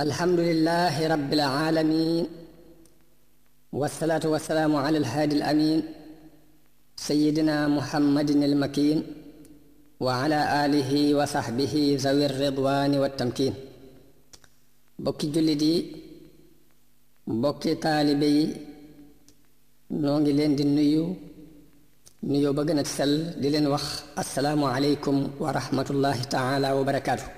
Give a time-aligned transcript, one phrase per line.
[0.00, 2.24] الحمد لله رب العالمين
[3.72, 5.80] والصلاة والسلام على الهادي الأمين
[6.96, 8.98] سيدنا محمد المكين
[10.00, 13.54] وعلى آله وصحبه ذوي الرضوان والتمكين
[14.98, 15.74] بكي جلدي
[17.26, 18.36] بكي طالبي
[19.90, 21.04] نونجي لين دي نيو
[22.32, 23.86] نيو بغنة سل دي لين وخ
[24.22, 27.28] السلام عليكم ورحمة الله تعالى وبركاته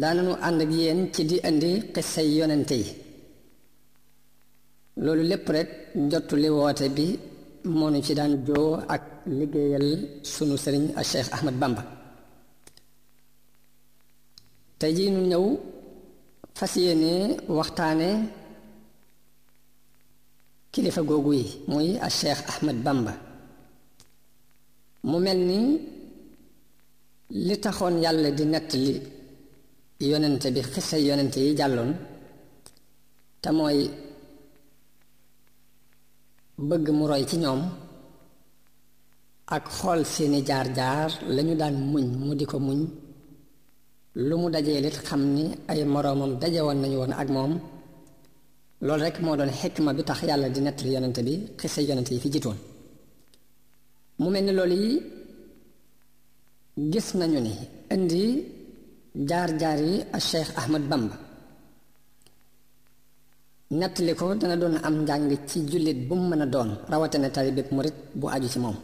[0.00, 2.86] daanañu ànd ak yéen ci di indi xisay yonente yi
[5.04, 5.70] loolu lépp rekk
[6.10, 7.06] jottuli woote bi
[7.78, 9.02] moo ci daan joo ak
[9.38, 9.88] liggéeyal
[10.32, 11.82] sunu sëriñ a Cheikh Ahmad Bamba
[14.78, 15.46] tey jii ñëw
[16.58, 17.12] fas yéene
[17.58, 18.08] waxtaane
[20.72, 23.12] kilifa googu yi muy a Cheikh Ahmad Bamba
[25.08, 25.60] mu mel ni
[27.46, 28.94] li taxoon yàlla di nettali
[30.00, 31.92] yonent bi xisa yonent yi jàlloon
[33.42, 33.78] te mooy
[36.68, 37.60] bëgg mu roy ci ñoom
[39.56, 42.80] ak xool seeni jaar-jaar lañu daan muñ mu di ko muñ
[44.28, 47.52] lu mu dajee lit xam ni ay moroomam daje woon nañu woon ak moom
[48.86, 52.18] loolu rekk moo doon xikma bi tax yàlla di nettali yonent bi xisa yonent yi
[52.22, 52.58] fi jitoon
[54.20, 54.92] mu mel ni loolu yi
[56.92, 57.52] gis nañu ni
[57.96, 58.24] indi
[59.14, 61.16] jaar-jaar yi a Cheikh Ahmad Bamba
[63.70, 67.68] nettali ko dana doon am njàng ci jullit bu mu mën a doon rawatina talibeeb
[67.74, 68.76] murit bu aju ci moom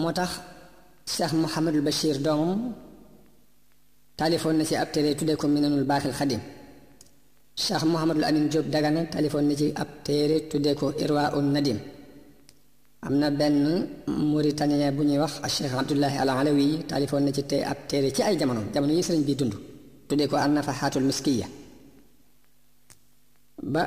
[0.00, 0.30] moo tax
[1.14, 2.60] Cheikh Mouhamadul Bachir doomam
[4.16, 6.40] taalifoon na ci ab téere tuddee ko Minanul Baaxil Xadim
[7.64, 11.78] Cheikh Mouhamadul Amin Diop Dagana taalifoon na ci ab téere tuddee ko Irwaa'un Nadim
[13.06, 13.88] amna ben benn
[14.30, 18.22] mauritanien bu ñuy wax cheikh abdullah al alawi talifon na ci tay ab téré ci
[18.22, 19.54] ay jamono jamono yi sëriñ bi dund
[20.08, 21.46] tudé ko an nafaxaatul miskiya
[23.74, 23.82] ba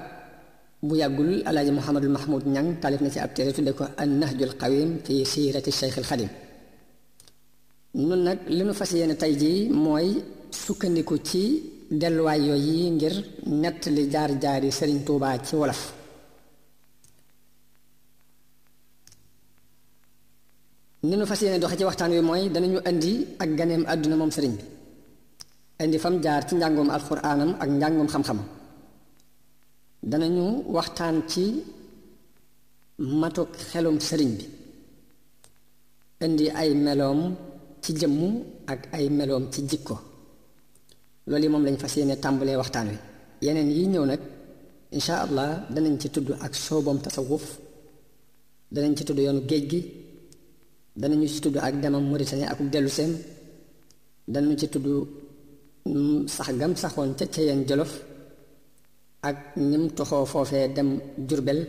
[0.87, 4.53] bu yàggul alaaji muhammadul mahmoud ñang talif na ci ab téré tudé ko an nahjul
[4.61, 6.29] qawim fi sirati cheikh al khadim
[8.07, 10.09] nun nak li nu fasiyene tay ji moy mooy
[10.65, 11.41] sukkandiku ci
[12.17, 13.15] yoy yi ngir
[13.61, 15.83] net li jaar jaar yi sëriñ touba ci wolof
[21.07, 23.11] ni nu fas yéene doxe ci waxtaan wi mooy danañu indi
[23.43, 24.63] ak ganeem àdduna moom sëriñ bi
[25.83, 28.39] indi fam jaar ci njàngoom alxuraanam ak njàngoom xam-xam
[30.11, 30.45] danañu
[30.75, 31.43] waxtaan ci
[33.21, 34.45] matuk xelum sëriñ bi
[36.25, 37.19] indi ay meloom
[37.83, 38.19] ci jëmm
[38.71, 39.95] ak ay meloom ci jikko
[41.27, 42.97] loolu yi moom lañ fas yéene tàmbalee waxtaan wi
[43.45, 44.21] yeneen yi ñëw nag
[44.95, 47.45] incha allah danañ ci tudd ak soobam tasawuf
[48.73, 49.81] danañ ci tudd yoonu géej gi
[50.95, 53.11] danañu ci tudd ak demam Mauritanie aku dellu seem
[54.27, 54.87] danañu ci tudd
[55.85, 57.91] mm, sax gam saxoon ca yenn jolof
[59.27, 60.89] ak ñim toxoo foofee dem
[61.27, 61.59] jurbel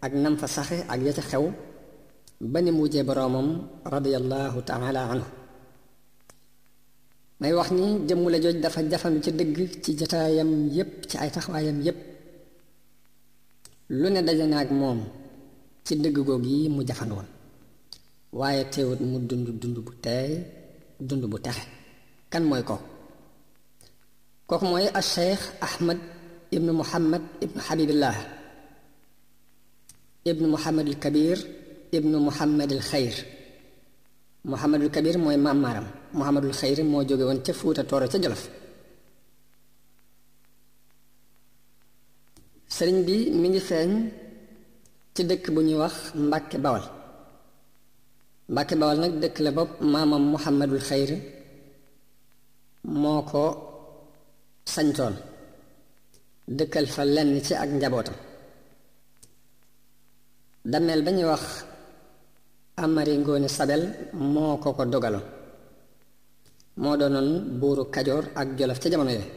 [0.00, 1.44] ak nam fa saxe ak ya xew
[2.52, 3.48] ba ni mu wujjee boroomam
[3.94, 5.28] radiyallahu taala anhu
[7.40, 11.30] may wax ni jëmm la jooj dafa jafandu ci dëgg ci jataayam yépp ci ay
[11.34, 11.98] taxawaayam yépp
[14.00, 15.00] lu ne daje na ak moom
[15.84, 17.16] ci dëgg googu yi mu jafandu
[18.38, 20.32] waaye teewut mu dund dund bu teey
[20.98, 21.58] dund bu tax
[22.32, 22.76] kan mooy ko
[24.48, 25.98] kooku mooy al cheikh ahmad
[26.56, 28.16] ibnu muhammad ibnu habibillah
[30.30, 31.38] ibnu muhammad al kabir
[31.92, 33.14] ibnu muhammad al xayr
[34.80, 38.42] al kabir mooy mammaaram al xayr moo jóge woon ca fuuta tooro ca jalaf
[42.76, 43.90] sëriñ bi mi ngi feeñ
[45.14, 45.94] ci dëkk bu ñuy wax
[46.26, 46.84] mbàkke bawal
[48.52, 51.10] Mbàkke Bawol nag dëkk la bopp maamam Muhammadul Xayr
[53.00, 53.44] moo ko
[54.74, 55.14] sañtoon
[56.58, 58.14] dëkkal fa lenn ci ak njabootam
[60.72, 61.44] dameel ba ñuy wax
[62.82, 63.82] Amari Ngoone Sabel
[64.32, 65.24] moo ko ko dogaloo
[66.82, 67.28] moo doonoon
[67.60, 69.28] buuru Kajoor ak Jolof ca jamono yooyu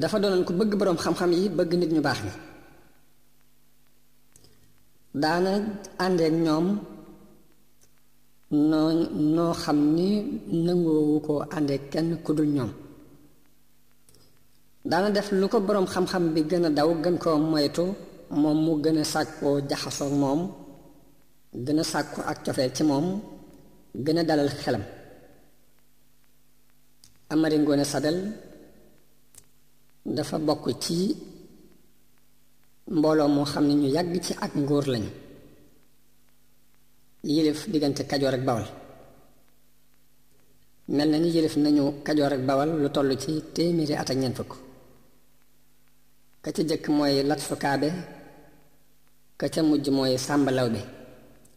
[0.00, 2.30] dafa doonoon ku bëgg boroom xam-xam yi bëgg nit ñu baax ni
[5.14, 5.52] daana
[6.04, 6.66] àndeek ñoom
[8.70, 8.90] noo
[9.36, 10.08] noo xam ni
[10.66, 12.70] nangoowu ko àndeek kenn ku dul ñoom
[14.90, 17.84] daana def lu ko boroom xam-xam bi gën a daw gën koo moytu
[18.40, 20.40] moom mu gën a sàkkoo jaxasoog moom
[21.64, 23.06] gën a sàkku ak cofeel ci moom
[24.04, 24.84] gën a dalal xelam
[27.32, 28.18] Amari Ngoone Sadel
[30.16, 30.96] dafa bokk ci
[32.96, 35.10] mbooloo moo xam ne ñu yàgg ci ak ngóor lañu
[37.34, 38.66] yilif diggante kajoor ak bawal
[40.96, 44.36] mel na ni yilif nañu kajoor ak bawal lu toll ci téeméeri at ak ñeent
[44.38, 44.52] fukk
[46.42, 47.88] ka ca jëkk mooy lat sukaabe
[49.40, 50.82] ka ca mujj mooy sàmbalaw bi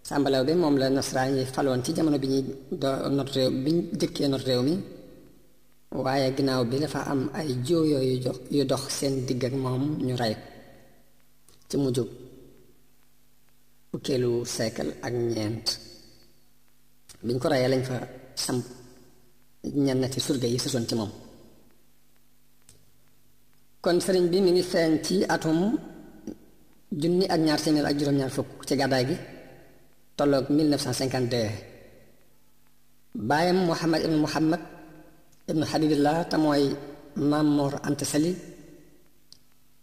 [0.07, 2.43] sàmbalaw bi moom la nasaraan yi faloon ci jamono bi ñuy
[2.81, 4.73] do not réew bi ñu jëkkee not réew mi
[6.03, 8.17] waaye ginnaaw bi dafa am ay jiw yooyu
[8.55, 10.35] yu dox seen digg ak moom ñu rey
[11.71, 12.09] ci mujjub
[13.91, 15.67] fukkeelu siècle ak ñeent
[17.25, 17.97] biñ ko rayee lañ fa
[18.43, 18.63] samp
[19.83, 21.11] ñenn ci surga yi sësoon ci moom
[23.83, 25.57] kon sëriñ bi mi ngi feeñ ci atum
[27.01, 29.15] junni ak ñaar téeméer ak juróom-ñaar fukk ci gàddaay gi
[30.17, 31.51] tolloog 1952
[33.29, 34.61] baayam muhammad ibnu muhammad
[35.51, 36.63] ibnu habibillah te mooy
[37.29, 37.73] maam mor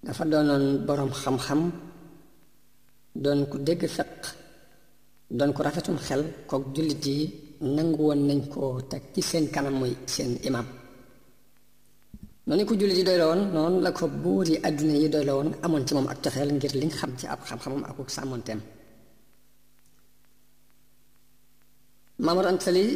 [0.04, 1.62] dafa doonoon boroom xam-xam
[3.22, 4.18] doon ku dégg feq
[5.36, 7.18] doon ku rafetum xel kook jullit yi
[7.76, 10.66] nangu woon nañ koo teg ci seen kanam muy seen imam
[12.46, 15.24] noonu ko jullit yi doy la woon noonu la ko buur yi àdduna yi doy
[15.28, 18.10] la woon amoon ci moom ak cofeel ngir liñ xam ci ab xam-xamam ak ak
[18.16, 18.60] sàmmoonteem
[22.24, 22.86] Maamor Anta Sali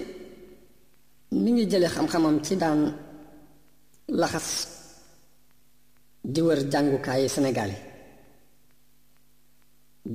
[1.43, 2.81] mi ngi jële xam-xamam ci daan
[4.21, 4.49] laxas
[6.25, 7.77] di wër jàngukaayu Sénégal yi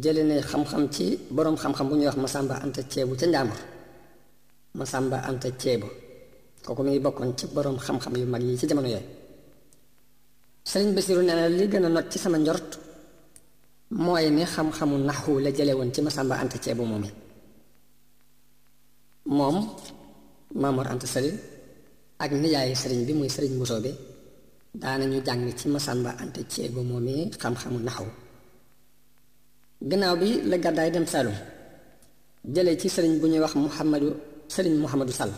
[0.01, 1.05] jële ne xam-xam ci
[1.35, 3.59] boroom xam-xam bu ñuy wax Masamba Anta Ceebu ca Njàmbur
[4.77, 5.87] Masamba Anta Ceebu
[6.65, 9.09] kooku mu ngi bokkoon ci boroom xam-xam yu mag yi ci jamono yooyu
[10.69, 12.69] Sëriñ Basiru nee na li gën a not ci sama njort
[14.03, 17.11] mooy ni xam-xamu naxu la jële woon ci Masamba Anta Ceebu moom yi
[19.37, 19.57] moom
[20.61, 21.31] Maamoor Anta Sali
[22.23, 23.91] ak nijaayu sëriñ bi muy sëriñ Mbusoo bi
[24.81, 28.07] daanañu jàng ci Masamba Anta Ceego moomee xam-xamu naxaw
[29.89, 31.37] gannaaw bi la gàddaay dem Saalum
[32.53, 34.07] jële ci sëriñ bu ñuy wax Muhammadu
[34.53, 35.31] sëriñ Muhammadu Sall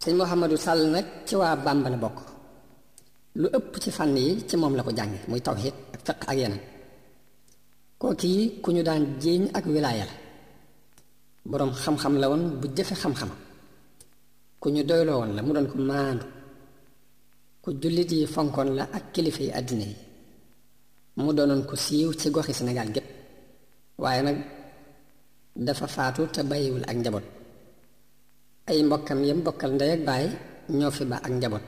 [0.00, 2.18] sëriñ Muhammadu Sall nag ci waa Bàmba bokk
[3.40, 6.36] lu ëpp ci fànn yi ci moom la ko jànge muy tawxiid ak fiq ak
[6.40, 6.60] yeneen
[8.00, 10.12] kooku yi ku ñu daan jéeñ ak wilaaya la
[11.50, 13.30] boroom xam-xam la woon bu jëfe xam-xam
[14.60, 16.24] ku ñu doyloo woon la mu doon ko maandu
[17.64, 19.96] ku jullit yi fonkoon la ak kilifa yi àddina yi
[21.24, 23.08] mu doonoon ko siiw ci goxi Sénégal gépp
[24.02, 24.38] waaye nag
[25.66, 27.26] dafa faatu te bàyyiwul ak njaboot
[28.70, 30.02] ay mbokkam yam bokkal ndey ak
[30.78, 31.64] ñoo fi ba ak njaboot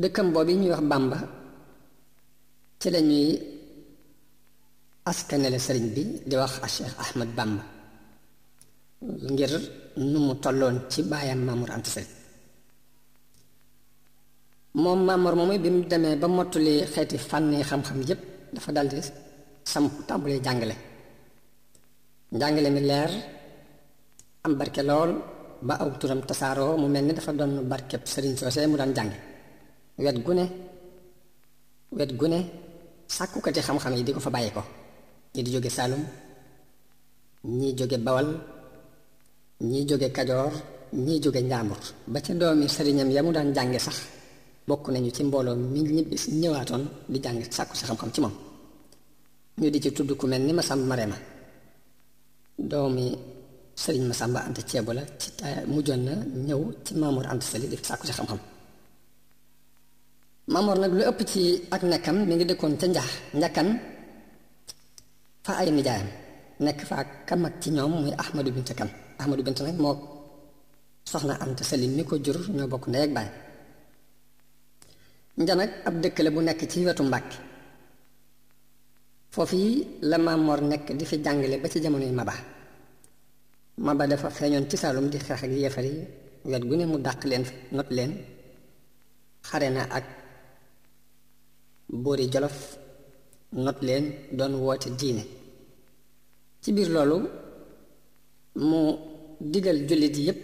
[0.00, 1.18] dëkkam yi ñuy wax Bàmba
[2.80, 3.28] ci lañuy
[5.10, 6.94] askanele sëriñ bi di wax a Cheikh
[7.38, 7.64] Bàmba
[9.32, 9.52] ngir
[10.10, 12.17] nu mu tolloon ci baayam Mamour Anta Sali
[14.78, 18.20] moom Mamor moomu bi mu demee ba mottuli xeeti fànni xam-xam yépp
[18.54, 18.98] dafa daldi
[19.64, 20.76] samp tàmbulee jàngale
[22.38, 23.10] njàngale mi leer
[24.44, 25.10] am barke lool
[25.66, 29.12] ba aw turam tasaaroo mu mel ni dafa doon barkeb sëriñ soose mu daan jàng
[30.04, 30.32] wet gu
[31.98, 32.38] wet gu ne
[33.16, 34.62] sàkkukati xam-xam yi di ko fa bàyyi ko
[35.34, 36.02] ñi di jóge Saalum
[37.58, 38.28] ñii jóge Bawal
[39.70, 40.52] ñii jóge Kajoor
[40.92, 41.78] ñii jóge Njaambur
[42.12, 44.17] ba ca doomi sëriñam ya mu daan jànge sax
[44.68, 46.82] bokk nañu ci mbooloo mi ñibbi ñëwaatoon
[47.12, 48.34] di jàng sàkku si xam-xam ci moom
[49.60, 51.18] ñu di ci tudd ku mel ni mare Marema
[52.70, 53.06] doomi
[53.82, 55.26] sëriñ ma Masamba Anta Ceebo la ci
[55.72, 56.14] mujjoon na
[56.46, 58.40] ñëw ci Maamoor Anta Sali di sàkku si xam-xam
[60.52, 61.40] Maamoor nag lu ëpp ci
[61.74, 63.10] ak nekkam mi ngi dëkkoon ca njax
[63.40, 63.68] njakkan
[65.44, 66.08] fa ay nijaayam
[66.64, 69.94] nekk fa ak ka mag ci ñoom muy Ahmadu bint Kan Ahmadu bint nag moo
[71.10, 73.28] soxna Anta Sali mi ko jur ñoo bokk ndey ak baay
[75.38, 77.36] nja nag ab dëkk la bu nekk ci wetu Mbàkke
[79.34, 79.74] foofii
[80.10, 82.32] la Maam Mor nekk di fi jàngale ba ci jamonoy Maba
[83.84, 86.04] Maba dafa feeñoon ci salum di xeex ak yéefar yi
[86.50, 88.12] wet gu ne mu dàq leen not leen
[89.48, 90.04] xare na ak
[91.88, 92.58] boori Jolof
[93.52, 94.04] not leen
[94.36, 95.24] doon woote diine
[96.62, 97.16] ci biir loolu
[98.56, 98.80] mu
[99.52, 100.40] digal jullit yépp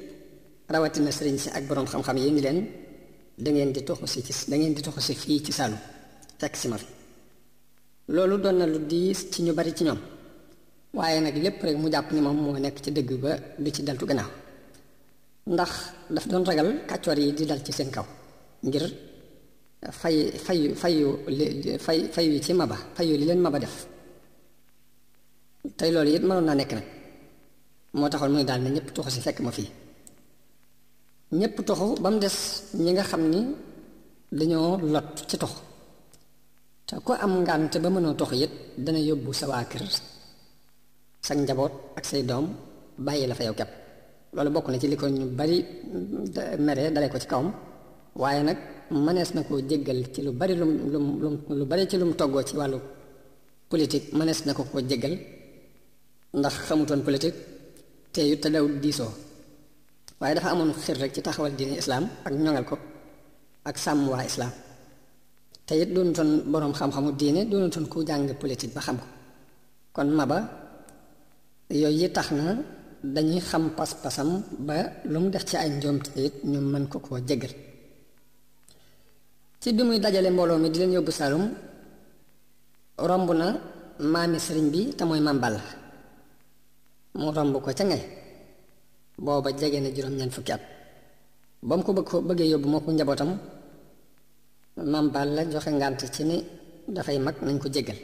[0.69, 2.61] rawatina sëriñ si ak borom xam-xam yi ni leen
[3.37, 5.79] da ngeen di toxu si ci da ngeen di toxu si fii ci Saalum
[6.41, 6.87] fekk si ma fi
[8.15, 10.01] loolu doon na lu di ci ñu bari ci ñoom
[10.95, 13.83] waaye nag lépp rek mu jàpp ni moom moo nekk ci dëgg ba du ci
[13.83, 14.31] daltu gannaaw
[15.53, 15.71] ndax
[16.15, 18.07] daf doon ragal kàccoor yi di dal ci seen kaw
[18.67, 18.85] ngir
[20.01, 23.77] fay fayu fayu li fay fayu ci maba fayu li leen maba def
[25.77, 26.87] tey loolu it mënoon naa nekk nag
[27.99, 29.69] moo taxoon mu ne daal na ñëpp tuxu si fekk ma fii
[31.33, 32.37] ñépp toxu ba mu des
[32.75, 33.41] ñi nga xam ni
[34.39, 35.53] dañoo lot ci tox
[36.87, 38.53] te ko am ngànte ba mënoo toxu yit
[38.85, 39.85] dana yóbbu sa waa kër
[41.27, 42.47] sa njaboot ak say doom
[43.07, 43.71] bàyyi la fa yow kepp
[44.35, 45.57] loolu bokk na ci li ko ñu bari
[46.67, 47.49] mere dale ko ci kawam
[48.21, 48.59] waaye nag
[49.05, 50.73] mënees na koo jéggal ci lu bari lum
[51.23, 52.79] lum lu bari ci lum toggoo ci wàllu
[53.71, 55.15] politique mënees na ko ko jéggal
[56.39, 57.37] ndax xamutoon politique
[58.13, 59.13] te yu te daw diisoo
[60.21, 62.77] waaye dafa amoon xir rek ci taxawal diine islam ak ñongal ko
[63.69, 64.51] ak sàmm waa islam
[65.67, 69.07] te it doonutoon borom xam-xamu diine doonutoon ku jàng politique ba xam ko
[69.95, 70.39] kon maba
[71.83, 72.45] yooyu yi tax na
[73.15, 74.31] dañuy xam pas-pasam
[74.67, 74.77] ba
[75.13, 77.53] lu mu def ci ay njoomte it ñu mën ko koo jéggal
[79.61, 81.45] ci bi muy dajale mbooloo mi di leen yóbbu salum
[83.09, 83.47] romb na
[84.13, 85.21] maami sëriñ bi te mooy
[87.17, 88.03] Maam mu ko ca ngay
[89.19, 90.61] booba jege na juróom-ñeent fukki at
[91.63, 93.31] ba mu ko bëgg bëggee yóbbu moo ko njabootam
[94.77, 96.45] maam Balla joxe ngànt ci ni
[96.89, 97.99] dafay mag nañ ko jéggal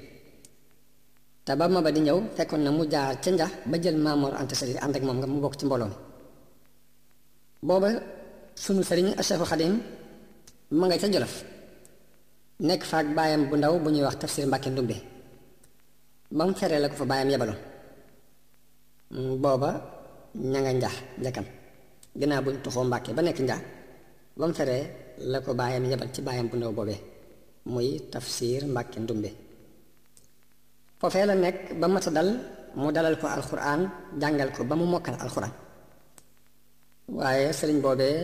[1.45, 4.35] te ba ma ba di ñëw fekkoon na mu jaar ca njax ba jël Maamoor
[4.37, 5.91] Anta Sali ànd ak moom nga mu bokk ci mbooloo
[7.63, 7.89] booba
[8.55, 9.73] sunu sëriñ Cheikh
[10.79, 11.35] ma nga ca Jolof
[12.61, 14.97] nekk fa ak baayam bu ndaw bu ñuy wax tafsir Mbàkke Ndumbe
[16.37, 17.59] ba mu feree la ko fa baayam yebaloon
[19.43, 19.71] booba
[20.35, 21.47] ña nga njax njakam
[22.15, 23.61] bu buñ toxoo mbàkke ba nekk njax
[24.39, 24.85] ba mu feree
[25.31, 27.01] la ko baayam yebal ci baayam bu ndaw boobee
[27.73, 29.31] muy tafsir mbàkke ndumbe
[30.99, 32.29] foofee la nekk ba mat dal
[32.81, 33.81] mu dalal ko alxuraan
[34.21, 35.53] jàngal ko ba mu mokkal alxuraan
[37.19, 38.17] waaye sëriñ boobee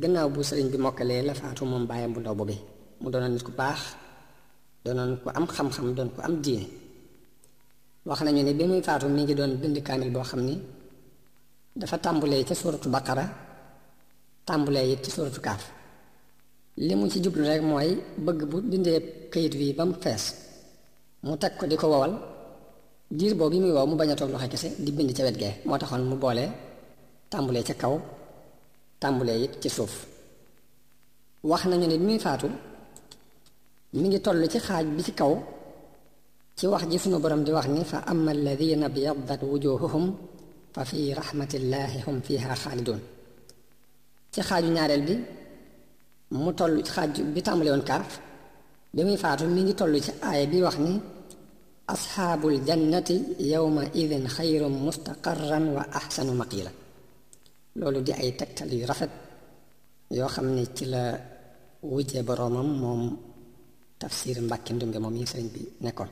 [0.00, 2.60] gannaaw bu sëriñ bi mokkalee la faatu moom baayam bu ndaw boobee
[3.00, 3.80] mu doonoon nit ku baax
[4.84, 6.66] doonoon ku am xam-xam doon ko am diine
[8.08, 10.54] wax nañu ne bi muy faatu mi ngi doon bind kaamil boo xam ni
[11.76, 13.24] dafa tàmbulee ca suuratu baqara
[14.46, 15.62] tàmbulee it ci suuratu kaaf
[16.86, 17.88] li mu ci jublu rek mooy
[18.26, 18.98] bëgg bu bindee
[19.32, 20.24] kayit wii ba mu fees
[21.26, 22.12] mu teg ko di ko wowal
[23.18, 25.52] diir boobu muy wow mu bañ a toog loxo kese di bind ca wet gee
[25.66, 26.44] moo taxoon mu boole
[27.32, 27.94] tàmbulee ca kaw
[29.02, 29.92] tàmbulee it ci suuf
[31.50, 32.48] wax nañu ne bi muy faatu
[33.98, 35.32] mi ngi toll ci xaaj bi ci kaw
[36.58, 40.06] ci wax ji sunu borom di wax ni fa amma alladina biyaddat wujuhuhum
[40.74, 43.00] ففي رحمة الله هم فيها خالدون
[44.32, 45.24] تخاج نارل بي
[46.30, 48.12] مطل تخاج بتامليون كارف
[48.94, 49.92] بمي فاتو مي نطل
[50.32, 50.96] آية بي وخني
[51.94, 53.10] أصحاب الجنة
[53.54, 56.70] يومئذ خير مستقرا وأحسن مقيلا
[57.76, 59.10] لولو دي أي تكتلي رفت
[60.18, 61.06] يو خمني تلا
[61.92, 63.04] وجه برومم موم
[64.00, 66.08] تفسير مباكين دونجا مومي سرين بي نكون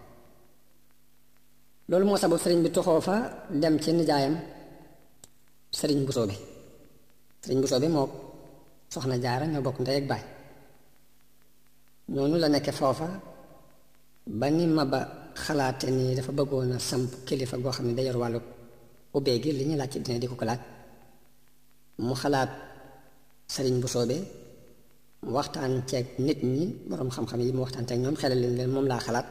[1.91, 3.17] loolu moo sabab sëriñ bi toxoo fa
[3.63, 4.35] dem ci nijaayam
[5.79, 6.37] sëriñ Bousso bi
[7.43, 8.07] sëriñ Bousso bi moo
[8.93, 10.23] soxna jaara ñoo bokk ndey ak baay
[12.15, 13.07] noonu la nekke foofa
[14.39, 15.01] ba ni Maba
[15.45, 18.39] xalaate nii dafa bëggoon a samp kilifa goo xam ne day yor wàllu
[19.17, 20.61] ubbee gi li ñu laaj ci dina di ko laaj
[22.07, 22.51] mu xalaat
[23.55, 24.23] sëriñ bu soobee
[25.23, 28.89] mu waxtaan ceeg nit ñi boroom xam-xam yi mu waxtaan ceeg ñoom leen leen moom
[28.93, 29.29] laa xalaat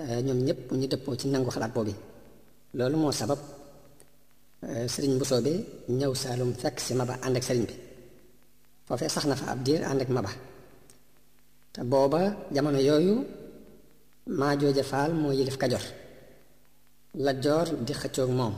[0.00, 1.92] Eh, ñoom ñëpp ñu dëppoo ci nangu xalaat boobu
[2.78, 3.40] loolu moo sabab
[4.74, 5.58] eh, sëriñ bu soobee
[5.98, 7.74] ñëw Saalum fekk si Maba ànd ak sëriñ bi
[8.86, 10.32] foofee sax na fa ab diir ànd ak Maba
[11.72, 12.20] te booba
[12.54, 13.14] jamono yooyu
[14.40, 15.84] maa jooja faal moo yilif Kajoor
[17.24, 18.54] Lat Joor di xëccoog moom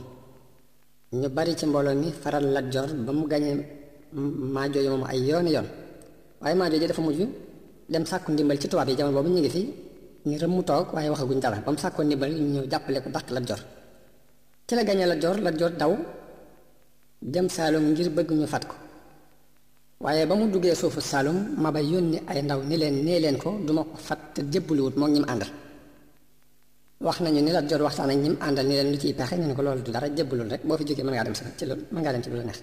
[1.19, 3.55] ñu bari ci mbooloo mi faral Lat Joor ba mu gañee
[4.55, 5.67] maa moom ay yooni yoon
[6.39, 7.19] waaye maa dafa mujj
[7.91, 9.63] dem sàkku ndimbal ci tubaab yi jamono boobu ñu ngi fi
[10.25, 13.09] ñu rëmm mu toog waaye waxaguñ dara ba mu sàkkoon ndimbal ñu ñëw jàppale ko
[13.15, 13.59] dàq Lat Joor
[14.67, 15.91] ci la gañe Lat Joor Lat Joor daw
[17.33, 18.75] dem Saalum ngir bëgg ñu fat ko
[20.03, 23.37] waaye ba mu duggee suufu Saalum ma bay yónni ay ndaw ni leen nee leen
[23.43, 25.51] ko duma ko fat te jébbaluwut moom ñi mu àndal
[27.07, 29.35] wax nañu ni Lat Joor waxtaan ak ñi mu àndal ni leen lu ciy pexe
[29.39, 31.45] ñu ne ko loolu du dara jébbalul rek boo fi jógee mën ngaa dem sa
[31.57, 32.59] ci lu mën ngaa dem ci lu neex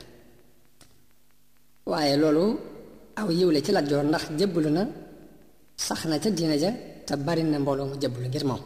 [1.91, 2.45] waaye loolu
[3.21, 4.83] aw yiw la ci Lat Joor ndax jébbalu na
[5.89, 6.71] sax ca diina ja
[7.09, 8.61] te bari na mbooloo mu jëblu ngir moom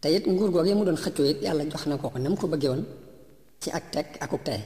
[0.00, 2.36] te it nguur yi mu doon xëccoo it yàlla jox na ko ko na mu
[2.40, 2.82] ko bëggee woon
[3.60, 4.60] ci ak teg akuk tey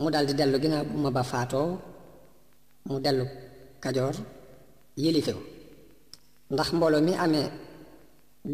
[0.00, 1.68] mu dal di dellu ginnaaw bu ma ba faatoo
[2.88, 3.24] mu dellu
[3.82, 4.14] kajoor
[5.04, 5.38] yëlifew
[6.52, 7.48] ndax mbooloo mi amee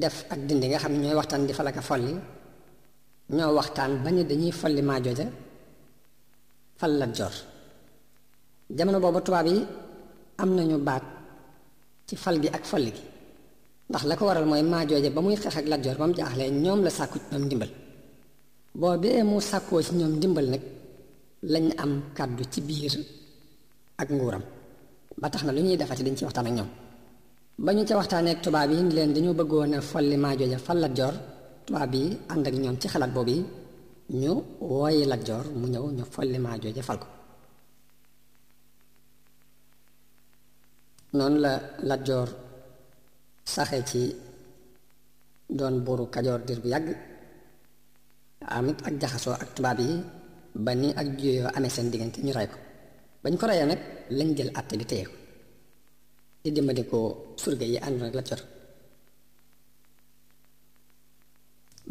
[0.02, 2.14] def ak dindi nga xam ne ñooy waxtaan di falaka folli
[3.36, 5.26] ñoo waxtaan ba ne dañuy folli maa jooja
[6.78, 7.34] fal la jor
[9.26, 9.58] tubaab yi
[10.42, 11.04] am nañu baat
[12.08, 13.04] ci fal gi ak folli gi
[13.88, 16.50] ndax la ko waral mooy maajooje ba muy xeex ak Lat Joor ba mu jaaxlee
[16.64, 17.70] ñoom la sàkku ñoom ndimbal
[18.80, 20.62] boobee mu sàkkoo ci ñoom ndimbal nag
[21.52, 22.94] lañ am kàddu ci biir
[24.02, 24.42] ak nguuram
[25.20, 26.70] ba tax na lu ñuy defati dañ ci waxtaan ak ñoom
[27.64, 30.94] ba ñu ci waxtaanee ak tubaab yi leen dañoo bëggoon a folli maajooja fal Lat
[30.96, 31.14] Joor
[31.66, 33.36] tubaab yi ànd ak ñoom ci xalaat boobu
[34.20, 37.08] ñu wooyi Lat Joor mu ñëw ñu folli maajooja fal ko
[41.14, 41.54] noonu la
[41.88, 42.28] Lat Joor
[43.44, 44.12] saxe ci
[45.48, 46.88] doon buuru kajoor diir bu yàgg
[48.56, 50.04] amit ak jaxasoo ak tubaab yi
[50.64, 52.58] ba ni ak juyoo amee seen diggante ñu rey ko
[53.24, 53.80] bañ ko rayee nag
[54.18, 55.12] lañ jël àtte bi téye ko
[56.42, 56.98] di dimbali ko
[57.60, 58.42] yi àndoon ak Lat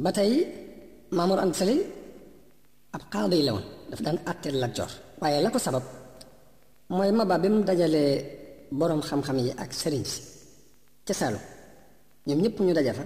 [0.04, 0.32] ba tey
[1.16, 1.78] Maamor Anta Sali
[2.96, 4.78] ab xaadi la woon dafa daan àtte Lat
[5.22, 5.84] waaye la ko sabab
[6.96, 8.38] mooy maba bi mu dajalee
[8.72, 10.22] boroom xam-xam yi ak sëriñ si
[11.08, 11.14] ca
[12.28, 13.06] ñoom ñëpp ñu daje fa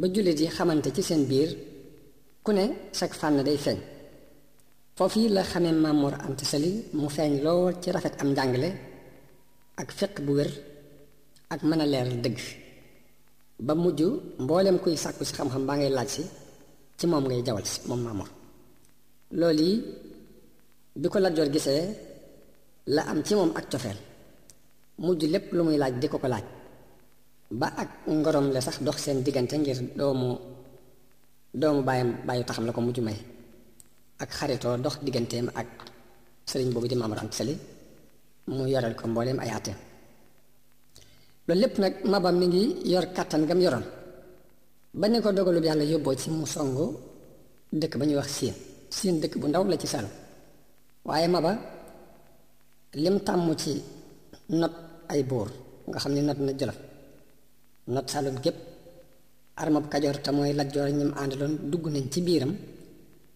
[0.00, 1.50] ba jullit yi xamante ci seen biir
[2.42, 2.64] ku ne
[2.98, 3.78] sag fànn day feeñ
[4.96, 8.68] foofu yi la xamee Maam am Anta Sali mu feeñ lool ci rafet am njàngle
[9.80, 10.50] ak fiq bu wér
[11.52, 12.38] ak mën a leeral dëgg
[13.66, 14.00] ba mujj
[14.42, 16.22] mbooleem kuy sàkku si xam-xam baa ngay laaj si
[16.98, 18.30] ci moom ngay jawal si moom Maam Mor
[19.60, 19.68] yi
[21.00, 21.82] bi ko Lat Joor gisee
[22.94, 23.96] la am ci moom ak cofeel
[24.98, 26.44] mujj lépp lu muy laaj di ko ko laaj
[27.54, 30.38] ba ak ngorom la sax dox seen diggante ngir doomu
[31.54, 33.18] doomu bàyyam bàyyu taxam la ko mujj may
[34.22, 35.66] ak xaritoo dox digganteem ak
[36.48, 37.54] sëriñ boobu di Maamor Anta Sali
[38.46, 39.72] mu yoral ko mbooleem ay àtte
[41.46, 43.84] loolu lépp nag Maba mi ngi yor kàttan gam yoroon
[44.94, 46.84] ba ne ko dogalub yàlla yóbboo ci mu songu
[47.72, 48.54] dëkk ba ñuy wax siin
[48.90, 50.10] siin dëkk bu ndaw la ci Saalum
[51.04, 51.52] waaye Maba
[53.02, 53.82] lim tàmm ci
[54.48, 55.48] not ay buur
[55.88, 56.78] nga xam ne not na jolof
[57.92, 58.58] not saalum gépp
[59.60, 62.52] armab kajoor te mooy Lat Joor ñim àndaloon dugg nañ ci biiram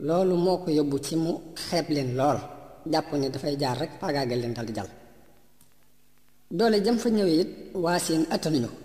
[0.06, 1.32] loolu moo ko yóbbu ci mu
[1.66, 2.38] xeeb leen lool
[2.92, 4.90] jàpp ne dafay jaar rek faagaagal leen dal di jàll
[6.58, 7.50] doole jëm fa ñëwee it
[7.84, 8.76] waa siin attanuñu ko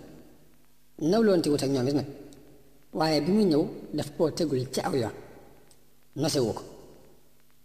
[1.10, 2.08] nawloon te wut ak ñoom it nag
[2.98, 3.62] waaye bi mu ñëw
[3.96, 4.94] daf koo tegul ci aw
[6.20, 6.62] nosewu ko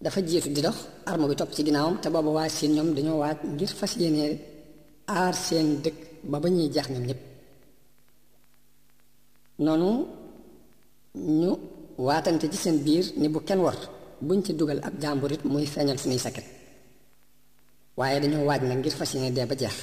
[0.03, 0.77] dafa jiitu di dox
[1.09, 4.33] arme bi topp ci ginnaawam te booba waa siin ñoom dañoo waaj ngir fas yéenee
[5.09, 5.97] aar seen dëkk
[6.31, 7.21] ba ba ñuy jaax ñoom ñëpp
[9.63, 9.89] noonu
[11.41, 11.51] ñu
[12.05, 13.77] waatante ci seen biir ni bu kenn war
[14.27, 16.47] buñ ci dugal ak jàmbur it muy feeñal suñuy sakket
[17.97, 19.77] waaye dañoo waaj nag ngir fas yéene dee ba jeex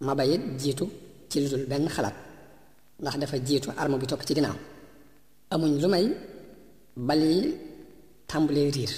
[0.00, 0.84] maba it jiitu
[1.30, 2.16] ci lu dul benn xalaat
[3.00, 4.58] ndax dafa jiitu arme bi topp ci ginnaaw
[5.52, 6.04] amuñ lu may
[7.06, 7.40] bal yi
[8.76, 8.92] riir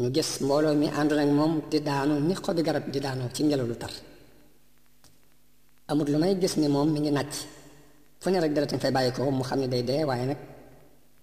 [0.00, 3.40] ñu gis mbooloo mi àndoon ak moom di daanu ni xobi garab di daanoo ci
[3.42, 3.92] ngelaw lu tar
[5.90, 7.32] amut lu may gis ni moom mi ngi nàcc
[8.20, 10.38] fu ne rek dara fay bàyyi ko mu xam ne day dee waaye nag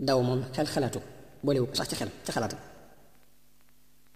[0.07, 0.99] daw moom xel xelatu
[1.43, 2.57] boolewu ko sax ci xel ci xelatu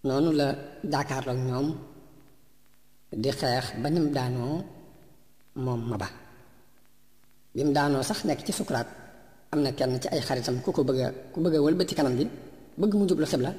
[0.06, 0.46] noonu la
[0.92, 1.68] jàkkaarloog ñoom
[3.22, 4.54] di xeex ba nim daanoo
[5.64, 6.08] moom maba
[7.54, 8.88] bi mu daanoo sax nekk ci sukuraat
[9.52, 11.00] am na kenn ci ay xaritam ku ko bëgg
[11.32, 12.24] ku bëgg a wëlbati kanam bi
[12.80, 13.50] bëgg mu jublu xibla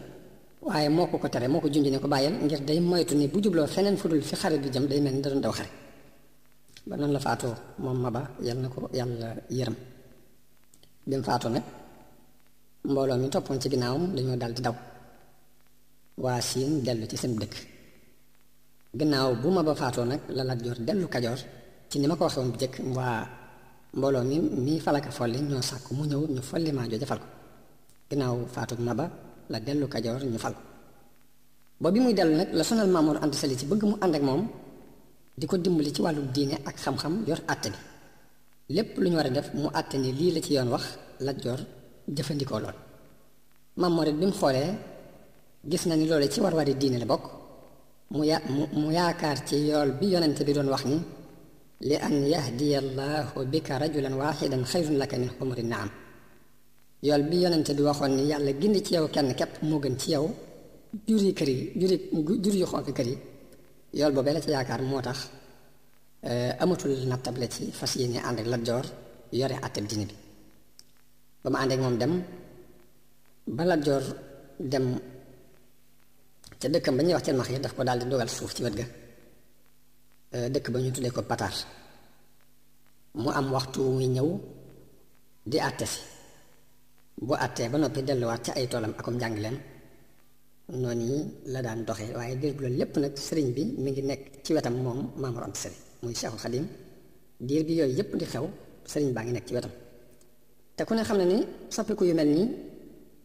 [0.68, 3.28] waaye moo ko ko tere moo ko junj ne ko bàyyil ngir day moytu ni
[3.28, 5.70] bu jubloo feneen fudul fi xare bi jëm day mel ni da daw xare
[6.88, 9.76] ba noonu la faatoo moom Maba yàlla na ko yàlla yërëm
[11.10, 11.64] bi mu faatoo nag
[12.90, 14.76] mbooloo mi toppoon ci ginnaawam dañoo dal di daw
[16.24, 17.56] waa siin dellu ci seen dëkk
[19.00, 21.40] gannaaw bu Maba faatoo nag la Lat dellu Kajoor
[21.90, 22.60] ci ni ma ko waxee woon bu
[22.98, 23.18] waa
[23.98, 27.28] mbooloo mi mii falaka folli ñoo sàkk mu ñëw ñu folli maa joo jafal ko
[28.10, 29.06] gannaaw faatu Maba
[29.54, 30.56] la dellu kajoor ñu fal
[31.82, 34.24] ba bi muy dellu nag la sonal Maamoor Anta Sali ci bëgg mu ànd ak
[34.30, 34.44] moom
[35.40, 37.80] di ko dimbali ci wàllu diine ak xam-xam yor àtte bi
[38.76, 40.84] lépp lu ñu war a def mu àtte ni lii la ci yoon wax
[41.26, 41.38] Lat
[42.16, 42.78] jëfandikoo lool
[43.80, 44.72] Maamoor it bi mu xoolee
[45.70, 47.24] gis na ni loole ci war-wari diine la bokk
[48.12, 50.98] mu ya mu mu yaakaar ci yool bi yonente bi doon wax ni
[51.88, 55.30] li an yahdiya allahu bika rajulan waxidan xayrun laka min
[55.72, 55.92] na am
[57.02, 60.12] yool bi yonente bi waxoon ni yàlla gindi ci yow kenn képp moo gën ci
[60.12, 60.26] yow
[61.08, 61.92] jur yi kër yi jur
[62.44, 63.18] jur yu xonq kër yi
[64.00, 65.18] yool boobee la ci yaakaar moo tax
[66.30, 68.86] eh, amatul nattable ci fas yéene ànd ak Lat Joor
[69.34, 70.16] yore àttab dina bi
[71.44, 72.14] ba mu ànd moom dem
[73.48, 73.82] ba Lat
[74.72, 74.86] dem
[76.60, 78.62] ca dëkkam ba ñuy wax ca max yi daf ko daal di dogal suuf ci
[78.64, 78.86] wet ga
[80.36, 81.54] eh, dëkk ba ñu tulee ko Pataar
[83.16, 84.28] mu am waxtu muy ñëw
[85.52, 86.02] di àtte si
[87.28, 89.58] boo àttee ba noppi delluwaat ca ay toolam akum njàngaleem
[90.82, 91.08] noonu
[91.54, 94.76] la daan doxee waaye diir loolu lépp nag sëriñ bi mu ngi nekk ci wetam
[94.84, 96.66] moom Maam am Anta Sali muy Cheikhul Khadim
[97.48, 98.46] diir bi yooyu yépp di xew
[98.92, 99.72] sëriñ baa ngi nekk ci wetam
[100.76, 101.38] te ku ne xam ne ni
[101.76, 102.48] soppiku yu mel nii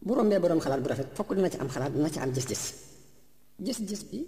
[0.05, 2.63] bu rombee boroom xalaat bu rafet fokk dina ci am xalaat dina ci am gis-gis
[3.65, 4.19] gis-gis bi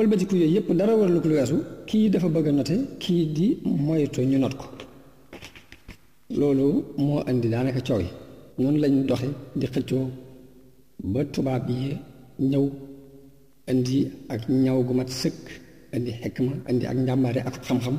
[0.00, 1.56] wëlbatiku yooyu yëpp dara war lu ko weesu
[1.88, 3.46] kii dafa bëgg a note kii di
[3.86, 4.66] moytu ñu not ko
[6.38, 6.66] loolu
[7.04, 8.08] moo indi daanaka coow yi
[8.60, 9.28] noonu lañ doxe
[9.60, 10.04] di xëccoo
[11.12, 11.88] ba tubaab yi
[12.50, 12.64] ñëw
[13.72, 13.98] indi
[14.34, 15.40] ak ñaw gu mat sëkk
[15.96, 17.96] indi xekma indi ak njàmbaare ak xam-xam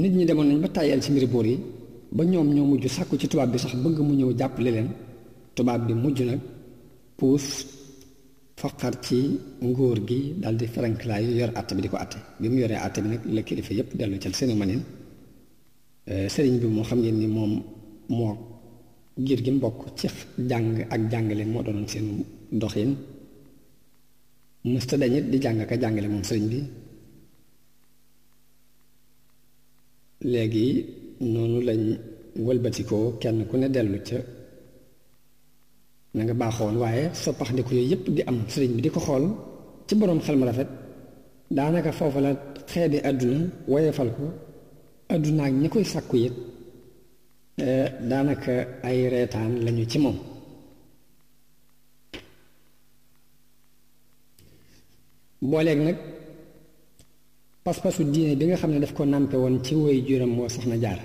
[0.00, 1.56] nit ñi demoon nañ ba tàyyal ci mbiri boor yi
[2.16, 4.88] ba ñoom ñoo mujj sàkku ci tubaab bi sax bëgg mu ñëw jàppale leen
[5.56, 6.40] tubaab bi mujj nag
[7.18, 7.46] puus
[8.60, 9.18] foqar ci
[9.68, 12.98] ngóor gi daal di faranklaayu yor àtte bi di ko àtte bi mu yoree àtte
[13.02, 14.82] bi nag la kilifa yépp dellu ca seeni manin
[16.12, 17.52] euh, sëriñ bi moo xam ngeen ni moom
[18.18, 18.32] moo
[19.22, 20.06] ngir gi mbokk ci
[20.50, 22.06] jàng ak jàngale moo doonoon seen
[22.62, 22.90] doxin
[24.72, 24.94] mësta
[25.32, 26.58] di jàng jàngale moom sëriñ bi
[30.32, 30.66] léegi
[31.32, 31.82] noonu lañ
[32.46, 34.18] wëlbatikoo kenn ku ne dellu ca
[36.14, 39.24] na nga baaxoon waaye soppaxndiku yooyu yëpp di am sëriñ bi di ko xool
[39.86, 40.70] ci boroom xel ma rafet
[41.56, 42.30] daanaka foofu la
[42.70, 43.38] xeebi àdduna
[43.72, 44.24] woyefal ko
[45.14, 46.34] àdduna ñi koy sàkku yit
[47.64, 47.68] e,
[48.10, 48.52] daanaka
[48.88, 50.18] ay reetaan lañu ci moom
[55.50, 55.98] booleeg nag
[57.64, 60.76] pas-pasu diine bi nga xam ne daf ko nàmpe woon ci woy juram woo soxna
[60.84, 61.00] jaar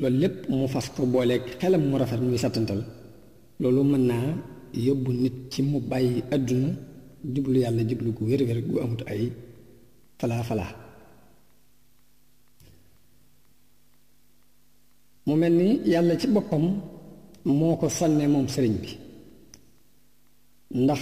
[0.00, 2.80] loolu lépp mu fas ko booleek xelam mu rafet muy sattantal
[3.60, 4.28] loolu mën naa
[4.86, 6.68] yóbbu nit ci mu bàyyi àdduna
[7.34, 9.32] jublu yàlla jublu gu wér gu amut ay
[10.20, 10.72] falaa
[15.26, 16.64] mu mel ni yàlla ci boppam
[17.44, 18.90] moo ko sànne moom sëriñ bi
[20.82, 21.00] ndax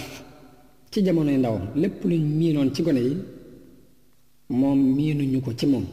[0.91, 3.15] ci jamonoy ndawam lépp luñ miinoon ci gone yi
[4.49, 5.85] moom miinuñu ko ci moom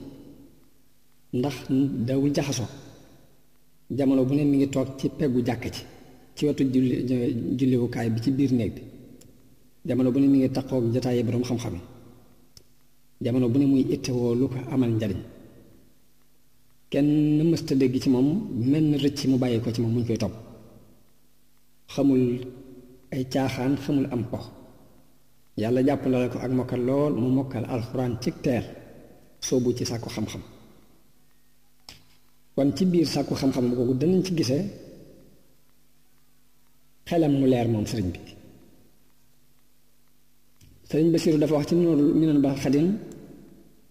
[1.32, 1.56] ndax
[2.06, 2.64] daw jaxaso
[3.98, 5.82] jamono bu ne mi ngi tok ci peggu jàkk ci
[6.36, 6.62] ci wetu
[7.58, 8.82] julli kay bi ci bir néeg bi
[9.86, 11.76] jamono bu ne mi ngi takko ak jotaay borom xam-xam
[13.24, 13.82] jamono bu ne muy
[14.16, 15.18] wo lu ko amal njariñ
[16.92, 17.08] kenn
[17.50, 18.28] mësta dégg ci moom
[18.70, 20.34] men rëcc mu bàyyi ko ci moom mu ñu koy topp
[21.94, 22.22] xamul
[23.14, 24.44] ay caaxaan xamul am pox
[25.60, 28.64] yàlla jàpp la ko ak mokkal lool mu mokkal alxuraan ci teer
[29.46, 30.42] soobu ci sàkku xam-xam
[32.56, 34.58] kon ci biir sàkku xam-xam googu danañ ci gise
[37.08, 38.20] xelam mu leer moom sëriñ bi
[40.88, 42.88] sëriñ Basiiru dafa wax ci noonu ñu neen ba xadin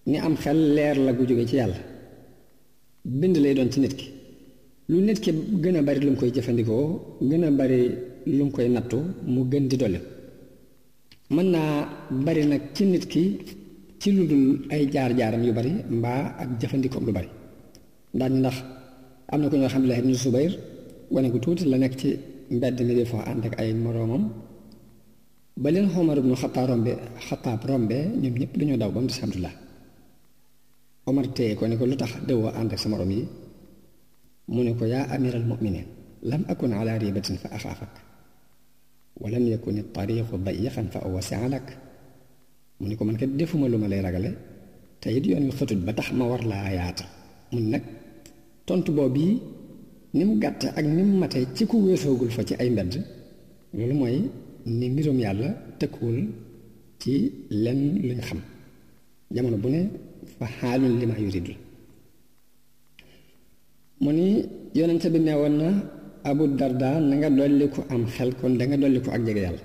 [0.09, 1.79] ni am xel leer la gu jóge ci yàlla
[3.19, 4.07] bind lay doon ci nit ki
[4.89, 6.83] lu nit ki gën a bari lu mu koy jëfandikoo
[7.29, 7.79] gën a bari
[8.37, 8.99] lu mu koy nattu
[9.33, 9.99] mu gën di dolli
[11.35, 11.73] mën naa
[12.25, 13.23] bari nag ci nit ki
[14.01, 17.29] ci lu dul ay jaar-jaaram yu bari mbaa ak jëfandikoom lu bari
[18.17, 18.55] ndax ndax
[19.33, 20.51] am na ko ñoo xam ne ibnu Zubayr
[21.11, 22.09] wane gu tuuti la nekk ci
[22.55, 24.23] mbedd mi di fa ànd ak ay moroomam
[25.63, 26.93] ba leen Omar ibnu Xattaab rombe
[27.27, 29.55] Xattaab rombe ñoom ñëpp dañoo daw bam mu Abdullah
[31.09, 33.23] Omar téye ko ne ko lu tax dëwoo ànd ak sa morom yi
[34.53, 35.87] mu ne ko yaa al muminin
[36.29, 37.93] lam akun ala ribatin fa axaafak
[39.21, 41.67] walam yakun tariqu dayiqan fa awasia lak
[42.79, 44.31] mu ne ko man kat defuma lu ma lay ragale
[45.01, 47.05] te it yoon wi xëtut ba tax ma war laa yaata
[47.53, 47.83] mun nag
[48.67, 49.33] tontu boobu yi
[50.15, 52.93] ni mu gàtte ak ni mu mate ci ku weesoogul fa ci ay mbedd
[53.77, 54.15] loolu mooy
[54.77, 55.49] ni mbirum yàlla
[55.79, 56.19] tëkkuwul
[57.01, 57.13] ci
[57.63, 58.39] lenn luñ xam
[59.33, 59.81] jamono bu ne
[60.35, 61.57] fa xaalun li ma yuridul
[64.03, 64.25] mu ni
[64.77, 65.67] yonente bi nee woon na
[66.29, 69.41] abu darda na nga dolli ko am xel kon da nga dolli ko ak jege
[69.47, 69.63] yàlla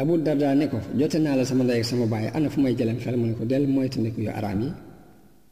[0.00, 2.74] abu darda ne ko jote naa la sama ndey ak sama baay ana fu may
[2.78, 4.70] jëlem xel mu ne ko del moytandiku yu araam yi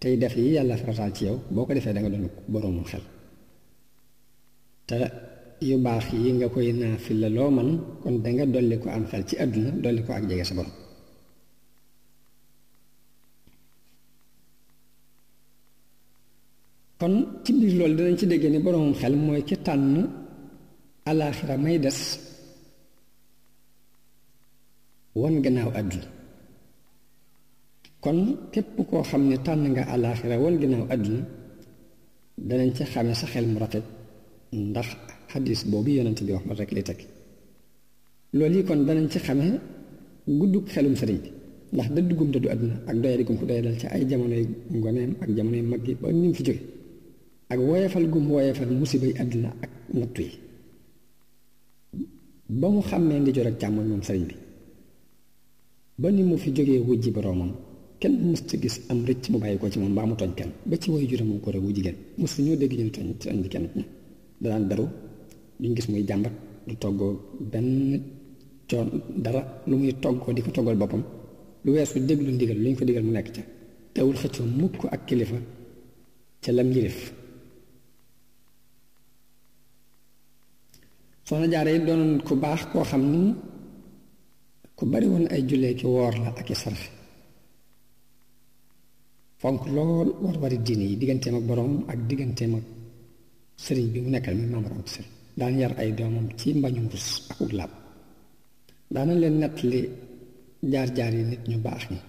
[0.03, 3.05] tey def yi yàlla farataal ci yow boo ko defee danga nga doon boroomum xel
[4.89, 4.97] te
[5.69, 7.69] yu baax yi nga koy naafil la loo man
[8.03, 10.75] kon danga dolli ko am xel ci àdduna dolli ko ak jege sa borom
[17.01, 19.93] kon ci biir loolu dinañ ci dégg ni boroomum xel mooy ci tànn
[21.11, 21.99] alaaxira may des
[25.21, 26.07] won gannaaw àdduna
[28.03, 28.19] kon
[28.53, 31.23] képp koo xam ne tànn nga àllaaxira wal ginnaaw àdduna
[32.49, 33.87] danañ ci xame sa xel mu rafet
[34.69, 34.89] ndax
[35.31, 37.01] xadis boobu yonent bi wax ba rek lay teg
[38.37, 39.47] loolu yi kon danañ ci xame
[40.39, 41.29] guddug xelum sëriñ bi
[41.75, 44.45] ndax dëddugum dëddu àdduna ak doyadi gum ko doyadal ci ay jamonoy
[44.81, 46.63] ngoneem ak jamonoy mag yi ba ni mu fi jóge
[47.53, 50.33] ak woyefal gum woyefal musiba àdduna ak nattu yi
[52.61, 54.37] ba mu xàmmee ndijoor ak càmmoñ moom sëriñ bi
[56.01, 57.53] ba ni mu fi jógee wujji boroomam
[58.03, 60.75] kenn mësta gis am rëcc mu bàyyi ko ci moom mbaa mu tooñ kenn ba
[60.83, 63.67] ci woy juróom ko rek wu jigéen mës ñoo dégg ñu tooñ ci andi kenn
[64.43, 64.85] danaan daru
[65.61, 66.35] duñ gis muy jàmbat
[66.67, 67.13] du toggoo
[67.53, 67.69] benn
[68.71, 68.89] coon
[69.25, 71.03] dara lu muy toggoo di ko toggal boppam
[71.65, 73.43] lu weesu déglu ndigal lu ñu ko digal mu nekk ca
[73.93, 75.39] teewul xëccoo mukk ak kilifa
[76.43, 76.99] ca lam yilif
[81.27, 81.81] soxna jaare yi
[82.27, 83.21] ku baax koo xam ni
[84.77, 86.91] ku bari woon ay jullee ki woor la ak i sarxe
[89.43, 92.67] fonk lool war wari diine yi digganteem ak boroom ak digganteem ak
[93.65, 95.03] sëriñ bi mu nekkal mi Maam Mor Anta
[95.39, 97.73] daan yar ay doomam ci mbañu rus ak ug làpp
[98.95, 99.81] daana leen nettali
[100.73, 102.01] jaar-jaar yi nit ñu baax ñi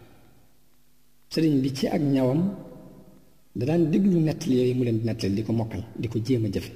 [1.31, 2.41] sëriñ bi ci ak ñawam
[3.57, 6.45] da daan déglu nettali yooyu mu leen di nettali di ko mokkal di ko jéem
[6.47, 6.71] a jëfe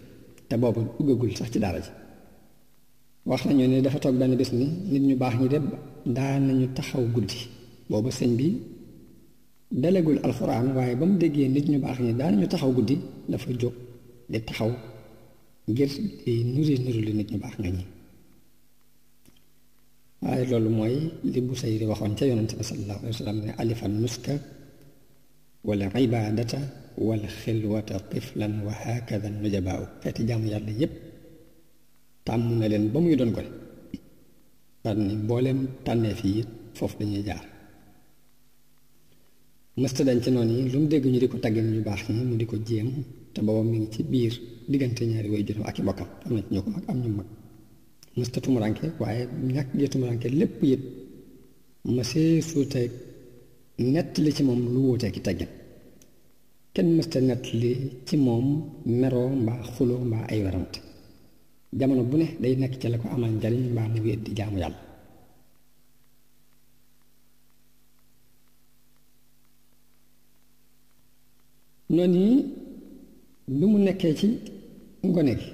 [0.48, 1.91] te boobu uggagul sax ci daara ji
[3.30, 5.58] wax nañu ne dafa toog benn bés ni nit ñu baax ñi de
[6.15, 7.39] daan nañu taxaw guddi
[7.89, 8.48] booba sëñ bi
[9.71, 12.95] dalagul alxuraan waaye ba mu déggee nit ñu baax ñi daanañu taxaw guddi
[13.30, 13.75] dafa jóg
[14.32, 14.71] di taxaw
[15.69, 15.91] ngir
[16.23, 17.84] di nuri nuru li nit ñu baax ñooñu
[20.23, 20.95] waaye loolu mooy
[21.32, 24.34] li bu sayri waxoon ca yonente bi sallallahu alayhi wa sallam ne alifan nuska
[25.67, 26.60] wala ibadata
[27.08, 30.93] wala xilwata tiflan wa hakada nujabaaw xeeti jaamu yàlla yépp
[32.27, 33.51] tàmm na leen ba muy doon gone
[34.84, 36.41] daan ni mbooleem tànneef yi
[36.77, 37.43] foofu dañuy jaar
[39.84, 42.24] mësta dañ ci noonu yi lu mu dégg ñu di ko tàggee ñu baax ñi
[42.30, 42.90] mu di ko jéem
[43.34, 44.34] te booba mi ngi ci biir
[44.70, 47.10] diggante ñaari way juróom ak i bokkam am na ci ñu ko mag am ñu
[47.20, 47.30] mag
[48.18, 49.24] mësta tumuranke waaye
[49.56, 49.70] ñàkk
[50.24, 50.84] gee lépp yëpp
[51.96, 52.34] mësee
[54.26, 55.52] li ci moom lu wóotee ki teggin
[56.74, 57.46] kenn mësta nett
[58.08, 58.46] ci moom
[59.00, 60.80] meroo mbaa xuloo mbaa ay werante
[61.80, 64.58] jamono bu ne day nekk ci la ko amal njariñ mbaa mu wéet di jaamu
[64.63, 64.80] yàlla
[71.95, 72.36] noon yi
[73.60, 74.28] lu mu nekkee ci
[75.13, 75.50] gone gi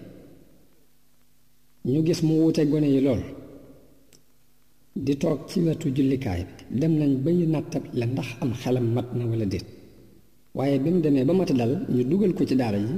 [1.91, 3.21] ñu gis mu wuute gone yi lool
[5.05, 6.41] di toog ci wetu jullikaay
[6.79, 9.65] dem nañ bay nattab la ndax am xelam mat na wala déet
[10.57, 12.93] waaye bi mu demee ba mata dal ñu dugal ko ci daara yi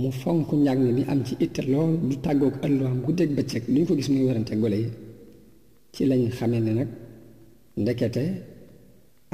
[0.00, 3.92] mu fonk njàng mi am ci itte lool du tàggook ëlluwaam guddeeg bëccëg duñ ko
[3.98, 4.90] gis muy werante gole yi
[5.94, 6.90] ci lañ xamee ne nag
[7.80, 8.22] ndekete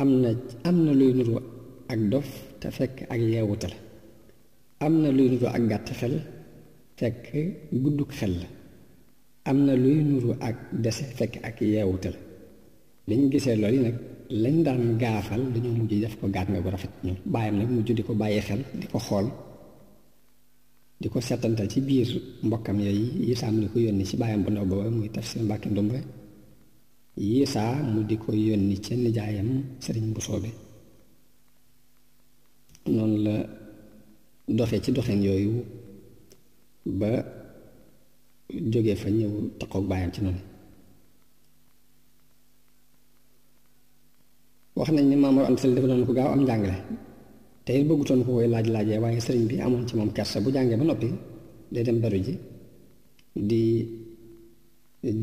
[0.02, 0.30] am na
[0.68, 1.34] am na luy nuru
[1.92, 2.28] ak dof
[2.64, 3.76] te fekk ak yeewute la
[4.84, 6.14] am na luy nuru ak ngàtt xel
[6.98, 7.22] fekk
[7.82, 8.48] gudduk xel la
[9.48, 12.20] am na luy nuru ak dese fekk ak yeewute la
[13.06, 13.96] bi gisee lool yi nag
[14.42, 17.88] lañ daan gaafal dañoo mujj def ko gaat nga bu rafet ñoom bàyyam nag mujj
[17.98, 19.26] di ko bàyyi xel di ko xool
[21.00, 22.08] di ko setantal ci biir
[22.46, 25.98] mbokkam yooyu yisaam di ko yónni ci bàyyam bu ndaw booba muy tafsir Mbàkke Ndumbe
[27.54, 29.48] saa mu di ko yónni ca nijaayam
[29.84, 30.20] sëriñ bi
[32.92, 33.34] noonu la
[34.58, 35.52] doxe ci doxin yooyu
[37.00, 37.10] ba
[38.72, 40.42] jóge fa ñëw takkook baayam ci noonu
[44.76, 46.76] wax nañ ni Maam Mor Anta Sali dafa doon ko gaaw am njàngale
[47.64, 50.48] te it bëggutoon ko koy laaj laajee waaye sëriñ bi amoon ci moom kersa bu
[50.54, 51.08] jàngee ba noppi
[51.72, 52.34] day dem baru ji
[53.50, 53.62] di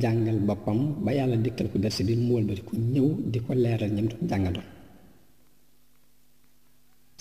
[0.01, 3.91] jàngal boppam ba yàlla dikkal ko dersi bi mu wëlbati ko ñëw di ko leeral
[3.95, 4.67] ñam doon jàngandoon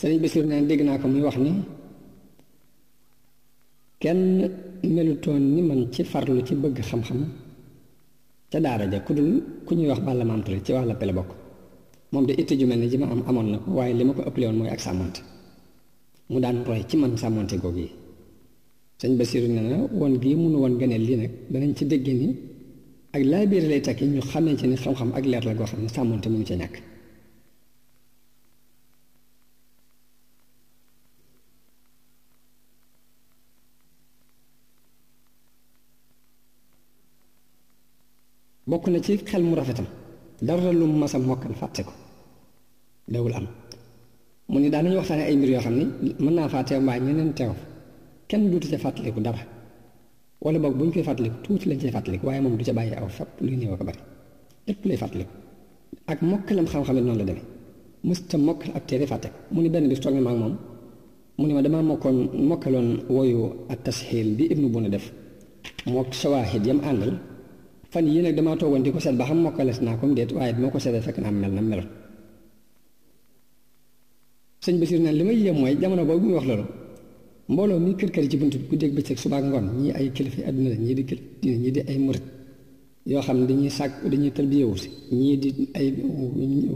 [0.01, 1.53] sëriñ Basiir na dégg naa ko muy wax ni
[4.03, 4.21] kenn
[4.97, 7.21] melutoon ni man ci farlu ci bëgg xam-xam
[8.51, 9.31] ca daara ja ku dul
[9.67, 11.31] ku ñuy wax bàlla mantre ci wàlla pele bokk
[12.13, 14.13] moom de itte ju mel ni ji ma am amoon na ko waaye li ma
[14.17, 15.21] ko ëppale woon mooy ak sàmmante
[16.31, 17.91] mu daan roy ci man sàmmante googu yi
[19.01, 22.29] sëñ Basiiru ne na woon gii nu woon gëneel lii nag danañ ci dégg ni
[23.17, 25.81] ak laa biir lay takki ñu xamee ci ni xam-xam ak leer la goo xam
[25.85, 26.77] ne sàmmante mënu ca ñàkk
[38.71, 39.87] bokk na ci xel mu rafetam
[40.47, 41.93] dara lu mas a mokkal fàtte ko
[43.13, 43.47] dawul am
[44.51, 45.85] mu ni daanañu waxtaane ay mbir yoo xam ni
[46.25, 47.53] mën naa faa teew mbaa ñeneen teew
[48.31, 49.43] kenn duutu ca fàttaliku dara
[50.45, 52.95] wala boog bu ñu koy fàttaliku tuuti lañ cay fàttaliku waaye moom du ca bàyyi
[53.01, 54.01] aw fépp luy néew ko bari
[54.67, 55.33] lépp lay fàttaliku
[56.11, 57.45] ak mokkalam xam-xam it noonu la demee
[58.09, 60.55] mësta mokkal ab téere fàtte mu ni benn bis toog na maag moom
[61.39, 62.17] mu ni ma damaa mokkoon
[62.51, 63.41] mokkaloon woyu
[63.73, 65.07] at tasxiil bi ibnu bu na def
[65.93, 67.13] mook sawaahid yam àndal
[67.93, 70.53] fan yii nag damaa toogoon di ko seet ba xam mokkales naa comme déet waaye
[70.61, 71.91] moo ko seetee fekk naa mel na melut
[74.65, 76.65] sëñ si naan li may yéem mooy jamono bu muy wax loolu
[77.53, 80.69] mbooloo muy kër kër ci bunt bi guddeeg bëccëg subaak ngoon ñii ay kilifa adduna
[80.73, 82.23] la ñii di kilifa diine ñii di ay murit
[83.11, 84.89] yoo xam ne dañuy sàkk dañuy tërbiyewu si
[85.21, 85.87] ñii di ay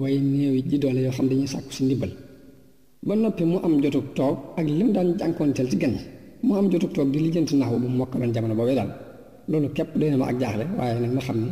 [0.00, 2.10] way néew ji doole yoo xam dañuy sàkku si ndimbal
[3.06, 6.02] ba noppi mu am jotug toog ak li mu daan jànkoonteel ci gan yi
[6.46, 8.90] mu am jotug toog di lijjanti naaw bu mu mokkaloon jamono boobee daal
[9.50, 11.50] loolu képp doy na ma ak jaaxle waaye nag ma xam ni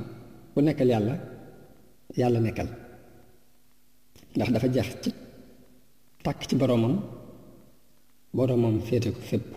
[0.52, 1.14] ku nekkal yàlla
[2.20, 2.68] yàlla nekkal
[4.36, 5.10] ndax dafa jeex ci
[6.24, 6.94] tàkk ci boroomam
[8.36, 9.48] boroomam féete ko fépp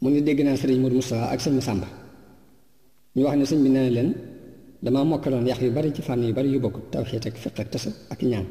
[0.00, 1.86] mu ne dégg naa sëriñ Mourou Moustapha ak sëñ Samba
[3.16, 4.10] ñu wax ne sëñ bi nee na leen
[4.84, 7.68] damaa mokkaloon yax yu bari ci fànn yu bari yu bokk tawxiit ak fiq ak
[7.72, 8.46] tasa ak ñaan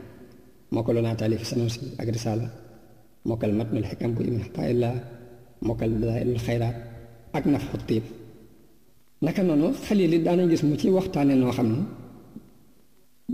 [0.73, 2.47] mokkaloon naa taalif sanusi ak risaala
[3.27, 4.95] mokkal matnul xikam bu ibn xataayillah
[5.67, 6.75] mokkal dalailul xayraat
[7.37, 8.03] ak naf xutib
[9.25, 11.79] naka noonu xalil da na gis mu ci waxtane no xam ne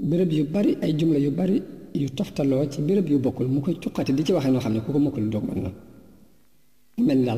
[0.09, 1.57] béréb yu bari ay jumla yu bari
[2.01, 4.79] yu toftalo ci béréb yu bokul mu koy cuqati di ci waxee noo xam ne
[4.85, 5.43] ku ko mokkul doog
[7.05, 7.33] mën na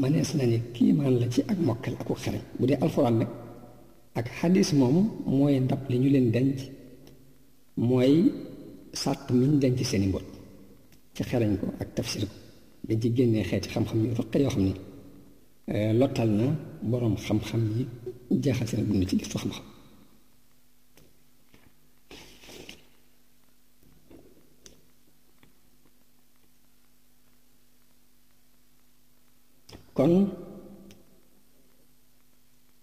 [0.00, 3.20] mel ni ki man la ci ak mokkal ak xere bu dee alxuraan
[4.18, 4.94] ak hadith mom
[5.38, 6.58] moy ndap li ñu leen denc
[7.88, 8.14] moy
[9.02, 10.26] sat mi ñu denc seeni mbot
[11.14, 12.34] ci xereñ ko ak tafsir ko
[12.88, 14.72] dañ ci génné xeeti xam-xam yu rëq yo xamni
[15.72, 16.50] lottal na
[16.82, 17.84] boroom xam-xam yi
[18.42, 19.66] jeexal seen dund ci gëstu xam-xam
[29.94, 30.12] kon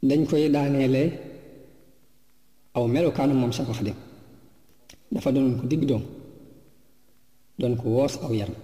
[0.09, 1.03] dañ koy daaneele
[2.75, 3.97] aw melukaanu moom Seexul Xadiim
[5.13, 6.03] dafa doon ko digg doom
[7.59, 8.55] doon ko woos aw yaram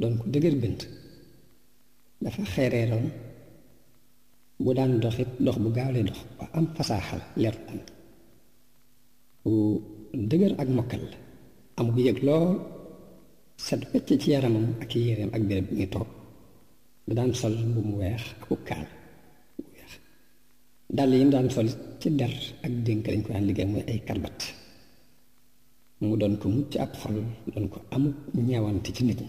[0.00, 0.80] doon ko dëgër bënt
[2.20, 3.08] dafa xeereeroon
[4.64, 7.78] bu daan doxit dox bu gaaw lay dox ba am fasaxal leer tan
[9.42, 9.52] bu
[10.30, 11.04] dëgër ak mokkal
[11.78, 12.48] am gu yëg lool
[13.66, 16.10] set pecc ci yaramam ak yéreem ak béréb bi ngi toog
[17.06, 18.86] da daan sol bu mu weex ak kaal
[19.56, 19.90] bu weex
[20.96, 21.68] dàll yi mu daan sol
[22.00, 22.34] ci der
[22.66, 24.38] ak dénk lañ ko daan liggéey mooy ay karbat
[26.00, 27.16] mu doon ko mucc ab xol
[27.52, 28.16] doon ko amut
[28.48, 29.28] ñeewante ci nit ñi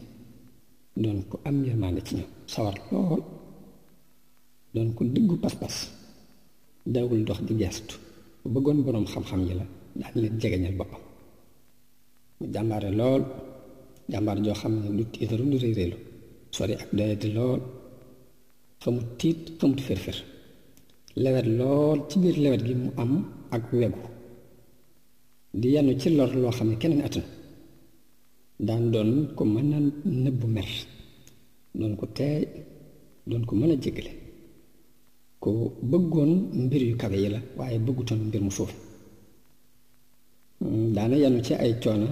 [1.03, 3.23] doon ko am yërmaande ci ñoom sawar lool
[4.73, 5.75] don ku diggu pas-pas
[6.93, 7.95] dawul dox di tu,
[8.43, 9.65] bu bëggoon boroom xam-xam yi la
[9.99, 11.01] daan leen jegeñal boppam
[12.39, 13.21] mu jambaré lol
[14.11, 15.97] jambar jo xam lu tiitaru lu reey reelu
[16.55, 17.61] sori ak dayati lol
[18.83, 20.17] xamu tiit xamu fer fer
[21.23, 23.11] lewet lol ci bir lewet gi mu am
[23.55, 24.03] ak wegu
[25.59, 27.27] di yanu ci lor lo xam kenen keneen
[28.67, 29.85] dan don ko manan
[30.23, 30.69] nebu mer
[31.99, 32.37] ko tay
[33.29, 33.53] don ko
[33.85, 34.13] jegalé
[35.41, 35.51] ku
[35.91, 36.31] bëggoon
[36.65, 38.71] mbir yu kawe yi la waaye bëggutoon mbir mu suuf
[40.59, 42.07] hmm, daana yanu ci ay coono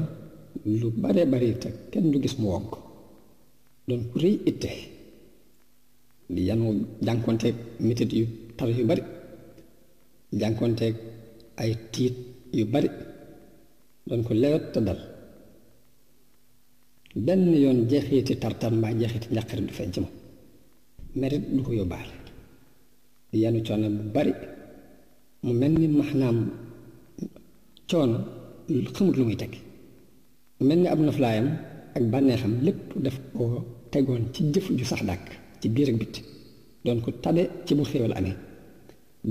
[0.80, 2.70] lu bare bari te kenn lu gis mu wonk
[3.88, 4.70] doon ku rëy itte
[6.34, 6.66] di yanu
[7.88, 8.26] metit yu
[8.58, 9.04] tar yu bari
[10.40, 10.96] jànkonteeg
[11.64, 12.16] ay tiit
[12.58, 12.90] yu bari
[14.08, 15.00] doon ko lewet te dal
[17.26, 20.02] benn yoon jeexiti tartar mbaa jeexiti njàqare du feeñ ci
[21.20, 22.14] merit du ko yóbbaale
[23.32, 24.34] di yanu coono bu bari
[25.44, 26.38] mu mel ni maanaam
[27.90, 28.18] coono
[28.96, 29.54] xamut lu muy teg
[30.68, 31.48] mel ni ab noflaayam
[31.98, 33.44] ak bànneexam lépp daf ko
[33.92, 35.26] tegoon ci jëf ju sax dàkk
[35.60, 36.16] ci biir ak bit
[36.86, 38.36] doon ko tabe ci bu xéewal amee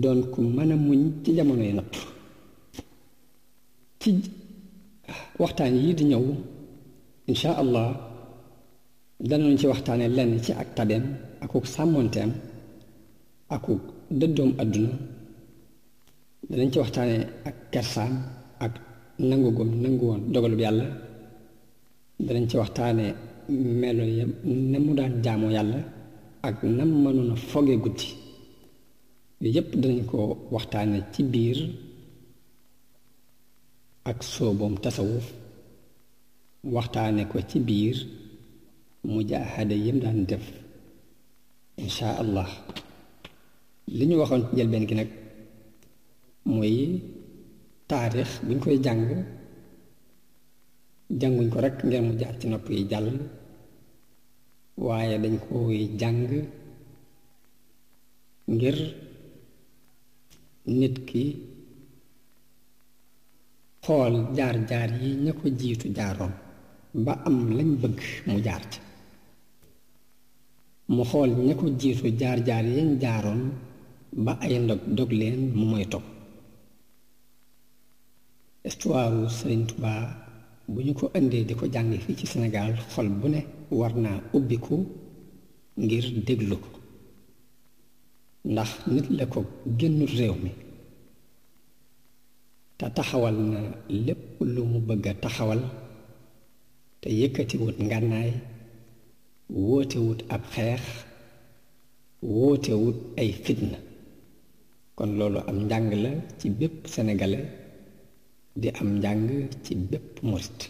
[0.03, 1.93] doon ko mën muñ ci jamonoy napp
[4.01, 4.11] ci
[5.41, 6.25] waxtaan yi di ñëw
[7.31, 7.89] insha allah
[9.29, 11.05] danañ ci waxtaanee lenn ci ak tabeem
[11.43, 12.31] ak ko sàmmoonteem
[13.55, 13.73] aku
[14.21, 14.95] dëddoom àdduna
[16.51, 17.17] danañ ci waxtaane
[17.49, 18.15] ak kersaam
[18.65, 18.73] ak
[19.29, 20.87] nangu goom nangu woon dogalub yàlla
[22.27, 23.05] danañ ci waxtaane
[23.81, 24.25] melo ya
[24.71, 25.81] na mu daan jaamoo yàlla
[26.49, 28.09] ak na mënoon a foge guddi
[29.40, 30.19] yooyu yépp danañ ko
[30.55, 31.59] waxtaane ci biir
[34.11, 35.27] ak sooboom tasawuf
[36.75, 37.96] waxtaane ko ci biir
[39.13, 40.44] mujaahada yim daan def
[41.85, 42.51] insha allah
[43.97, 45.11] li ñu waxoon ci njëlbeen gi nag
[46.55, 46.75] muy
[47.91, 49.03] taarix bu ñu koy jàng
[51.21, 53.09] jànguñ ko rekk ngir mu jaar ci nopp yi jàll
[54.87, 56.21] waaye dañ koy jàng
[58.55, 58.79] ngir
[60.79, 61.25] nit ki
[63.85, 66.35] xool jaar-jaar yi ña ko jiitu jaaroon
[67.05, 68.79] ba am lañ bëgg mu jaar ci
[70.95, 73.43] mu xool ña ko jiitu jaar-jaar yañ jaaroon
[74.25, 76.06] ba ay ndog dog leen mu mooy topp
[78.65, 79.63] histoire Sëriñ
[80.73, 83.40] bu ñu ko indee di ko jàng fii ci senegaal xol bu ne
[83.79, 84.77] war naa ubbiku
[85.83, 86.71] ngir déglu ko
[88.52, 89.40] ndax nit la ko
[89.79, 90.50] génnul réew mi
[92.79, 93.61] te taxawal na
[94.06, 94.23] lépp
[94.54, 95.61] lu mu bëgg a taxawal
[97.00, 98.31] te yëkkati yëkkatiwut ngànnaay
[99.65, 100.83] wootewut ab xeex
[102.37, 103.79] wootewut ay fitna
[104.99, 107.46] kon loolu am njàng la ci bépp sénégalais
[108.61, 109.25] di am njàng
[109.65, 110.61] ci bépp murit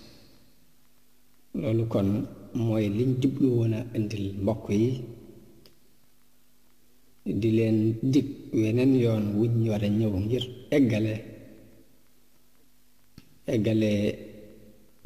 [1.61, 2.09] loolu kon
[2.64, 4.91] mooy liñ jublu woon a indil mbokk yi
[7.41, 7.79] di leen
[8.12, 8.29] dig
[8.61, 10.45] weneen yoon wuñ war a ñëw ngir
[10.76, 11.14] eggale
[13.55, 13.91] eggale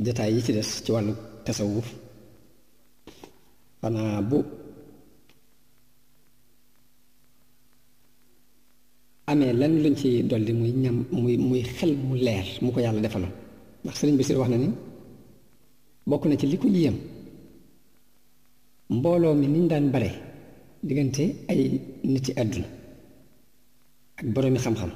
[0.05, 1.13] jataay yi ci des ci wàllu
[1.45, 1.89] tasawuf
[3.81, 4.39] xanaa bu
[9.33, 13.01] amee lan luñ ci dolli muy ñam muy muy xel mu leer mu ko yàlla
[13.07, 13.33] defaloon
[13.83, 14.69] ndax sëriñ bi si wax na ni
[16.09, 16.97] bokk na ci li ko yéem
[18.97, 20.11] mbooloo mi niñ daan bare
[20.87, 21.59] diggante ay
[22.13, 22.69] nit ci àdduna
[24.21, 24.93] ak boroomi xam-xam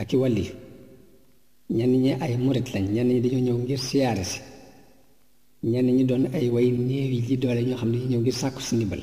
[0.00, 0.44] ak i wàlli
[1.76, 4.40] ñenn ñi ay murit lañ ñenn ñi dañuy ñëw ngir siyaare si
[5.72, 8.60] ñenn ñi doon ay way néew yi doole ñoo xam ne dañu ñëw ngir sàkku
[8.68, 9.02] si ndimbal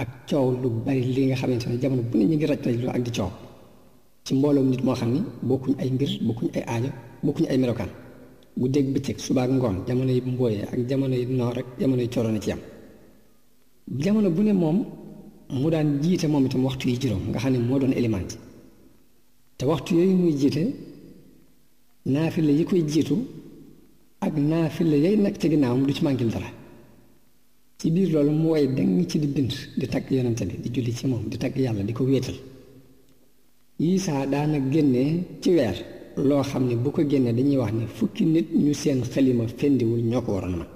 [0.00, 2.76] ak coow lu bari li nga xamante ne jamono bu ne ñu ngi raj raj
[2.82, 3.30] lu ak di coow
[4.24, 6.88] ci mbooloom nit moo xam ne bokkuñ ay mbir bokkuñ ay aajo
[7.24, 7.90] bokkuñu ay melokaan
[8.58, 12.10] bu dégg bëccëg suba ngoon jamono yi mbooyee ak jamono yi noor ak jamono yi
[12.14, 12.60] coro na ci yam
[14.02, 14.78] jamono bu ne moom
[15.60, 18.26] mu daan jiite moom itam waxtu yi juróom nga xam ne moo doon élément
[19.58, 20.62] te waxtu yooyu muy jiite
[22.12, 23.16] naafila yi koy jiitu
[24.26, 26.50] ak naafila yay nag ci ginnaawam du ci mànkil dara
[27.80, 30.92] ci biir loolu mu way dang ci di bind di tagg yonente bi di julli
[30.98, 32.34] ci moom di tagg yàlla di ko wéetal
[33.92, 35.10] Isaa daana génnee
[35.42, 35.76] ci weer
[36.28, 40.02] loo xam ne bu ko génnee dañuy wax ne fukki nit ñu seen xalima fendiwul
[40.10, 40.68] ñoo ko waroon man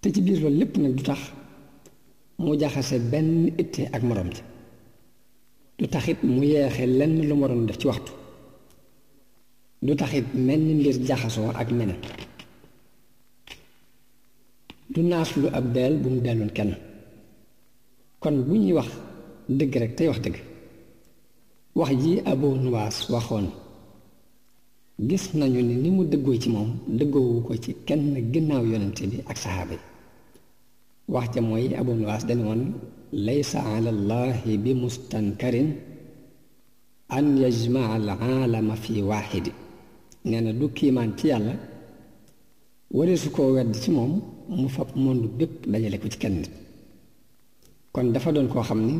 [0.00, 1.20] te ci biir loolu lépp nag du tax
[2.42, 3.30] mu jaxase benn
[3.62, 4.40] itte ak moroom ji
[5.78, 8.10] du taxit mu yeexe lenn lu mu waroon def ci waxtu
[9.80, 11.98] du taxit mel ni mbir jaxasoo ak meneen
[14.92, 16.72] du naaslu ab dell bu mu delloon kenn
[18.22, 18.88] kon bu ñuy wax
[19.58, 20.36] dëgg rek tey wax dëgg
[21.78, 23.46] wax ji Abu Nuwaas waxoon
[25.08, 29.16] gis nañu ni ni mu dëggoo ci moom dëggoowu ko ci kenn ginnaaw yonente bi
[29.30, 29.80] ak saxaaba yi
[31.12, 32.62] wax ja mooy Abu Nuwaas dañu woon
[33.12, 33.92] laysa ala
[34.64, 35.68] bi mustankarin
[37.16, 39.52] an yajmaa al aalama fi waaxidi
[40.24, 41.54] nee na du kiimaan ci yàlla
[42.96, 44.14] warisu koo wedd ci moom
[44.48, 46.42] mu fab monde bépp dajale ko ci kenn
[47.92, 48.94] kon dafa doon koo xam ni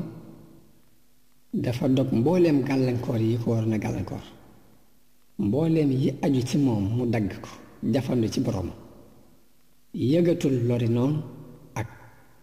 [1.65, 4.23] dafa dog mbooleem gàllankoor yi ko waroon a gàllankoor
[5.39, 7.51] mbooleem yi aju ci moom mu dagg ko
[7.93, 8.71] jafandu ci borom
[9.95, 11.15] yëgatul lori noon
[11.75, 11.89] ak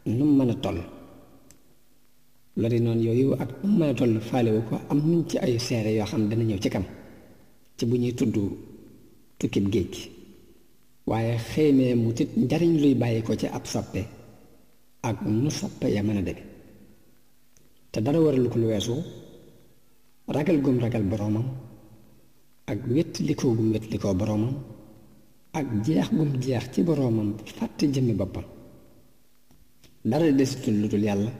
[0.05, 0.79] nu mën a toll
[2.57, 6.05] lori noonu yooyu ak nu mën a faalewu ko am nañ ci ay seere yoo
[6.05, 6.83] xam dana ñëw ci kam
[7.77, 8.35] ci bu ñuy tudd
[9.39, 10.09] tukkib géej gi
[11.11, 14.01] waaye xëynee mu tit njariñ luy bàyyi ko ci ab soppe
[15.09, 16.43] ak nu soppe ya mën a deme
[17.91, 18.93] te dara waralu ko lu weesu
[20.35, 21.47] ragal gum ragal boroomam
[22.71, 24.55] ak wétlikoo gum wétlikoo boroomam
[25.59, 28.45] ak jeex gum jeex ci boroomam fàtte jëmmi boppam
[30.09, 31.31] dara desitul lu dul yàlla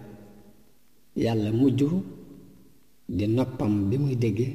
[1.25, 1.79] yàlla mujj
[3.17, 4.47] di noppam bi muy dégge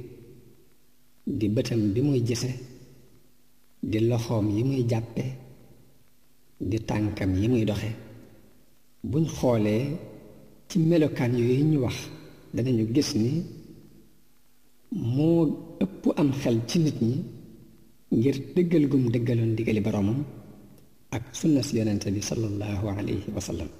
[1.39, 2.53] di bëtam bi muy gise
[3.91, 5.24] di loxoom yi muy jàppe
[6.70, 7.91] di tànkam yi muy doxe
[9.11, 9.85] buñ xoolee
[10.68, 11.97] ci melokaan yooyu ñu wax
[12.55, 13.30] danañu gis ni
[15.14, 15.41] moo
[15.85, 17.16] ëpp am xel ci nit ñi
[18.18, 20.18] ngir dëggal gum dëggaloon digali boroomam
[21.16, 23.70] ak sunna si yonente bi sallallahu alayhi wa sallam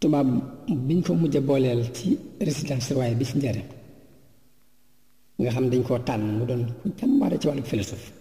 [0.00, 0.28] tubaab
[0.88, 3.66] biñ ko mujj a booleel ci résidence waaye bi ci njëriñ
[5.40, 8.12] nga xam dañ koo tànn mu doon ku jàmbaare ci wàllu philosophie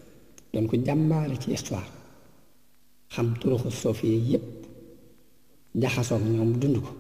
[0.54, 1.88] doon ko jàmbaare ci histoire
[3.14, 4.46] xam turuxu soof yi yépp
[5.82, 6.92] jaxasoog ñoom dund ko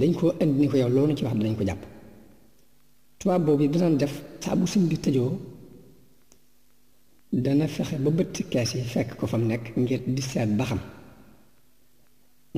[0.00, 1.82] dañ ko indi ni ko yow loolu ci wax dinañ ko jàpp
[3.18, 5.32] tubaab boobu danañ def saabu bu sëñ tëjoo
[7.44, 10.64] dana fexe ba bëtt kees yi fekk ko fa mu nekk ngir di seet ba
[10.70, 10.80] xam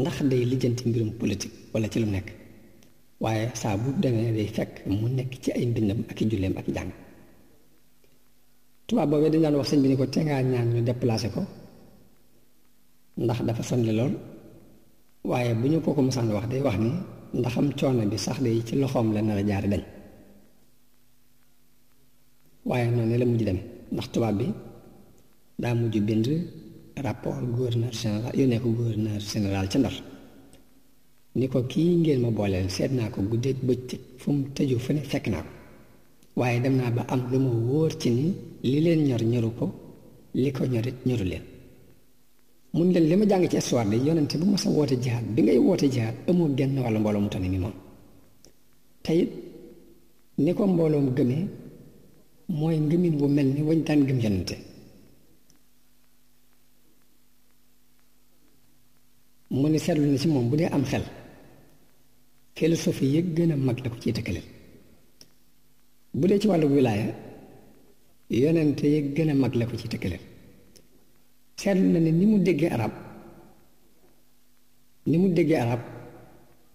[0.00, 2.28] ndax day lijjanti mbirum politik wala ci lu nekk
[3.22, 6.66] waaye saa bu demee day fekk mu nekk ci ay mbindam ak i julleem ak
[6.76, 6.90] jàng
[8.86, 11.42] tubaab boobee dañ daan wax sañ bi ni ko te ngaa ñaan ñu déplacé ko
[13.24, 14.14] ndax dafa sonle lool
[15.30, 16.90] waaye bu ñu ko ko mosaan wax day wax ni
[17.38, 19.82] ndaxam coono bi sax day ci loxoom la nar a jaare dañ
[22.68, 23.60] waaye noonu la mujj dem
[23.92, 24.46] ndax tubaab bi
[25.62, 26.26] daa mujj bind
[27.06, 29.94] rapport gouverneur général yónnee ko gouverneur général ca Ndar
[31.38, 34.90] ni ko kii ngeen ma booleel seet naa ko guddeeg bëccëg fu mu tëju fu
[34.94, 35.50] ne fekk naa ko
[36.40, 38.24] waaye dem naa ba am lu ma wóor ci ni
[38.70, 39.66] li leen ñor ñoru ko
[40.42, 41.44] li ko ñorit ñoru leen
[42.76, 45.40] mun leen li ma jàng ci histoire de yonente bu ma sa woote jihaat bi
[45.42, 47.74] ngay woote jihaat amoo genn wàllu mbooloo mu tane ni moom
[49.04, 49.30] teyit
[50.44, 51.44] ni ko mbooloom gëmee
[52.58, 54.56] mooy ngëmin bu mel ni wañ daan gëm yonente
[59.50, 61.04] mu ni seetlu na si moom bu dee am xel
[62.56, 64.46] philosophie yi gën a mag la ko ciy tëkkaleel
[66.18, 67.10] bu dee ci wàllu wilaaya
[68.42, 70.24] yonente yi gën a mag la ko ciy tëkkaleel
[71.60, 72.92] seetlu na ne ni mu déggee arab
[75.10, 75.80] ni mu déggee arab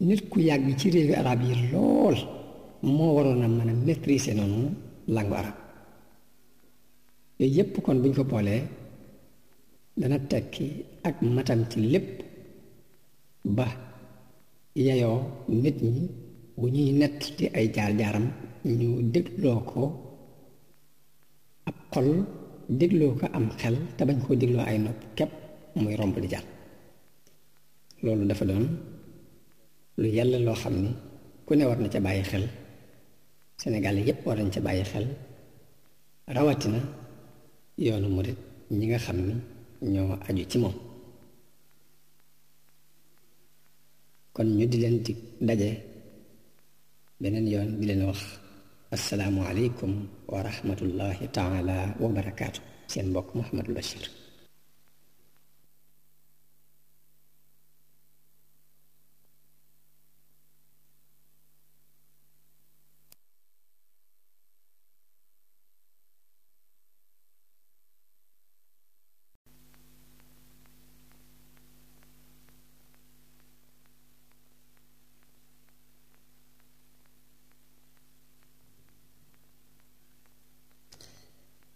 [0.08, 2.18] nit ku yàgg ci réewi arab yi lool
[2.96, 4.70] moo waroon a mën a maîtriser noonu
[5.16, 5.56] langue arab
[7.58, 8.64] yépp kon buñ ko boolee
[10.00, 10.68] dana tekki
[11.08, 12.14] ak matam ci lépp
[13.52, 13.66] ba
[14.86, 15.20] yeyoo
[15.62, 16.02] nit ñi
[16.60, 18.26] bu ñuy nett ci ay jaar-jaaram
[18.78, 19.82] ñu dégloo ko
[21.68, 22.10] ab xol
[22.80, 25.32] dégloo ko am xel te bañ koo dégloo ay nopp képp
[25.82, 26.48] muy romb di jàll
[28.04, 28.64] loolu dafa doon
[30.00, 30.90] lu yàlla loo xam ni
[31.46, 32.46] ku ne war na ca bàyyi xel
[33.62, 35.06] Sénégal yépp war nañ ca bàyyi xel
[36.36, 36.80] rawatina
[37.86, 38.38] yoonu murit
[38.78, 39.34] ñi nga xam ni
[39.94, 40.76] ñoo aju ci moom
[44.36, 45.14] kon ñu di leen ci
[45.48, 45.70] daje
[47.22, 48.22] beneen yoon di leen wax
[49.14, 49.94] alaykum
[50.32, 54.04] wa rahmatullahi taala wa barakatuh seen mbokk Mouhamadou Bachir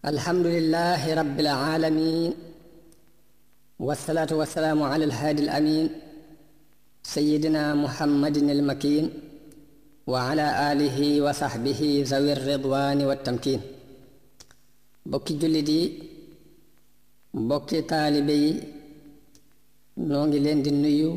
[0.06, 2.32] الحمد لله رب العالمين
[3.78, 5.86] والصلاة والسلام على الهادي الأمين
[7.02, 9.04] سيدنا محمد المكين
[10.06, 11.80] وعلى آله وصحبه
[12.10, 13.60] ذوي الرضوان والتمكين
[15.06, 15.82] بوكي جلدي
[17.34, 18.44] بوكي طالبي
[20.10, 21.12] نونجي لين دي نيو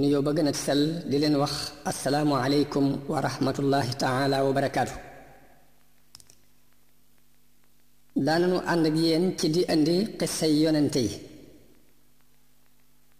[0.00, 0.80] نيو بغنات سل
[1.10, 1.54] دي لين وخ
[1.92, 4.96] السلام عليكم ورحمة الله تعالى وبركاته
[8.26, 11.14] daanañu ànd ak yéen ci di indi xisay yonente yi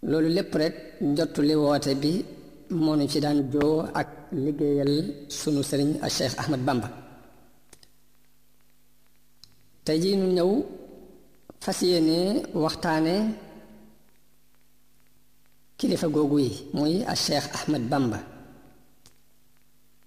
[0.09, 0.75] loolu lépp rekk
[1.17, 2.13] jotuli woote bi
[2.83, 4.09] moo ci daan joo ak
[4.43, 4.93] liggéeyal
[5.39, 6.89] sunu sëriñ a Cheikh Ahmad Bamba
[9.85, 10.51] tey jii ñëw
[11.63, 12.19] fas yéene
[12.63, 13.15] waxtaane
[15.79, 18.19] kilifa googu yi muy a Cheikh Ahmad Bamba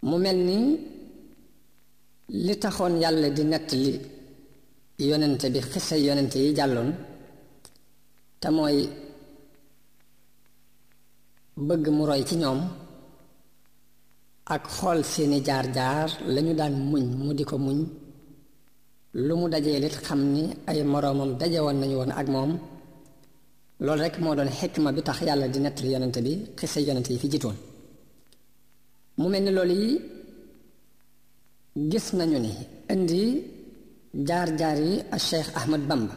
[0.09, 0.59] mu mel ni
[2.45, 3.93] li taxoon yàlla di nettali
[4.99, 6.92] yonente bi xisa yonente yi jàlloon
[8.40, 8.76] te mooy
[11.66, 12.61] bëgg mu roy ci ñoom
[14.47, 17.78] ak xool seeni jaar-jaar lañu daan muñ mu di ko muñ
[19.14, 22.53] lu mu dajee lit xam ni ay moroomam dajewoon nañu woon ak moom
[23.84, 27.18] loolu rekk moo doon xikma bi tax yàlla di nettali yonente bi xisa yonente yi
[27.18, 27.57] fi jitoon
[29.18, 29.90] mu mel ni loolu yi
[31.90, 32.53] gis nañu ni
[32.95, 33.53] indi
[34.28, 36.14] jaar-jaar yi ak Cheikh Ahmad Bamba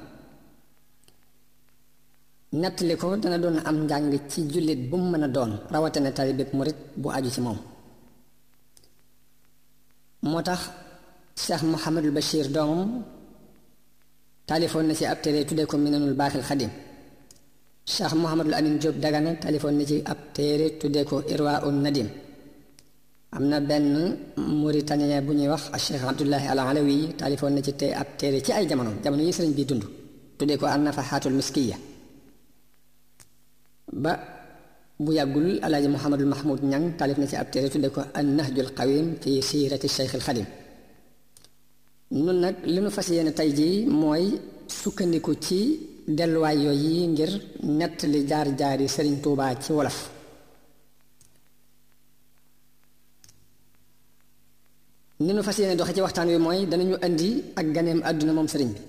[2.62, 6.50] nettali ko dana doon am njàng ci jullit bu mu mën a doon rawatina talibeb
[6.58, 7.60] murit bu aju ci moom
[10.32, 10.62] moo tax
[11.46, 12.82] Cheikh Mouhamadul Bachir doom
[14.48, 16.72] taalifoon na ci ab téere tuddee ko Minanul Baaxil Xadim
[17.94, 22.10] Cheikh Mouhamadul Amin Diop Dagana taalifoon na ci ab téere tuddee ko Irwaun Nadim
[23.38, 26.60] am na benn mauritanien bu ñuy wax Cheikh Abdullahi al
[27.20, 29.84] taalifoon na ci te ab téere ci ay jamono jamono yi sëriñ bi dund
[30.38, 31.78] tuddee ko an nafaxaatul miskiya
[34.04, 34.14] ba
[35.04, 39.08] bu yàggul alaaji Mouhamadul Mahmoud Ñang taalif ci ab téere tuddee ko an nahjul qawim
[39.22, 40.48] fi siirati Cheikh al Xadim
[42.24, 44.26] nun nag li nu fas yéene tey jii mooy
[44.80, 45.60] sukkandiku ci
[46.18, 47.32] delluwaay yi ngir
[47.80, 50.17] nett jaar jaar jaari sëriñ Tuubaa ci wolof
[55.20, 58.48] ni nu fas yéene doxe ci waxtaan wi mooy danañu indi ak ganeem àdduna moom
[58.54, 58.80] sëriñ bi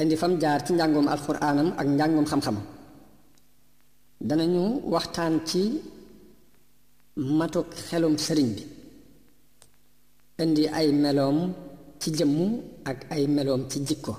[0.00, 2.56] indi fam jaar ci njàngoom alxuraanam ak njàngoom xam-xam
[4.28, 4.62] danañu
[4.94, 5.60] waxtaan ci
[7.38, 8.62] matu xelum sëriñ bi
[10.42, 11.38] indi ay meloom
[12.00, 12.36] ci jëmm
[12.90, 14.12] ak ay meloom ci jikko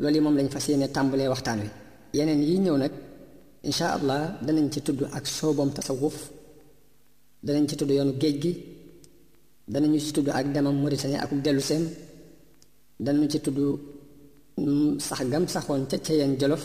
[0.00, 1.68] loolu yi moom lañ fas yéene tàmbalee waxtaan wi
[2.16, 2.92] yeneen yi ñëw nag
[3.68, 6.16] incha allah danañ ci tudd ak soobam tasawuf
[7.46, 8.52] danañ ci tudd yoonu géej gi
[9.68, 11.84] danañu ci tudd ak demam Mauritanie aku dellu seem
[13.04, 13.58] danañu ci tudd
[14.98, 16.64] sax gam saxoon ca ceyeen jolof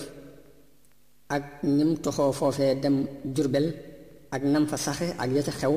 [1.30, 2.95] ak ñim toxoo foofee dem
[3.36, 3.68] jurbel
[4.36, 5.74] ak nam fa saxe ak ya ca xew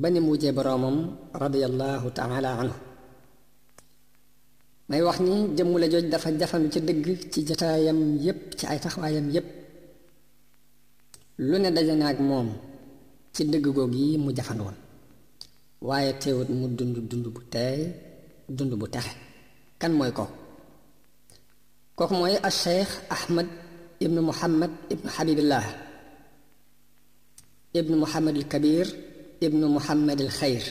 [0.00, 0.96] ba ni mu wujjee boroomam
[1.44, 2.76] radiyallahu taala anhu
[4.88, 8.78] may wax ni jëmmu la jooj dafa jafandu ca dëgg ci jataayam yépp ci ay
[8.82, 9.48] taxawaayam yépp
[11.48, 12.48] lu ne daje na ak moom
[13.34, 14.64] ci dëgg goog yi mu jafandu
[15.80, 17.92] waaye teewut mu dund dund bu teey
[18.48, 19.04] dund bu tax
[19.78, 20.24] kan mooy ko
[21.96, 23.44] kooku mooy al cheikh ahmad
[24.00, 25.66] ibnu muhammad ibnu habibillah
[27.78, 28.86] ibnu muhammad al kabir
[29.46, 30.64] ibnu muhammad al xayr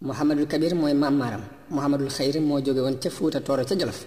[0.00, 3.64] muhammad al kabir mooy maam maaram muhammad al xayr moo jóge woon ca fuuta tooro
[3.68, 4.00] ca jolof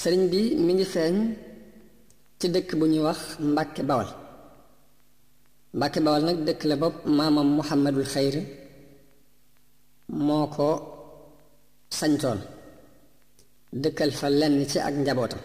[0.00, 1.14] sëriñ bi mi ngi feeñ
[2.38, 3.20] ci dëkk bu ñuy wax
[3.52, 4.10] mbàkke bawal
[5.76, 8.34] Mbàkke Bawol nag dëkk la bopp maamam Muhammadul Xayr
[10.26, 10.68] moo ko
[11.98, 12.40] sañtoon
[13.82, 15.40] dëkkal fa lenn ci ak njabootam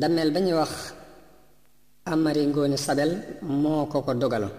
[0.00, 0.72] dameel ba wax
[2.12, 3.10] Amari Ngoone Sabel
[3.42, 4.54] moo ko ko dogaloon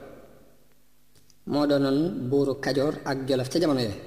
[1.51, 1.99] moo doonoon
[2.30, 3.97] buuru Kajoor ak Jolof ca jamono yooyu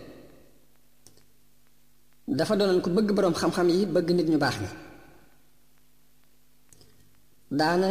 [2.29, 4.71] dafa doonoon ku bëgg boroom xam-xam yi bëgg nit ñu baax ñi
[7.59, 7.89] daana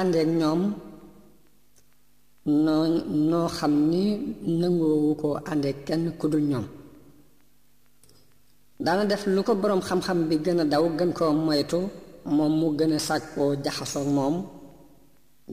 [0.00, 0.60] àndeek ñoom
[2.64, 2.84] noo
[3.30, 4.02] noo xam ni
[4.60, 6.66] nangoowu ko àndeek kenn ku dul ñoom
[8.84, 11.78] daana def lu ko boroom xam-xam bi gën a daw gën koo moytu
[12.36, 14.36] moom mu gën a sàkkoo jaxasoo moom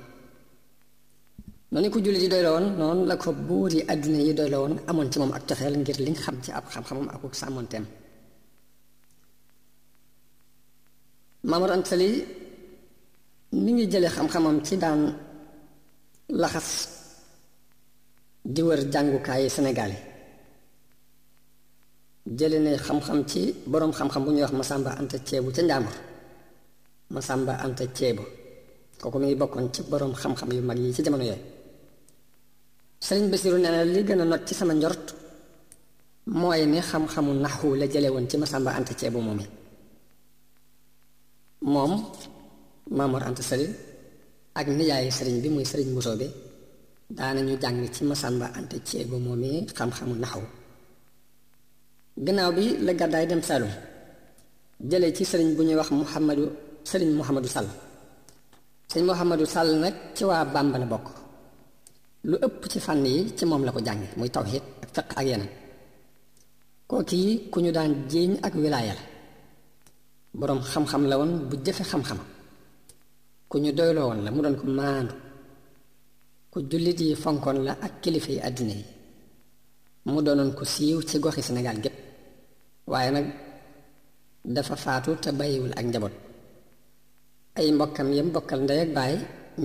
[1.71, 4.49] noonu ko jullit yi doy la woon noonu la ko buur yi àdduna yi doy
[4.53, 7.87] la woon amoon ci moom ak coxeel ngir liñ xam ci ab xam-xamam ak sàmmoonteem
[11.49, 12.11] Maamor Anta Sali
[13.63, 15.01] mi ngi jële xam-xamam ci daan
[16.43, 16.69] laxas
[18.55, 20.01] di wër jàngukaayu Sénégal yi
[22.39, 23.41] jële ne xam-xam ci
[23.71, 25.95] boroom xam-xam bu ñuy wax Masamba Anta Ceebu ca Njàmbur
[27.15, 28.23] Masamba Anta Ceebu
[29.01, 31.43] kooku mi ngi bokkoon ci boroom xam-xam yu mag yi ci jamono yooyu
[33.07, 33.57] Sëriñ Basiru
[33.95, 35.07] li gën a not ci sama njort
[36.39, 37.67] mooy ne xam-xamu naxu
[38.15, 39.51] woon ci Masamba Anta Ceebu moom it
[41.73, 41.93] moom
[42.97, 43.67] Maamoor Anta Sali
[44.59, 46.29] ak nijaayu sëriñ bi muy sëriñ bu bi
[47.17, 50.43] daana daanañu jàng ci Masamba Anta Ceego moomee xam-xamu naxaw
[52.25, 53.71] gannaaw bi la gàddaay dem Saalum
[54.91, 56.45] jële ci sëriñ bu ñuy wax Muhammadu
[56.89, 57.69] sëriñ Muhammadu Sall
[58.91, 61.07] sëñ Muhammadu Sall nag ci waa Bàmba bokk
[62.29, 65.27] lu ëpp ci fànn yi ci moom la ko jànge muy tawxiid ak fiq ak
[65.29, 65.53] yeneen
[66.91, 69.05] kookii ku ñu daan jiiñ ak wilaaya la
[70.39, 72.19] boroom xam-xam la woon bu jëfe xam-xam
[73.51, 75.15] ku ñu doyloo woon la mu doon ko maandu
[76.53, 78.85] ku julliti yi fonkoon la ak kilifa yi àddina yi
[80.13, 81.97] mu doonoon ko siiw ci goxi Sénégal gépp
[82.93, 83.27] waaye nag
[84.55, 86.15] dafa faatu te bàyyiwul ak njaboot
[87.59, 89.15] ay mbokkam yam bokkal ndey ak baay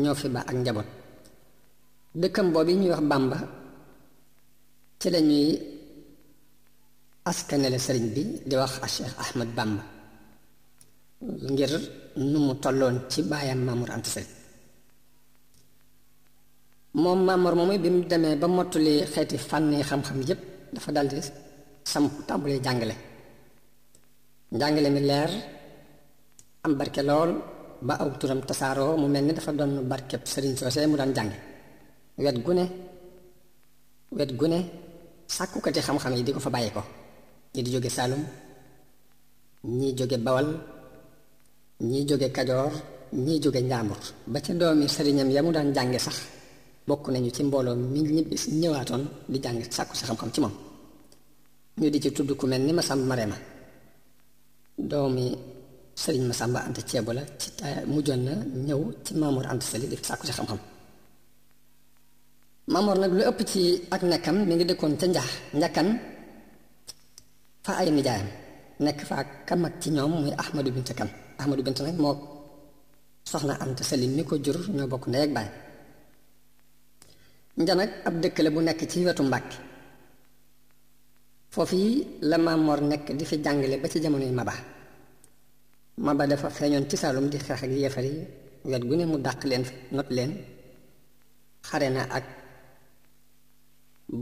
[0.02, 0.90] ñoo fi ba ak njaboot
[2.22, 3.38] dëkkam boobu ñuy wax Bàmba
[5.00, 5.48] ci lañuy
[7.30, 9.84] askanele sëriñ bi di wax a Cheikh Ahmad Bàmba
[11.52, 11.72] ngir
[12.32, 14.20] nu mu tolloon ci baayam Mamour Anta
[16.94, 20.42] moom Mamor moomu bi mu demee ba mottuli xeeti fànni xam-xam yépp
[20.74, 21.20] dafa daldi
[21.92, 22.96] sam tàmbulee jàngale
[24.52, 25.32] njàngale mi leer
[26.64, 27.32] am barke lool
[27.82, 31.36] ba aw turam tasaaroo mu mel ni dafa doon barkeb sëriñ soose mu daan jànge
[32.18, 32.52] wet gu
[34.18, 34.60] wet gune ne
[35.36, 36.82] sàkkukati xam-xam yi di ko fa bàyyi ko
[37.54, 38.24] ñi di jóge Saalum
[39.78, 40.48] ñii jóge Bawal
[41.82, 42.74] ñii jóge Kajoor
[43.26, 46.20] ñii jóge Njaambur ba ca doomi sëriñam ya mu daan jànge sax
[46.88, 50.56] bokk nañu ci mbooloo mi ñibbi ñëwaatoon di jàng sàkku si xam-xam ci moom
[51.80, 53.38] ñu di ci tudd ku mel ni ma Masamba Marema
[54.90, 55.26] doomi
[56.02, 57.48] Sëriñ Masamba Anta Ceebo la ci
[57.88, 58.34] mu mujjoon na
[58.68, 60.60] ñëw ci Maamoor Anta Sali di sàkku si xam-xam
[63.02, 63.62] nag lu ëpp ci
[63.94, 65.88] ak nekkam mi ngi dëkkoon ca njaax njakkan
[67.66, 68.30] fa ay nijaayam
[68.86, 71.10] nekk fa ak kam ak ci ñoom muy Ahmadu bint Kan
[71.42, 72.16] Ahmadu bint nag moo
[73.30, 75.50] soxna Anta Sali mi ko jur ñoo bokk ndey ak baay
[77.58, 79.24] njanag ab dëkk la bu nekk ci wetu
[81.54, 84.54] foofu yi la Maam Mor nekk di fi jàngale ba ci jamonoy Maba
[85.98, 88.06] Maba dafa feeñoon ci Saalum di xeex ak yéefar
[88.66, 90.32] wet gu ne mu dàq leen fi not leen
[91.68, 92.26] xare na ak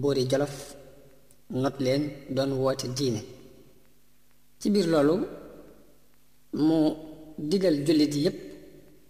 [0.01, 0.75] boori Jolof
[1.49, 2.01] not leen
[2.35, 3.21] doon woote diine
[4.59, 5.15] ci biir loolu
[6.53, 6.77] mu
[7.37, 8.37] digal jullit yépp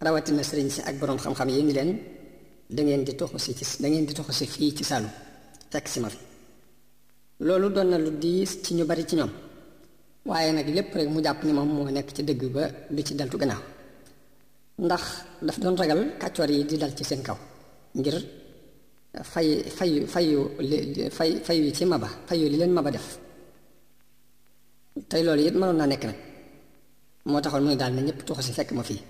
[0.02, 1.92] rawatina sëriñ si ak boroom xam-xam yi ni leen
[2.74, 5.12] da ngeen di toxu si ci da ngeen di toxu si fii ci Saalum
[5.72, 6.20] fekk si ma fi
[7.46, 9.32] loolu doon na lu di ci ñu bari ci ñoom
[10.30, 13.14] waaye nag lépp rek mu jàpp ni moom moo nekk ci dëgg ba du ci
[13.16, 13.62] deltu gannaaw
[14.86, 15.04] ndax
[15.42, 17.38] daf doon ragal kàccoor yi di dal ci seen kaw
[17.98, 18.16] ngir
[19.32, 19.48] fay
[19.78, 20.42] fay fayu
[21.18, 23.08] fay fayu ci maba fayu li leen maba def
[25.10, 26.18] tey loolu it mënoon naa nekk nag
[27.26, 29.02] moo taxoon muy daal na ñëpp toxu si fekk ma fii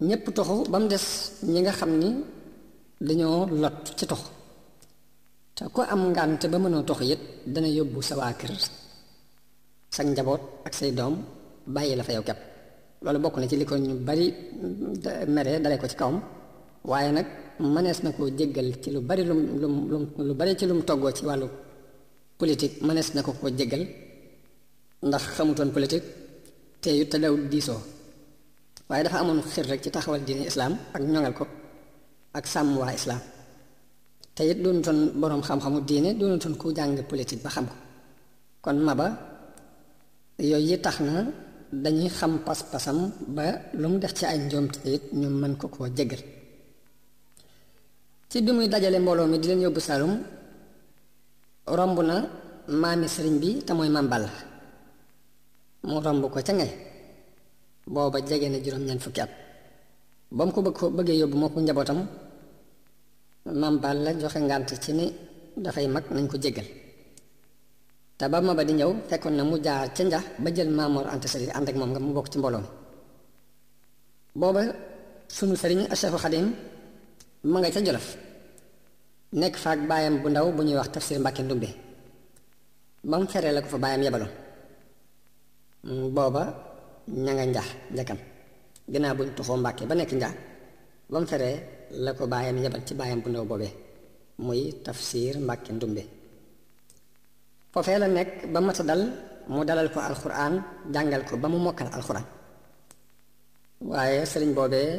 [0.00, 1.04] ñépp toxu ba mu des
[1.42, 2.08] ñi nga xam ni
[3.00, 4.22] dañoo lot ci tox
[5.56, 7.20] te ku am ngànte ba mënoo tox it
[7.52, 8.52] dana yóbbu sa waa kër
[9.94, 11.14] sa njaboot ak say doom
[11.74, 12.40] bàyyi la fa yow kepp
[13.04, 14.26] loolu bokk na ci li ko ñu bari
[15.34, 16.16] mere dale ko ci kawam
[16.90, 17.26] waaye nag
[17.74, 19.72] mënees na koo jéggal ci lu bari lum lum
[20.28, 21.48] lu bari ci lum toggoo ci wàllu
[22.40, 23.84] politique mënees na ko koo jéggal
[25.06, 26.06] ndax xamutoon politique
[26.82, 27.80] te yu te daw diisoo
[28.88, 31.44] waaye dafa amoon xir rek ci taxawal diine islam ak ñongal ko
[32.38, 33.20] ak sàmm waa islam
[34.34, 37.74] te it doonutoon borom xam-xamu diine doonutoon ku jàng politique ba xam ko
[38.64, 39.06] kon maba
[40.50, 41.14] yooyu yi tax na
[41.82, 42.98] dañuy xam pas-pasam
[43.36, 43.44] ba
[43.80, 44.38] lu mu def ci ay
[44.82, 46.22] te it ñu mën ko koo jéggal
[48.30, 50.14] ci bi muy dajale mbooloo mi di leen yóbbu salum
[51.78, 52.16] romb na
[52.80, 54.24] maami sëriñ bi te mooy mambal
[55.82, 56.72] mu ko ca ngay
[57.94, 59.30] booba jege na juróom-ñeent fukki at
[60.36, 62.00] ba mu ko bëgg bëggee yóbbu moo ko njabootam
[63.60, 63.74] maam
[64.04, 65.06] la joxe ngànt ci ni
[65.62, 66.68] dafay mag nañ ko jéggal
[68.18, 71.06] te ba ma ba di ñëw fekkoon na mu jaar ca njax ba jël Maamoor
[71.14, 72.68] Anta Sali ànd ak moom nga mu bokk ci mbooloo mi
[74.40, 74.62] booba
[75.36, 76.46] sunu sëriñ Cheikhu Xadim
[77.50, 78.06] ma nga ca Jolof
[79.40, 81.68] nekk fa ak baayam bu ndaw bu ñuy wax tafsir Mbàkke Ndumbe
[83.08, 84.32] ba mu feree la ko fa baayam yebaloon
[86.16, 86.44] booba
[87.16, 88.18] ña nga njax njakam
[88.92, 90.34] gannaaw buñ toxoo mbàkke ba nekk njax
[91.10, 91.56] ba mu feree
[92.04, 93.72] la ko baayam yebal ci baayam bu ndaw boobee
[94.44, 96.02] muy tafsir mbàkke ndumbe
[97.72, 99.02] foofee la nekk ba mata dal
[99.52, 100.54] mu dalal ko alxuraan
[100.94, 102.26] jàngal ko ba mu mokkal alxuraan
[103.90, 104.90] waaye sëriñ boobee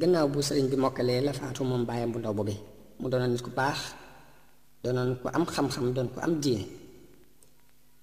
[0.00, 2.58] gannaaw bu sëriñ bi mokkalee la faatu moom baayam bu ndaw boobee
[3.00, 3.78] mu doonoon nit ku baax
[4.82, 6.64] doonoon ku am xam-xam doon ku am diine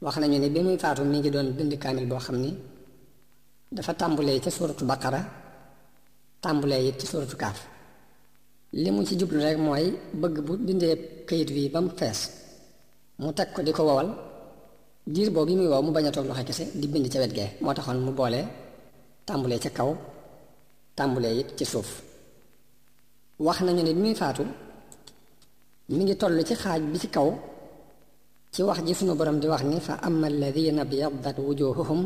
[0.03, 2.51] wax nañu ne bi muy faatu mi ngi doon bind kaamil boo xam ni
[3.75, 5.19] dafa tàmbulee ca suuratu bakara
[6.43, 7.59] tàmbulee it ci suuratu kaaf
[8.83, 9.85] li mu ci jublu rek mooy
[10.21, 10.95] bëgg bu bindee
[11.27, 12.19] këyit wi ba mu fees
[13.21, 14.09] mu teg ko di ko wowal
[15.13, 17.33] diir boobu yi muy wow mu bañ a toog loxo kese di bind ca wet
[17.37, 18.41] gee moo taxoon mu boole
[19.27, 19.89] tàmbulee ca kaw
[20.97, 21.89] tàmbulee it ci suuf
[23.45, 24.43] wax nañu ne bi muy faatu
[25.95, 27.29] mi ngi toll ci xaaj bi ci kaw
[28.53, 32.01] ci wax ji sunu borom di wax ni fa amma alladina biyaddat wujuhuhum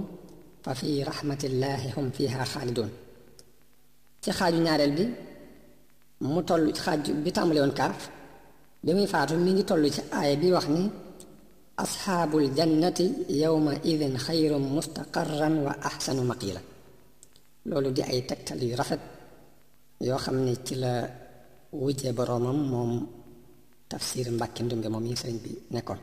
[0.67, 2.91] ففي رحمة الله هم فيها xaalidoon
[4.25, 5.05] ci xaaju ñaareel bi
[6.33, 7.97] mu toll ci xaaj bi tàmbale woon kaaf
[8.83, 10.83] bi muy faatu mi ngi toll ci aaya bi wax ni
[11.83, 13.05] asxaabul jannati
[13.43, 16.61] yawma idin xayrun mustaqarran wa axsanu maqila
[17.69, 19.03] loolu di ay tegtal yu rafet
[20.07, 20.93] yoo xam ne ci la
[21.81, 22.91] wujje boroomam moom
[23.89, 26.01] tafsir mbàkki ndumbe moom yi sëriñ bi nekkoon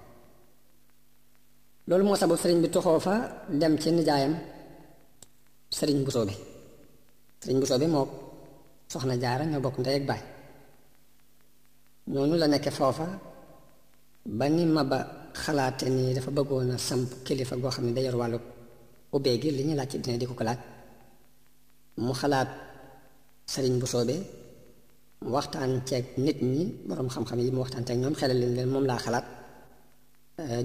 [1.88, 3.14] loolu moo sabab sëriñ bi toxoo fa
[3.60, 4.34] dem ci nijaayam
[5.76, 6.34] sëriñ Buso bi
[7.42, 8.06] sëriñ Buso bi moo
[8.92, 10.22] soxna jaara ñoo bokk ndey ak baay
[12.42, 13.06] la nekke foofa
[14.38, 14.98] ba ni Maba
[15.42, 16.76] xalaate nii dafa bëggoon a
[17.26, 18.38] kilifa goo xam ne day yor wàllu
[19.14, 19.92] ubbee gi li ñu laaj
[22.04, 22.50] mu xalaat
[23.52, 24.16] sëriñ Buso bi
[25.30, 25.36] mu
[25.88, 29.26] ceeg nit ñi boroom xam yi mu waxtaan ceeg ñoom xelal leen moom laa xalaat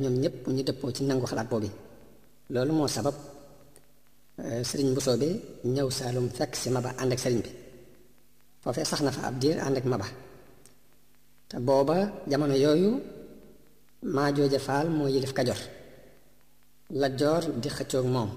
[0.01, 1.69] ñoom ñëpp ñu dëppoo ci nangu xalaat boobu
[2.53, 3.15] loolu moo sabab
[4.45, 5.29] Euh, sëriñ Bousso bi
[5.73, 7.51] ñëw Saalum fekk si Maba ànd ak sëriñ bi
[8.61, 10.07] foofee sax na fa ab diir ànd ak Maba
[11.49, 11.97] te booba
[12.29, 12.91] jamono yooyu
[14.15, 15.59] maa jooje faal moo yilif Kajoor
[17.01, 18.29] Lat Joor di xëccoog moom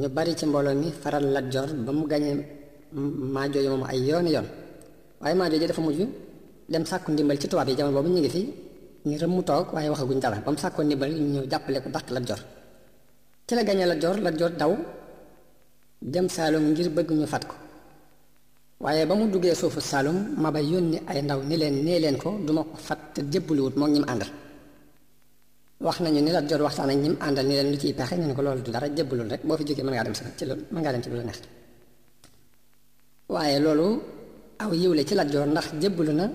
[0.00, 2.36] ñu bari ci mbooloo mi faral Lat Joor ba mu gañee
[3.34, 4.48] maa moom ay yooni yoon
[5.20, 5.98] waaye maa jooje dafa mujj
[6.72, 8.42] dem sàkku ndimbal ci tubaab yi jamono boobu ñu ngi fi
[9.08, 12.08] ñu rëmm mu toog waaye waxaguñ dara ba mu sàkkoo ndimbal ñu jàppale ko dàq
[12.16, 12.42] Lat Joor
[13.46, 14.76] ci la gañe Lat Joor Lat daw
[16.12, 17.54] jëm Saalum ngir bëgguñu fat ko
[18.80, 22.30] waaye ba mu duggee suufu Saalum Maba yónni ay ndaw ni leen nee leen ko
[22.46, 24.28] duma ko fat te jébbaluwut moom ñi mu àndal
[25.84, 28.16] wax nañu ni Lat Joor waxtaan ak ñi mu àndal ni leen lu ciy pexe
[28.16, 30.22] ñu ne ko loolu du dara jébbalul rek boo fi jógee mën ngaa dem si
[30.38, 31.40] ci la mën ngaa dem ci lu neex
[33.28, 34.02] waaye loolu
[34.58, 36.28] aw yiwle ci Lat Joor ndax jébbalu na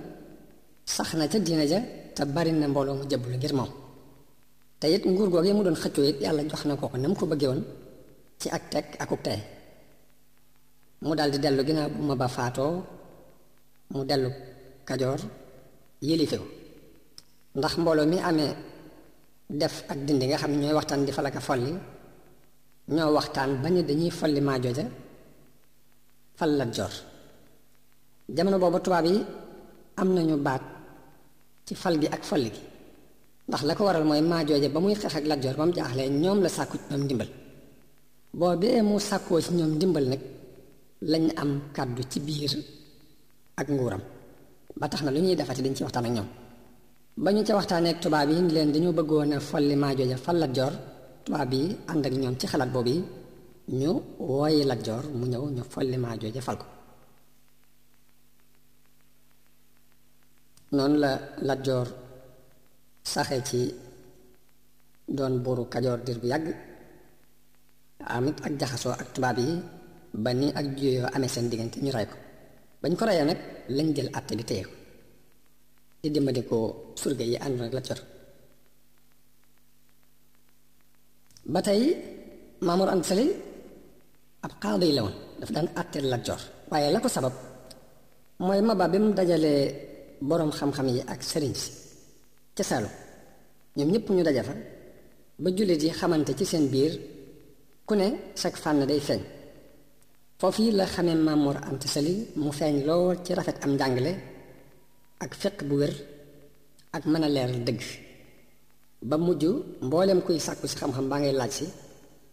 [0.86, 1.78] sax na ca diina ja
[2.14, 3.68] te bari na mbooloo mu jébbalu ngir moom
[4.82, 7.24] te it nguur googee mu doon xëccoo it yàlla jox na ko ko mu ko
[7.30, 7.62] bëggee woon
[8.40, 9.38] ci ak teg akuk tey
[11.06, 12.74] mu daldi dellu ginnaaw bu ma ba faatoo
[13.94, 14.30] mu dellu
[14.88, 15.20] kajoor
[16.08, 16.46] yélife ko
[17.58, 18.52] ndax mbooloo mi amee
[19.60, 21.72] def ak dindi nga xam ne ñooy waxtaan di falaka folli
[22.94, 24.58] ñoo waxtaan ba ne dañuy folli maa
[26.38, 26.92] fal la jor
[28.34, 29.16] jamono boobu tubaab yi
[30.00, 30.62] am na ñu baat
[31.66, 32.62] ci fal gi ak folli gi
[33.48, 36.08] ndax la ko waral mooy maajooje ba muy xeex ak Lat Joor ba mu jaaxlee
[36.22, 37.30] ñoom la sàkku ci ñoom ndimbal
[38.38, 40.22] boobee mu sàkkoo ci ñoom ndimbal nag
[41.12, 42.52] lañ am kàddu ci biir
[43.60, 44.02] ak nguuram
[44.78, 46.28] ba tax na lu ñuy defati dañ ci waxtaan ak ñoom
[47.22, 50.50] ba ñu ca waxtaanee ak tubaab yi leen dañoo bëggoon a folli maajooje fal Lat
[50.56, 50.72] Joor
[51.24, 52.94] tubaab yi ànd ak ñoom ci xalaat boobu
[53.78, 56.66] ñu wooyi Lat Joor mu ñëw ñu folli maajooje fal ko
[60.76, 61.10] noonu la
[61.48, 61.88] Lat Joor
[63.02, 63.60] saxe ci
[65.10, 66.46] doon buuru kajoor diir bu yàgg
[68.06, 69.58] amit ak jaxasoo ak tubaab yi
[70.14, 72.16] ba ni ak juyoo amee seen diggante ñu rey ko
[72.82, 73.40] bañ ko rayee nag
[73.76, 74.72] lañ jël àtte bi téye ko
[76.02, 76.56] di dimbali ko
[77.00, 78.00] surga yi àndoon ak la cor
[81.52, 81.82] ba tey
[82.66, 83.26] Maamor am Sali
[84.46, 86.40] ab xaadi la woon dafa daan àtteel la cor
[86.70, 87.34] waaye la ko sabab
[88.44, 89.64] mooy maba bi mu dajalee
[90.28, 91.72] boroom xam-xam yi ak sëriñ si
[92.56, 92.92] ca Saalum
[93.76, 94.54] ñoom ñëpp ñu daja fa
[95.42, 96.92] ba jullit yi xamante ci seen biir
[97.86, 98.06] ku ne
[98.40, 99.22] chaque fànn day feeñ
[100.38, 104.12] foofu yi la xamee Maamoor Anta Sali mu feeñ lool ci rafet am njàngle
[105.24, 105.92] ak fiq bu wér
[106.96, 107.80] ak mën a leeral dëgg
[109.08, 109.42] ba mujj
[109.86, 111.66] mboolem kuy sàkku ci xam-xam baa ngay laaj si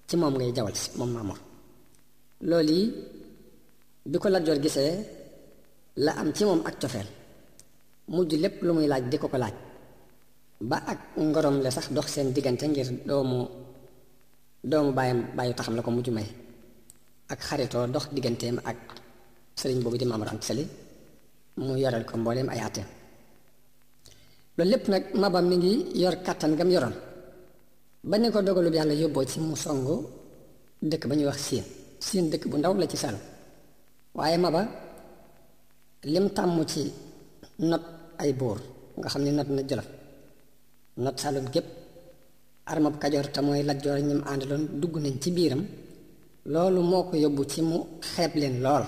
[0.07, 1.39] ci moom ngay jawal si moom Maamoor
[2.49, 2.85] loolu yi
[4.09, 4.93] bi ko Lat Joor gisee
[6.05, 7.09] la am ci moom ak cofeel
[8.15, 9.55] mujj lépp lu muy laaj di ko ko laaj
[10.59, 13.39] ba ak ngorom la sax dox sen digante ngir doomu
[14.59, 16.27] doomu bayam bayu taxam la ko muju may
[17.31, 18.75] ak xarito dox digantem ak
[19.59, 20.51] serigne bobu di mamadou Anta
[21.63, 22.87] mu yaral ko mbolem ay àtteem
[24.57, 26.95] loolu lepp nak mabam ni ngi yor katan gam yoron
[28.09, 29.93] ba ne ko dogalub yalla yobbo ci mu songo
[30.89, 31.63] dekk ba wax seen
[32.05, 33.15] seen dekk bu ndaw la ci sal
[34.17, 34.61] waye maba
[36.13, 36.83] lim tam ci
[37.69, 37.81] not
[38.21, 38.57] ay bor
[38.99, 39.87] nga xamni nat not na jelaf
[40.99, 41.65] not Saalum gépp
[42.65, 45.63] armab Kajoor te mooy Lat Joor ñim àndaloon dugg nañ ci biiram
[46.53, 47.77] loolu moo ko yóbbu ci mu
[48.11, 48.83] xeeb leen lool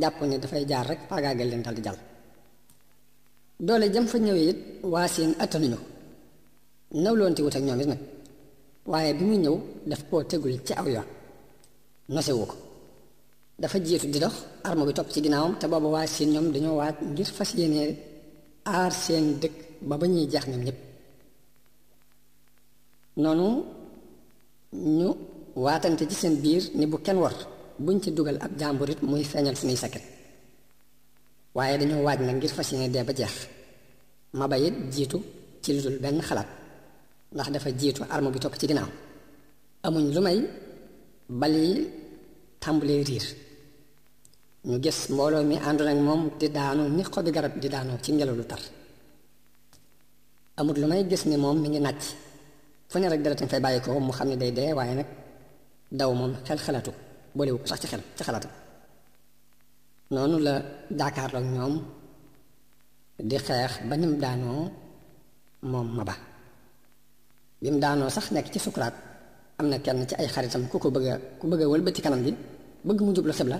[0.00, 1.98] jàpp ne dafay jaar rek faagaagal leen dal di jàll
[3.66, 4.58] doole jëm fa ñëwee it
[4.92, 5.86] waa seen attanuñu ko
[7.04, 8.00] nawloon ti wut ak ñoom it nag
[8.92, 9.56] waaye bi muy ñëw
[9.90, 11.08] daf koo tegul ci aw yoon
[12.14, 12.56] nosewu ko
[13.60, 14.34] dafa jiitu di dox
[14.66, 17.88] arme bi topp ci ginnaawam te booba waa seen ñoom dañoo waaj ngir fas yéenee
[18.74, 19.54] aar seen dëkk
[19.88, 20.80] ba ba ñuy jeex ñoom ñëpp
[23.16, 23.64] noonu
[24.72, 25.14] ñu
[25.56, 27.34] waatante ci seen biir ni bu kenn war
[27.78, 30.02] buñ ci dugal ab jàmbur it muy feeñal suñuy saket
[31.54, 33.34] waaye dañoo waaj nag ngir fas yéene dee ba jeex
[34.32, 35.18] maba it jiitu
[35.62, 36.48] ci lu benn xalaat
[37.32, 38.90] ndax dafa jiitu arme bi topp ci ginnaaw
[39.82, 40.38] amuñ lu may
[41.28, 41.88] bal yi
[42.60, 43.26] tàmbalee riir
[44.64, 47.02] ñu gis mbooloo mi àndoon ak moom di daanu ni
[47.32, 48.60] garab di daanoo ci ngelaw lu tar
[50.56, 52.04] amut lu may gis ni moom mi ngi nàcc
[52.92, 55.08] fu rek dara tan fay bayiko ko mu xam day de waye nak
[55.98, 56.92] daw mom xel xelatu
[57.36, 58.48] bolew sax ci xel ci xelatu
[60.14, 60.54] nonu la
[60.98, 61.72] dakar jàkkaarloog ñom
[63.28, 64.48] di xex ba daano
[65.72, 66.14] mom maba
[67.62, 68.94] bim daano sax nek ci sukrat
[69.58, 72.30] amna kenn ci ay xaritam ku ko bëgg a ku bëgg a wëlbati kanam bi
[72.86, 73.58] bëgg mu jublu xibla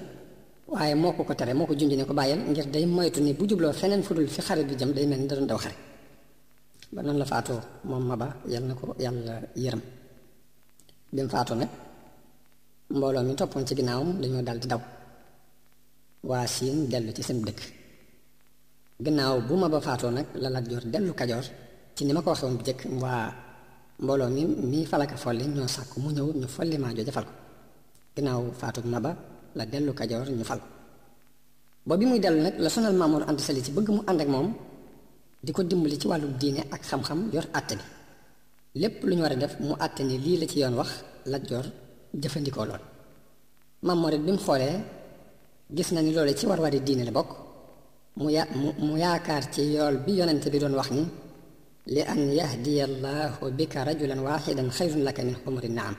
[0.75, 4.03] waye moko ko tere moko jundine ko bayal ngir day moytu ni bu jublo fenen
[4.07, 5.83] fudul fi xarit bi jëm day mel ni da doon daw xarit
[6.93, 9.35] ba noonu la faatoo moom Maba yal na ko yàlla
[9.65, 9.83] yërëm
[11.15, 11.71] bi faatoo nag
[12.97, 14.83] mbooloo mi toppoon ci ginnaawam dañoo dal di daw
[16.31, 17.61] waa Siin dellu ci seen dëkk
[19.05, 21.47] ginnaaw bu Maba faatoo nag la Lat Joor dellu Kajoor
[21.95, 23.25] ci ni ma ko waxee jëkk bu njëkk waa
[24.03, 27.35] mbooloo mi mii falaka folli ñoo sàkk mu ñëw ñu folli Maajo jafal ko
[28.15, 29.11] ginnaaw faatug Maba
[29.59, 30.69] la dellu Kajoor ñu fal ko
[31.89, 34.49] ba bi muy dellu nag la sonal Maamoor Anta ci bëgg mu ànd ak moom
[35.43, 37.83] diko dimbali ci wàllu diine ak xam-xam yor atani
[38.81, 40.91] lépp lu ñu war def mu atani li la ci yoon wax
[41.27, 41.65] la jor
[42.21, 42.83] jëfandikoo lool
[43.83, 44.77] mam Moor bi mu xoolee
[45.77, 47.29] gis na ni loolu ci war-wari diine la bok
[48.17, 48.47] mu ya
[48.83, 51.03] mu yaakaar ci yool bi yonent bi doon wax ni
[51.95, 55.95] li an yahdi allah bika rajulan wahidan khayrun lak min xumri naam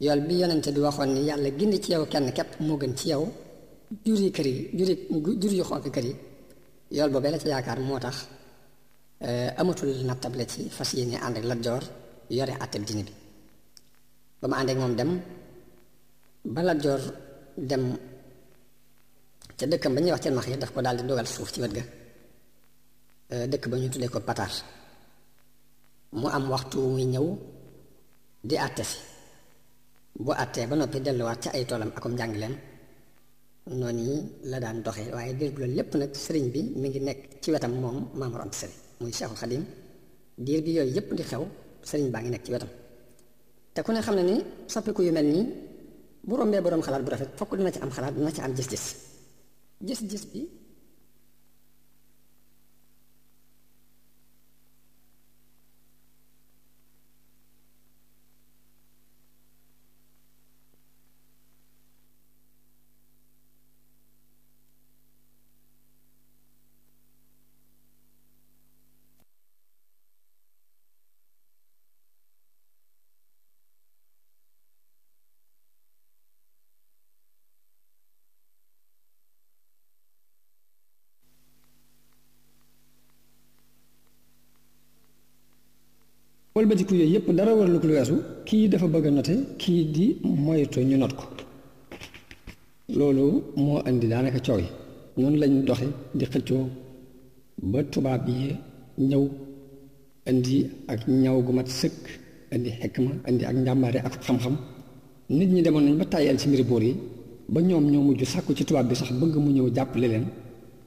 [0.00, 3.08] yool bi yonent bi waxon ni yàlla gindi ci yow kenn kep mo gën ci
[3.10, 3.22] yow
[4.04, 4.94] juri kër yi juri
[5.40, 5.64] jur yu
[5.96, 6.14] kër yi
[6.94, 8.16] yool boobee la ci yaakaar moo tax
[9.28, 11.84] eh, amatul nattable ci fas yéene ànd ak Lat Joor
[12.36, 13.14] yore àtteb dine bi
[14.40, 15.10] ba mu ànd moom dem
[16.54, 17.02] ba Lat Joor
[17.70, 17.84] dem
[19.58, 21.58] ca dëkkam ba ñuy wax ca max yi daf ko daal di dogal suuf ci
[21.62, 21.84] wet ga
[23.34, 24.52] eh, dëkk ba ñu tuddee ko Patar
[26.20, 27.26] mu am waxtu muy ñëw
[28.48, 28.98] di àtte si
[30.24, 32.54] bu àttee ba noppi delluwaat ci ay toolam akum njàngleem
[33.70, 37.18] noonu la daan doxee waaye diir bi loolu lépp nag sëriñ bi mi ngi nekk
[37.40, 39.62] ci wetam moom Maamor am Sali muy Cheikhul Xadim
[40.44, 41.42] diir bi yooyu yépp di xew
[41.88, 42.68] sëriñ baa ngi nekk ci wetam
[43.74, 44.36] te ku ne xam ne ni
[44.72, 45.46] soppiku yu mel nii
[46.28, 48.84] bu rombee boroom xalaat bu rafet fokk dina ci am xalaat dina ci am gis-gis
[49.86, 50.40] gis-gis bi
[86.88, 88.16] ku yooyu yëpp dara warlu ko lu weesu
[88.48, 90.04] kii dafa bëgg a note kii di
[90.44, 91.24] moytu ñu not ko
[92.96, 93.24] loolu
[93.64, 94.68] moo andi daanaka coow yi
[95.20, 95.86] noonu lañ doxe
[96.18, 96.64] di xëccoo
[97.72, 98.48] ba tubaab yi
[99.08, 99.24] ñëw
[100.30, 100.56] indi
[100.92, 102.00] ak ñaw gu mat sëkk
[102.54, 104.56] indi xekma indi ak njàmbaare ak xam-xam
[105.38, 106.92] nit ñi demoon nañ ba tàyyal ci mbiri buur yi
[107.52, 110.26] ba ñoom ñoo mujj sàkku ci tubaab bi sax bëgg mu ñëw jàppale leen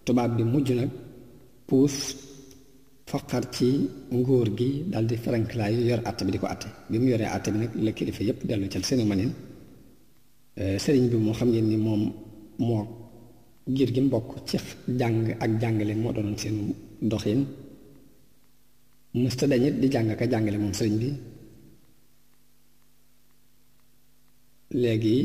[0.05, 0.89] tubaab bi mujj nag
[1.67, 1.95] puus
[3.11, 3.69] foqar ci
[4.19, 7.47] nguur gi dal di farankalaayu yor atta bi di ko atte bi mu yoré atté
[7.53, 9.31] bi nag kilifa yépp dellu ca seenu manin
[10.61, 12.01] euh, sëriñ bi mo xam ngeen ni mom
[12.67, 12.77] mo
[13.71, 14.57] ngir gi mbokk ci
[14.99, 16.55] jang ak jangale mo doonoon seen
[17.09, 17.45] doxine
[19.21, 21.09] musta dañit di jang ka jangale mom sëriñ bi
[24.81, 25.15] léegi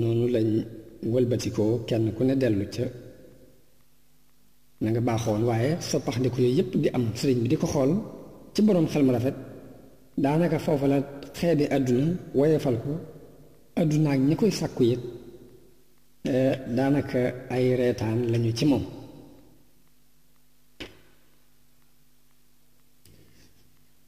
[0.00, 0.48] nonu lañ
[1.12, 2.82] wëlbatikoo kenn ku ne delu ci
[4.84, 7.90] na nga baaxoon waaye soppaxndiku yooyu yëpp di am sëriñ bi di ko xool
[8.54, 9.36] ci boroom xel mu rafet
[10.22, 10.98] daanaka foofu la
[11.38, 12.06] xeeti àdduna
[12.38, 12.92] woyefal ko
[13.80, 15.02] àdduna ñi koy sàkku yit
[16.34, 17.20] eh, daanaka
[17.54, 18.84] ay reetaan lañu ci moom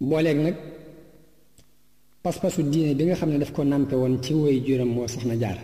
[0.09, 0.57] booleeg nag
[2.25, 5.37] pas-pasu diine bi nga xam ne daf ko nàmpe woon ci woy juram moo soxna
[5.45, 5.59] jaar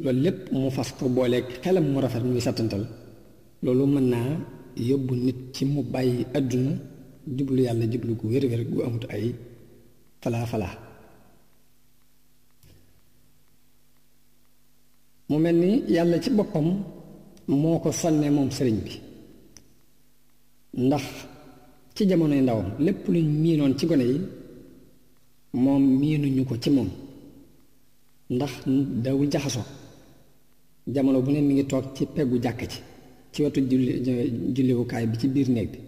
[0.00, 2.82] loolu lépp mu fas ko booleeg xelam mu rafet muy sattantal
[3.64, 4.28] loolu mën naa
[4.88, 6.72] yóbbu nit ci mu bàyyi àdduna
[7.36, 9.26] jublu yàlla jublu gu wér-wér gu amut ay
[10.22, 10.74] falaa
[15.28, 16.68] mu mel ni yàlla ci boppam
[17.62, 18.92] moo ko sànnee moom sëriñ bi
[20.86, 21.04] ndax
[21.94, 24.18] ci jamonoy ndawam lépp luñ miinoon ci gone yi
[25.64, 26.90] moom miinuñu ko ci moom
[28.34, 28.52] ndax
[29.04, 29.66] dawul jaxasoo
[30.86, 32.78] jamono bu ne mi ngi tok ci peggu jàkk ci
[33.32, 33.60] ci wetu
[34.54, 35.78] julli wu kay bi ci bir néeg bi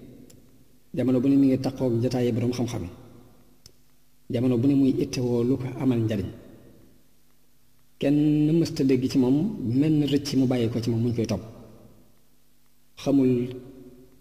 [0.96, 2.84] jamono bu ne mi ngi takko taxoog jataayi borom xam-xam
[4.32, 4.92] jamono bu ne muy
[5.26, 6.28] wo lu ko amal njariñ
[8.00, 9.36] kenn mësta dégg ci moom
[9.80, 11.44] menn rëcc mu bàyyi ko ci moom mu koy topp
[13.02, 13.30] xamul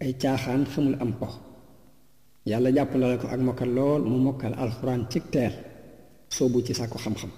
[0.00, 1.28] ay caaxaan xamul am ko
[2.50, 5.52] yàlla jàpp la ko ak mokkal lool mu mokkal alxuraan ci teer
[6.30, 7.30] soobu ci sàkku xam-xam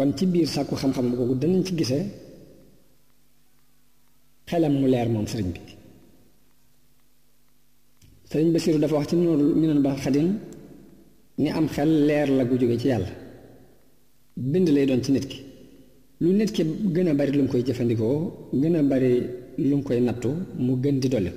[0.00, 1.98] kon ci biir sàkku xam-xam googu danañ ci gise
[4.50, 5.60] xelam mu leer moom sëriñ bi
[8.30, 10.28] sëriñ Basiru dafa wax ci noonu ñu neen ba xadin
[11.42, 13.10] ni am xel leer la gu jóge ci yàlla
[14.52, 15.38] bind lay doon ci nit ki
[16.22, 16.62] lu nit ki
[16.94, 18.16] gën a bari lu mu koy jëfandikoo
[18.60, 19.10] gën a bari
[19.68, 20.30] lu mu koy nattu
[20.64, 21.32] mu gën di dolli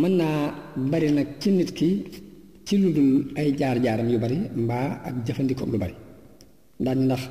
[0.00, 0.36] mën naa
[0.90, 1.88] bari nag ci nit ki
[2.66, 3.10] ci lu dul
[3.40, 5.94] ay jaar-jaaram yu bari mbaa ak jëfandikoom lu bari
[6.82, 7.22] laaj ndax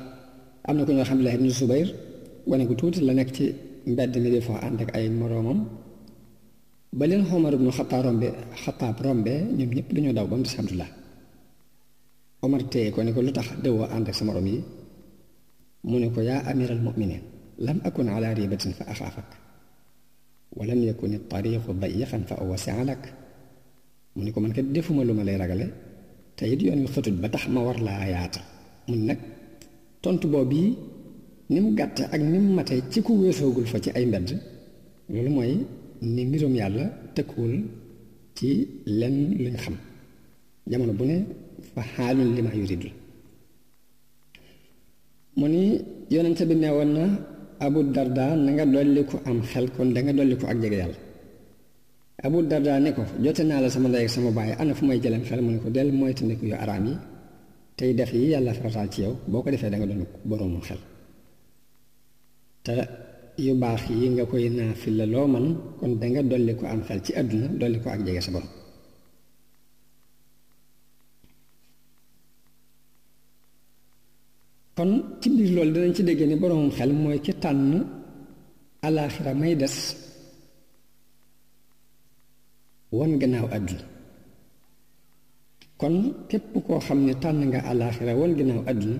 [0.66, 1.88] am na ku ñoo xam ne ibnu Zubayr
[2.46, 3.44] wane gu tuuti la nekk ci
[3.90, 5.60] mbedd mi di fa ànd ak ay moroomam
[6.98, 8.28] ba leen Omar ibnu Xattaab rombe
[8.62, 10.90] Xattaab rombe ñoom ñëpp dañoo daw ba mu des Abdullah
[12.42, 14.58] Omar téye ko ne ko lu tax dëwoo ànd ak sa moroom yi
[15.88, 17.22] mu ne ko yaa amiral muminin
[17.58, 19.28] lam akun ala ribatin fa axaafak
[20.56, 23.02] walam yakun tariqu dayixan fa awasia lak
[24.14, 25.66] mu ne ko man kat defuma lu ma lay ragale
[26.36, 28.40] te it yoon wi xëtut ba tax ma war laa yaata
[28.88, 29.18] mun nag
[30.04, 30.68] tontu boobu yi
[31.52, 34.28] ni mu gàtt ak ni mu mate ci ku weesoogul fa ci ay mbedd
[35.12, 35.52] loolu mooy
[36.14, 36.84] ni mbirum yàlla
[37.14, 37.54] tëkkuwul
[38.36, 38.48] ci
[39.00, 39.76] lenn luñ xam
[40.70, 41.16] jamono bu ne
[41.72, 42.92] fa xaalun li ma yuridul
[45.38, 45.62] mu ni
[46.14, 47.04] yonente bi ne woon na
[47.64, 50.76] abu darda na nga dolli ko am xel kon da nga dolli ko ak jege
[50.82, 50.98] yàlla
[52.26, 54.98] abu darda ne ko jote naa la sama ndey ak sama baay na fu may
[55.04, 56.94] jëlem xel mu ne ko del moytandiku yu araam yi
[57.78, 60.80] tey def yi yàlla farataal ci yow boo ko defee danga nga doon boroomu xel
[62.64, 62.74] te
[63.44, 65.46] yu baax yi nga koy naafil la loo man
[65.78, 68.52] kon danga dolli ko am xel ci àdduna dolli ko ak jege sa borom
[74.76, 77.70] kon ci biir loolu dinañ ci déggee ni boroomum xel mooy ki tànn
[78.86, 79.76] alaaxira may des
[82.96, 83.88] won gannaaw àdduna
[85.78, 85.94] kon
[86.28, 88.98] képp koo xam ne tànn nga àllaaxira wan ginnaaw àdduna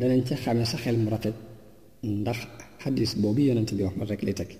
[0.00, 1.36] danañ ci xame sa xel mu rafet
[2.20, 2.38] ndax
[2.82, 4.50] xadis boobu yonent bi wax ma rek lay teg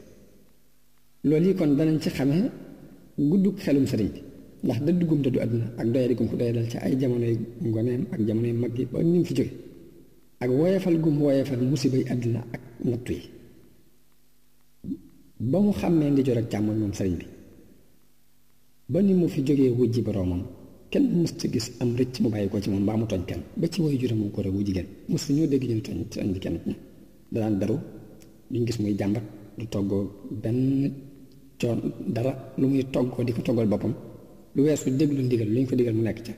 [1.28, 2.36] loolu yi kon danañ ci xame
[3.30, 4.20] guddug xelum sëriñ bi
[4.64, 7.34] ndax da duggum te àdduna ak doyadi gum ko doyadal ci ay jamonoy
[7.70, 9.52] ngoneem ak jamonoy mag yi ba ni mu fi jóge
[10.42, 13.24] ak woyefal gum woyefal musibay àdduna ak nattu yi
[15.50, 17.26] ba mu xàmmee ndi jor ak càmmoñ moom sëriñ bi
[18.92, 20.42] ba ni mu fi jógee wujji boroomam
[20.90, 23.42] kenn mës ci gis am rëcc mu bàyyi ko ci moom mbaa mu tooñ kenn
[23.60, 26.40] ba ci woy juróom ko rek wu jigéen mës ñoo dégg ñu tooñ tooñ bi
[26.44, 26.56] kenn
[27.32, 27.76] danaan daru
[28.50, 29.24] duñ gis muy jàmbat
[29.58, 30.02] du toggoo
[30.42, 30.60] benn
[31.60, 31.80] coon
[32.14, 33.94] dara lu muy toggoo di ko toggal boppam
[34.54, 36.32] lu weesu déglu ndigal lu ko digal mu nekk ca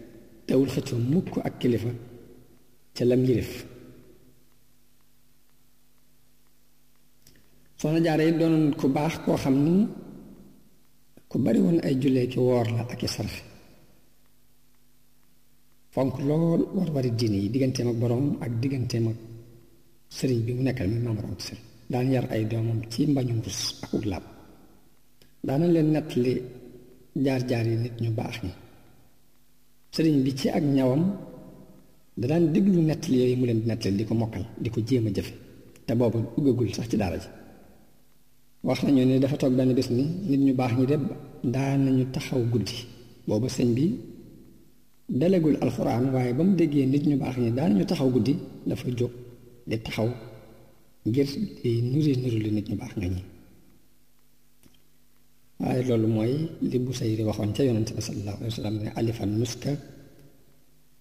[0.46, 1.90] teewul xëccoo mukk ak kilifa
[2.96, 3.50] ca lam yilif
[7.80, 8.32] soxna jaare yi
[8.78, 9.74] ku baax koo xam ni
[11.30, 13.42] ku bari woon ay jullee ki woor la ak i sarfe
[15.94, 19.18] fonk lool war wari yi digganteem ak boroom ak digganteem ak
[20.16, 21.54] sëriñ bi mu nekkal mi maam Mor Anta
[21.92, 24.24] daan yar ay doomam ci mbañu rus ak ug laab
[25.74, 26.32] leen nettali
[27.24, 28.52] jaar-jaar yi nit ñu baax ñi
[29.94, 31.02] sëriñ bi ci ak ñawam
[32.20, 35.06] da daan déglu nettali yooyu mu leen di nettali di ko mokkal di ko jéem
[35.08, 35.32] a jëfe
[35.86, 37.28] te boobu uggagul sax ci daara ji
[38.66, 40.96] wax nañu ne dafa toog benn bés ni nit ñu baax ñi de
[41.54, 42.76] daan nañu taxaw guddi
[43.28, 43.84] booba sëñ bi
[45.10, 48.32] dalagul alxuraan waaye ba mu déggee nit ñu baax ñi daan ñu taxaw guddi
[48.68, 49.12] dafa jóg
[49.68, 50.08] di taxaw
[51.08, 51.28] ngir
[51.62, 53.22] di nuri nuru li nit ñu baax nga ñi
[55.62, 56.32] waaye loolu mooy
[56.70, 59.70] li bu say di waxoon ca yonante bi sallallahu alayhi wa sallam ne alifan nuska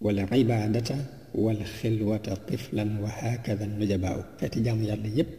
[0.04, 0.96] wala ibaadata
[1.44, 5.30] wala xilwata tiflan wa hakada nujabaaw xeeti jaamu yàlla yépp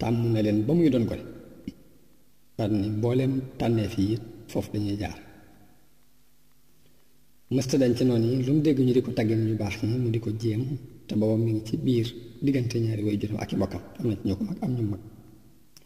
[0.00, 1.24] tàmm na leen ba muy doon ko ne
[2.58, 4.08] daan ni mbooleem tànneef yi
[4.50, 5.16] foofu dañuy jaar
[7.54, 9.96] mësta dañ ci noonu yi lu mu dégg ñu di ko tàggee ñu baax ñi
[10.02, 10.62] mu di ko jéem
[11.06, 12.06] te booba mi ngi ci biir
[12.44, 14.82] diggante ñaari way juróom ak i bokkam am na ci ñu ko mag am ñu
[14.92, 15.02] mag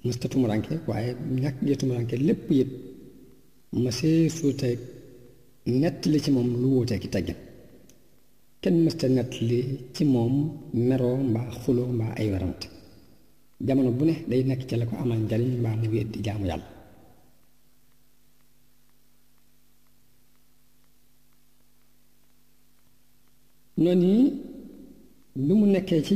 [0.06, 1.10] mësta tumuranke waaye
[1.42, 2.70] ñàkk gee tumuranke lépp yit
[3.82, 4.78] mësee suuteeg
[5.80, 7.38] nett ci moom lu wuuteeg i teggin
[8.62, 9.60] kenn mësta nett li
[9.94, 10.34] ci moom
[10.86, 12.66] meroo mbaa xuloo mbaa ay werante
[13.66, 16.46] jamono bu ne day nekk ci la ko amal njariñ mbaa mu wéet di jaamu
[16.50, 16.68] yàlla
[23.84, 24.24] noonu yi
[25.46, 26.14] lu mu nekkee ci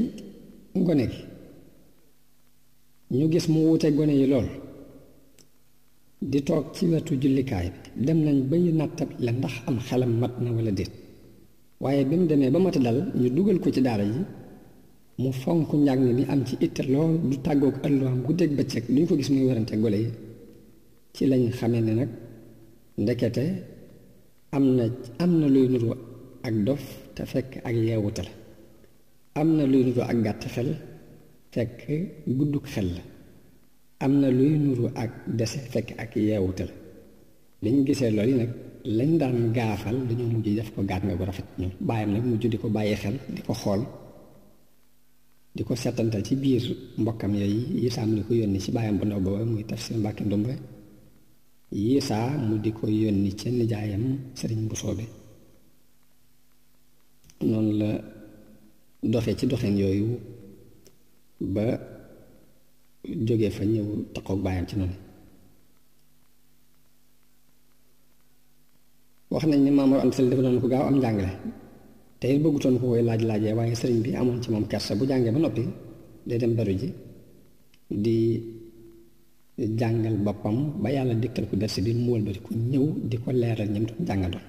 [0.86, 1.20] gone gi
[3.18, 4.48] ñu gis mu wute gone yi lool
[6.30, 7.66] di toog ci wetu jullikaay
[7.96, 10.92] bi dem nañ bay nattab la ndax am xelam mat na wala déet
[11.82, 14.18] waaye bi mu demee ba mat dal ñu dugal ko ci daara yi
[15.22, 19.14] mu fonk njàng mi am ci itte lool du tàggook ëlluwaam guddeeg bëccëg duñ ko
[19.18, 20.10] gis muy warante gole yi
[21.14, 22.10] ci lañ xame ne nag
[23.02, 23.44] ndekete
[24.56, 24.84] am na
[25.22, 25.88] am na luy nuru
[26.48, 26.84] ak dof
[27.16, 28.32] te fekk ak yeewute la
[29.40, 30.70] am na luy nuru ak gàtt xel
[31.54, 31.80] fekk
[32.38, 33.02] gudduk xel la
[34.04, 36.74] am na luy nuru ak dese fekk ak yeewute la
[37.64, 38.52] liñ gisee lool yi nag
[38.98, 42.56] lañ daan gaafal dañoo mujj def ko gaat bu rafet ñu bàyyam nag mujj di
[42.62, 43.82] ko bàyyi xel di ko xool
[45.56, 46.64] di ko setantal ci biir
[47.00, 50.54] mbokkam yooyu yisaam ni ko yónni ci bàyyam bu ndaw booba muy Tafsir Mbàkke Ndumbe
[51.84, 54.04] yisaa mu di ko yónni ca nijaayam
[54.38, 55.06] sëriñ Mbusoo bi
[57.50, 57.90] noonu la
[59.12, 60.08] doxe ci doxin yooyu
[61.54, 61.64] ba
[63.26, 64.96] jóge fa ñëw taxaw baayam ci noonu
[69.32, 71.32] wax nañ ni Maamor am sel dafa doon ko gaaw am njàngale
[72.18, 75.02] te it bëggutoon ko koy laaj laajee waaye sëriñ bi amoon ci moom kersa bu
[75.10, 75.64] jàngee ba noppi
[76.28, 76.88] day dem baru ji
[78.04, 78.16] di
[79.80, 83.68] jàngal boppam ba yàlla dikkal ko dersi bi mu wëlbati ko ñëw di ko leeral
[83.74, 83.86] ñam
[84.32, 84.46] doon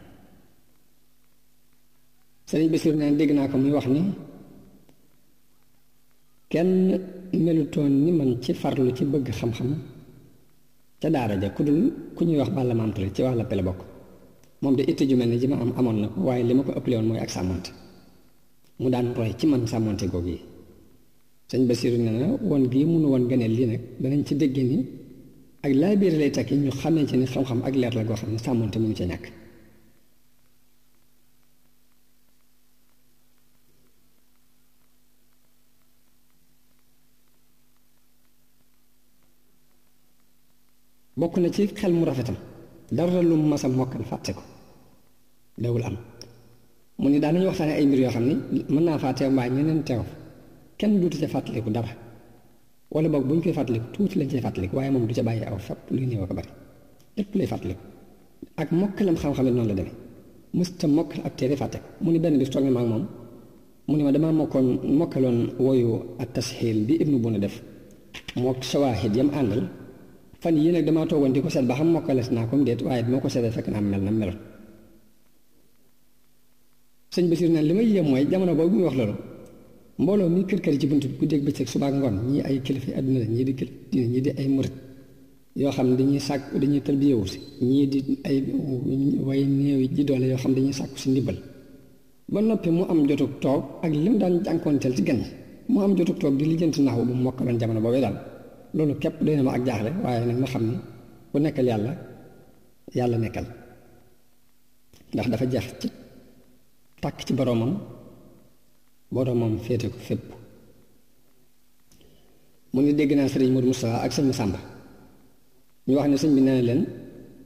[2.50, 4.02] sëriñ Basiir neen dégg naa ko muy wax ni
[6.52, 6.72] kenn
[7.46, 9.72] melutoon ni man ci farlu ci bëgg xam-xam
[11.02, 11.82] ca daara ja ku dul
[12.16, 13.80] ku ñuy wax Balla Maam ci wax la pele bokk
[14.62, 16.64] moom de itte ju mel ni ji ma am amoon na ko waaye li ma
[16.68, 17.70] ko ëppale woon mooy ak sàmmante
[18.82, 20.40] mu daan roy ci man sàmmante googu yi
[21.50, 24.78] sëñ Basiiru ne na woon gii mënu woon gëneel lii nag danañ ci dégg ni
[25.66, 28.30] ak laay biir lay takki ñu xamee ci ni xam-xam ak leer la goo xam
[28.34, 29.26] ne sàmmoonte mu ngi ca ñàkk
[41.20, 42.36] bokk na ci xel mu rafetam
[42.98, 44.44] dara lu mu mas a mokkal fàtte ko
[45.62, 45.96] dawul am
[47.00, 48.34] mu ne daanañu waxtaane ay mbir yoo xam ne
[48.74, 50.02] mën naa faa teew mbaa ñeneen teew
[50.80, 51.92] kenn duutu ca fàttaliku dara
[52.94, 55.42] wala boog bu ñu koy fàttaliku tuuti lañ cay fàttaliku waaye moom du ca bàyyi
[55.50, 56.50] aw fépp luy néew ko bari
[57.18, 57.82] lépp lay fàttaliku
[58.62, 59.96] ak mokkalam xam-xam it noonu la demee
[60.58, 63.04] musta mokkal ab téere fàtte ko mu ne benn bis toog na ma ak moom
[63.88, 64.68] mu ne ma damaa mokkoon
[65.00, 65.90] mokkaloon woyu
[66.22, 67.56] at tashil bi ibnu buna def
[68.44, 69.64] mook shawaahid yam àndal
[70.46, 73.02] fan yii nag damaa toogoon di ko seet ba xam mokkales naa comme déet waaye
[73.12, 74.38] moo ko seetee fekk naa mel na meloon
[77.14, 79.16] sëñ Basiir naan li may yéem mooy jamono boobu muy wax loolu
[80.02, 82.56] mbooloo mi kër kër ci bunt bi ku dégg bëccëg suba ak ngoon ñii ay
[82.66, 83.54] kilifa àdduna la ñii di
[84.12, 84.74] ñii di ay murit
[85.60, 87.38] yoo xam ne dañuy sàkk dañuy tërbiyewu si
[87.70, 88.38] ñii di ay
[89.28, 91.38] way néew ji doole yoo xam ne dañuy sàkku si ndimbal
[92.34, 95.28] ba noppee mu am jotug toog ak li mu daan jànkoonteel ci gan yi
[95.72, 98.18] mu am jotug toog di lijjanti naaw bu mu mokkaloon jamono boobee daal
[98.78, 100.76] loolu képp doy na ma ak jaaxle waaye nag ma xam ni
[101.32, 101.92] bu nekkal yàlla
[102.98, 103.48] yàlla nekkal
[105.14, 105.88] ndax dafa jeex ci
[107.04, 107.74] tàkk ci boroomam
[109.16, 110.26] boroomam féete ko fépp
[112.74, 114.60] mu ne dégg naa sëriñ Mourou Moustapha ak sëñ sàmba
[115.88, 116.82] ñu wax ne sëñ bi nee leen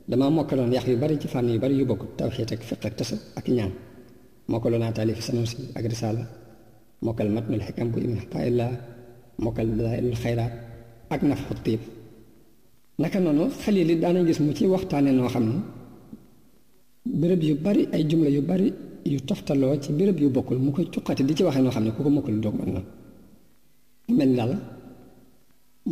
[0.09, 2.93] damaa mokkaloon yax yu bari ci fànn yu bari yu bokkut tawxiit ak fiq ak
[2.99, 3.71] tasa ak ñaan
[4.51, 6.23] mokkaloon naa taalif sanusi ak risaala
[7.05, 8.71] mokkal matnul xikam bu ibn xataillah
[9.43, 10.53] mokkal dalailul xayraat
[11.13, 11.81] ak naf xuttiib
[13.01, 15.55] naka noonu xalil yi daanañ gis mu ci waxtaane noo xam ne
[17.19, 18.67] béréb yu bari ay jumla yu bari
[19.13, 21.91] yu toftaloo ci béréb yu bokkul mu koy cuqati di ci waxee noo xam ne
[21.95, 22.81] ku ko mokkul doog mën na
[24.17, 24.53] mel daal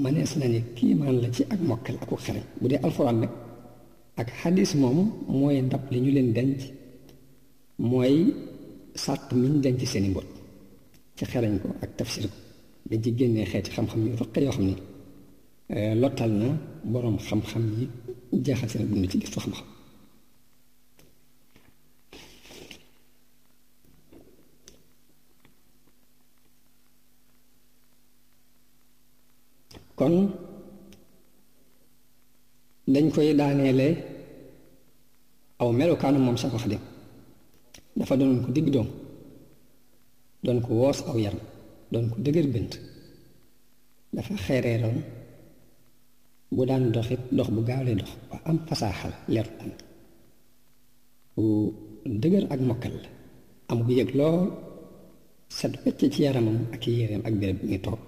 [0.03, 3.31] mënees nañu kiimaan la ci ak mokkal aku xereñ bu dee alxuraan nag
[4.22, 4.99] ak xadis moom
[5.39, 6.60] mooy ndab li ñu leen denc
[7.89, 8.15] mooy
[9.03, 10.30] sàtt mi ñu denc seeni mbóot
[11.18, 12.35] ci xereñ ko ak tafsir ko
[12.89, 14.76] dañ ci génnee xeeti xam-xam yu rëq yoo xam ni
[15.69, 16.49] Euh, lottal na
[16.84, 17.88] boroom xam-xam yi
[18.45, 19.68] jeexal seen dund ci gëstu xam-xam
[29.98, 30.14] kon
[32.94, 33.88] dañ koy daaneele
[35.61, 36.84] aw melokaanu moom Seexul Xadiim
[37.98, 38.88] dafa doon ko digg doom
[40.45, 41.44] don ko woos aw yaram
[41.91, 42.73] doon ko dëgër bënt
[44.15, 44.99] dafa xereeroon
[46.56, 49.69] bu daan doxit dox bu gaaw lay dox waa am fasaaxal leer am
[51.36, 51.44] bu
[52.22, 53.10] dëgër ak mokkal la
[53.72, 54.40] am bu yëg lool
[55.60, 58.02] set wecc ci yaramam ak yéreem ak béréb bi ngi toog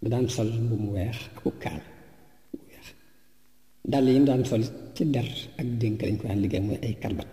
[0.00, 1.82] da daan sol bu mu weex ak kaal
[2.52, 2.56] bu
[3.92, 4.62] dàll yi mu daan sol
[4.94, 5.28] ci der
[5.60, 7.32] ak dénk lañ ko daan liggéey mooy ay karbat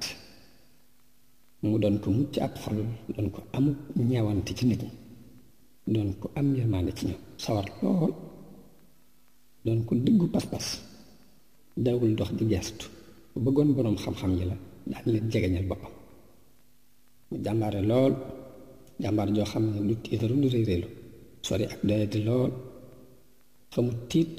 [1.69, 2.79] mu doon ko mucc ab xol
[3.15, 3.65] doon ko am
[4.09, 4.91] ñeewante ci nit ñi
[5.93, 8.13] doon ko am yërmaande ci ñoom sawar lool
[9.65, 10.65] doon ko dëggu pas-pas
[11.85, 12.83] dawul ndox di gestu
[13.31, 14.55] bu bëggoon boroom xam-xam yi la
[14.91, 15.93] daan leen jegeñal boppam
[17.29, 18.13] mu jàmbaare lool
[19.01, 20.87] jàmbaar joo xam ne du tiitaru du rëy rëylu
[21.47, 22.51] sori ak doyati lool
[23.73, 24.29] fa mu tiit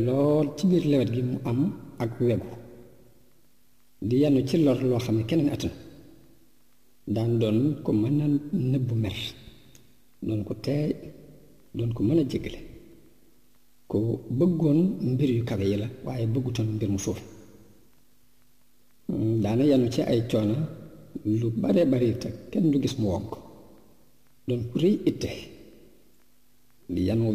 [0.00, 1.60] lool ci biir lewet gi mu am
[2.02, 2.52] ak wegu
[4.08, 5.72] di yenn ci lor loo xam ne keneen attan
[7.14, 8.26] daan doon ko mën a
[8.70, 9.16] nëbbu mer
[10.26, 10.90] doon ko teey
[11.76, 12.60] doon ko mën a jéggale
[13.96, 14.00] ku
[14.38, 14.80] bëggoon
[15.12, 17.20] mbir yu kawe yi la waaye bëggutoon mbir mu suuf
[19.08, 20.56] hmm, daana yanu ci ay coono
[21.40, 23.30] lu bare bari te kenn du gis mu wonk
[24.46, 25.30] doon ku rëy itte
[26.94, 27.26] di yanu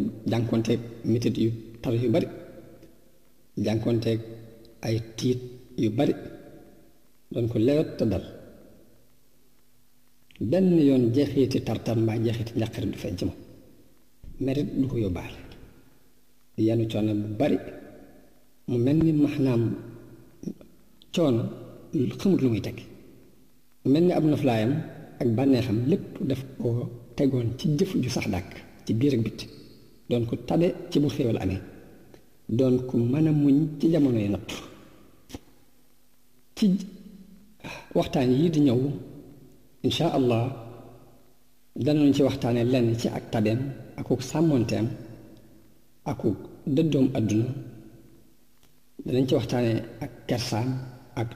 [1.12, 1.50] metit yu
[1.82, 2.28] tar yu bari
[3.66, 4.22] jànkonteeg
[4.88, 5.40] ay tiit
[5.82, 6.14] yu bari
[7.34, 8.26] doon ko lewet dal
[10.50, 13.40] benn yoon jeexiti tartar mbaa jeexiti njàqare du feeñ ci moom
[14.46, 15.40] merit du ko yóbbaale
[16.68, 17.58] yenn coono bu bari
[18.70, 19.62] mu mel ni maxnaam
[21.16, 21.44] coono
[22.20, 22.78] xamut lu muy teg
[23.92, 24.72] mel ni ab noflaayam
[25.22, 26.70] ak bànneexam lépp daf ko
[27.18, 28.50] tegoon ci jëf ju sax dàkk
[28.86, 29.40] ci biir ak bit
[30.10, 31.62] doon ko tabe ci bu xéewal amee
[32.58, 34.50] doon ko mën muñ ci jamono yi natt
[36.58, 36.66] ci
[37.98, 38.80] waxtaan yi di ñëw
[39.86, 40.44] insha allah
[41.86, 43.60] lu ci waxtaanee lenn ci ak tabeem
[44.00, 44.88] akuk sàmmoonteem
[46.12, 46.38] akuk
[46.76, 47.50] dëddoom àdduna
[49.06, 49.72] danañ ci waxtaane
[50.04, 50.70] ak kersaam
[51.22, 51.30] ak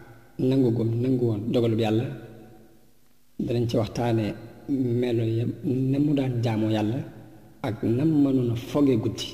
[0.50, 2.06] nangu goom nangu woon dogalub yàlla
[3.46, 4.26] danañ ci waxtaane
[5.02, 5.44] melo ya
[5.92, 7.00] na mu daan jaamoo yàlla
[7.68, 9.28] ak nam mënoon a foge guddi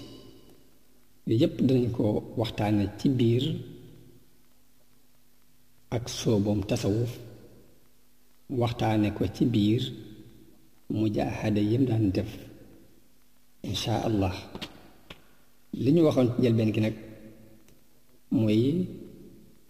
[1.42, 2.06] yépp danañ ko
[2.42, 3.46] waxtaane ci biir
[5.96, 7.12] ak sooboom tasawuf
[8.62, 9.84] waxtaane ko ci biir
[10.98, 12.32] mujaahada yim daan def
[13.70, 14.36] incha allah
[15.84, 16.96] li ñu waxoon ci njëlbeen gi nag
[18.40, 18.62] mooy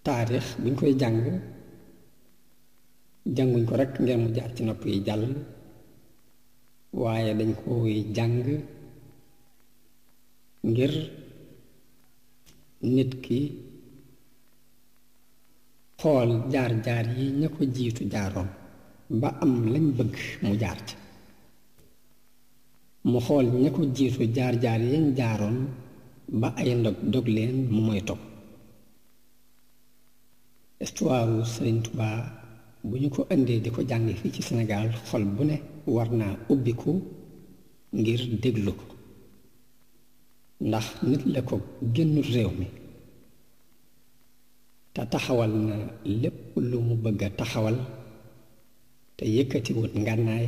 [0.06, 1.18] taarix buñ koy jàng
[3.36, 5.24] jànguñ ko rekk ngir mu jaar ci nopp yi jàll
[7.02, 8.36] waaye dañ koy jàng
[10.72, 10.94] ngir
[12.96, 13.40] nit ki
[16.02, 18.50] xool jaar-jaar yi ña ko jiitu jaaroon
[19.22, 20.96] ba am lañ bëgg mu jaar ci
[23.10, 25.58] mu xool ña ko jiitu jaar-jaar yañ jaaroon
[26.32, 28.22] ba ay ndog dog leen mu mooy topp
[30.82, 32.20] histoire sëriñ tubaa
[32.88, 35.56] bu ñu ko indee di ko jàng fii ci senegaal xol bu ne
[35.96, 36.92] war naa ubbiku
[38.00, 38.86] ngir déglu ko
[40.68, 41.56] ndax nit la ko
[41.94, 42.68] génnul réew mi
[44.94, 45.76] te taxawal na
[46.22, 46.40] lépp
[46.70, 47.78] lu mu bëgg a taxawal
[49.18, 50.48] te yëkkati wut ngànnaay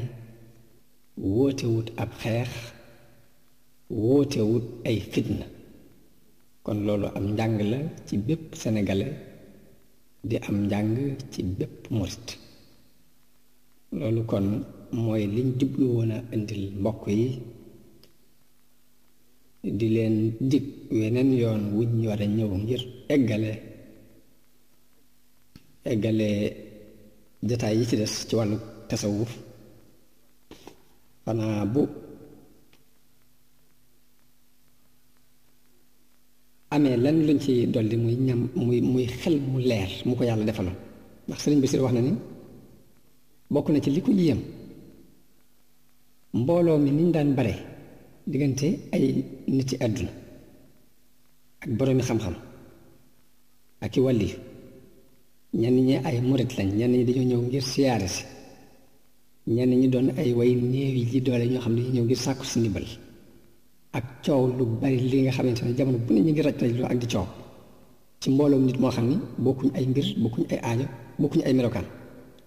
[1.33, 2.51] wootewut ab xeex
[4.03, 5.45] wootewut ay fitna
[6.65, 9.15] kon loolu am njàng la ci bépp sénégalais
[10.29, 10.93] di am njàng
[11.31, 12.27] ci bépp murit
[13.99, 14.45] loolu kon
[15.03, 17.27] mooy liñ jublu woon a indil mbokk yi
[19.79, 20.15] di leen
[20.51, 20.65] dig
[20.99, 22.83] weneen yoon wuñ war a ñëw ngir
[23.15, 23.51] eggale
[25.91, 26.27] eggale
[27.47, 28.57] jataay yi ci des ci wàllu
[28.89, 29.31] tasawuf
[31.25, 31.81] xanaa bu
[36.75, 40.45] amee lan luñ ci dolli muy ñam muy muy xel mu leer mu ko yàlla
[40.49, 40.77] defaloon
[41.27, 42.11] ndax sëriñ bi si wax na ni
[43.53, 44.39] bokk na ci li ko yéem
[46.41, 47.53] mbooloo mi niñ daan bare
[48.31, 50.11] diggante ay nit niti àdduna
[51.63, 52.35] ak boroomi xam-xam
[53.85, 54.29] ak i wàlli
[55.61, 58.23] ñenn ñi ay murit lañ ñenn ñi dañuy ñëw ngir siyaare si
[59.55, 62.59] ñenn ñi doon ay way néew yi doole ñoo xam ne ñëw ngir sàkku si
[62.59, 62.85] ndimbal
[63.97, 66.73] ak coow lu bari li nga xamante ne jamono bu ne ñu ngi raj raj
[66.79, 67.27] lu ak di coow
[68.21, 70.85] ci mbooloom nit moo xam ne bokkuñ ay mbir bokkuñ ay aajo
[71.21, 71.87] bokkuñu ay melokaan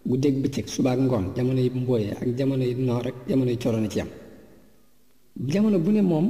[0.09, 3.51] bu dégg bëccëg suba ak ngoon jamono yi mbooyee ak jamono yi noor rek jamono
[3.55, 4.11] yi coro na ci yam
[5.53, 6.27] jamono bu ne moom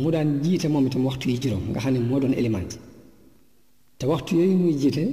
[0.00, 2.68] mu daan jiite moom itam waxtu yi juróom nga xam ne moo doon élément
[3.98, 5.04] te waxtu yooyu muy jiite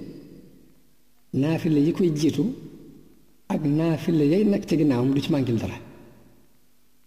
[1.42, 2.44] naafile yi koy jiitu
[3.54, 5.78] ak naafile yay nag ci am du ci mànkil dara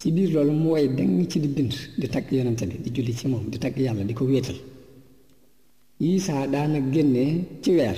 [0.00, 3.14] ci biir loolu mu way deng ci di bind di tagg yonente bi di julli
[3.20, 4.56] ci moom di tagg yàlla di ko wéetal
[6.12, 7.24] Isaa daana génne
[7.62, 7.96] ci weer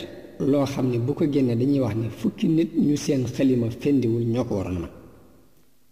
[0.50, 4.22] loo xam ne bu ko génnee dañuy wax ne fukki nit ñu seen xalima fendiwul
[4.32, 4.90] ñoo ko waroon man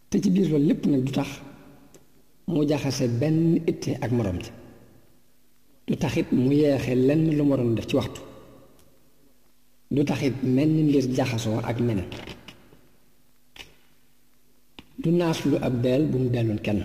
[0.09, 1.29] te ci biir loolu lépp nag du tax
[2.53, 3.39] mu jaxase benn
[3.71, 4.51] itte ak moroom ji
[5.87, 8.21] du taxit mu yeexe lenn lu mu def ci waxtu
[9.91, 12.07] du taxit mel ni mbir jaxasoo ak meneen
[14.99, 16.81] du naaslu ab deel bu mu delloon kenn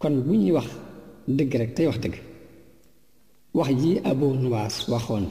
[0.00, 0.68] kon bu ñuy wax
[1.36, 2.16] dëgg rek tey wax dëgg
[3.58, 5.26] wax ji Abu Nuwaas waxoon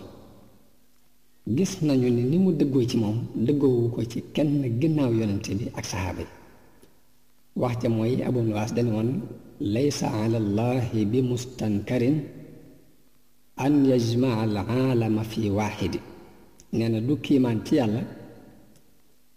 [1.55, 3.17] gis nañu ni ni mu dëggoo ci moom
[3.47, 4.51] dëggoowu ko ci kenn
[4.81, 6.27] ginnaaw yonente bi ak saxaaba yi
[7.61, 9.11] wax ja mooy Abu Nuwaas dañu woon
[9.73, 10.39] laysa ala
[11.11, 12.17] bi mustankarin
[13.63, 14.35] an yajmaa
[14.77, 15.99] aalama fi waaxidi
[16.77, 18.01] nee na du kiimaan ci yàlla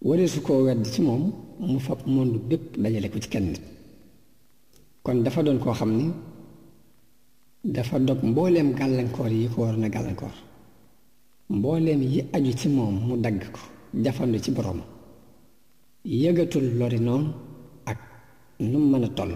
[0.09, 1.25] warisu koo wedd ci moom
[1.61, 3.53] mu fab monde bépp dajale ko ci kenn
[5.03, 6.07] kon dafa doon koo xam ni
[7.65, 10.35] dafa dog mbooleem gàllankoor yi ko waroon a gàllankoor
[11.51, 13.61] mbooleem yi aju ci moom mu dagg ko
[14.05, 14.81] jafandu ci borom
[16.05, 17.25] yëgatul lori noon
[17.87, 17.99] ak
[18.61, 19.33] nu mën a toll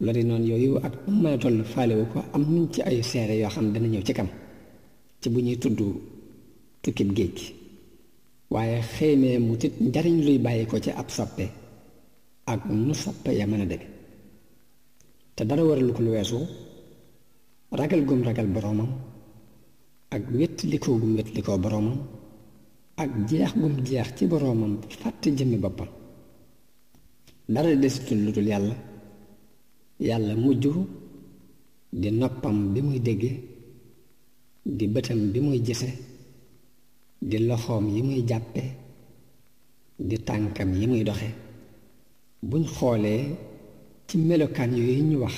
[0.00, 3.50] lori noonu yooyu ak nu mën a faalewu ko am nañ ci ay seere yoo
[3.50, 4.28] xam dana ñëw ci kam
[5.20, 5.78] ci bu ñuy tudd
[6.82, 7.57] tukkib géej gi
[8.52, 11.44] waaye xëy ne mu tit njariñ luy bàyyi ko ci ab soppe
[12.52, 13.86] ak nu soppe ya mën a deme
[15.34, 16.38] te dara waralu ko lu weesu
[17.78, 18.90] ragal gum ragal boroomam
[20.14, 21.98] ak wétlikoo gum wétlikoo boroomam
[23.02, 24.72] ak jeex gum jeex ci boroomam
[25.02, 25.90] fàtte jëmmi boppam
[27.52, 28.76] dara desitul lu dul yàlla
[30.08, 30.64] yàlla mujj
[32.00, 33.30] di noppam bi muy dégge
[34.76, 35.90] di bëtam bi muy gise
[37.26, 38.62] di loxoom yi muy jàppe
[40.08, 41.28] di tànkam yi muy doxe
[42.48, 43.24] buñ xoolee
[44.06, 45.36] ci melokaan yooyu ñu wax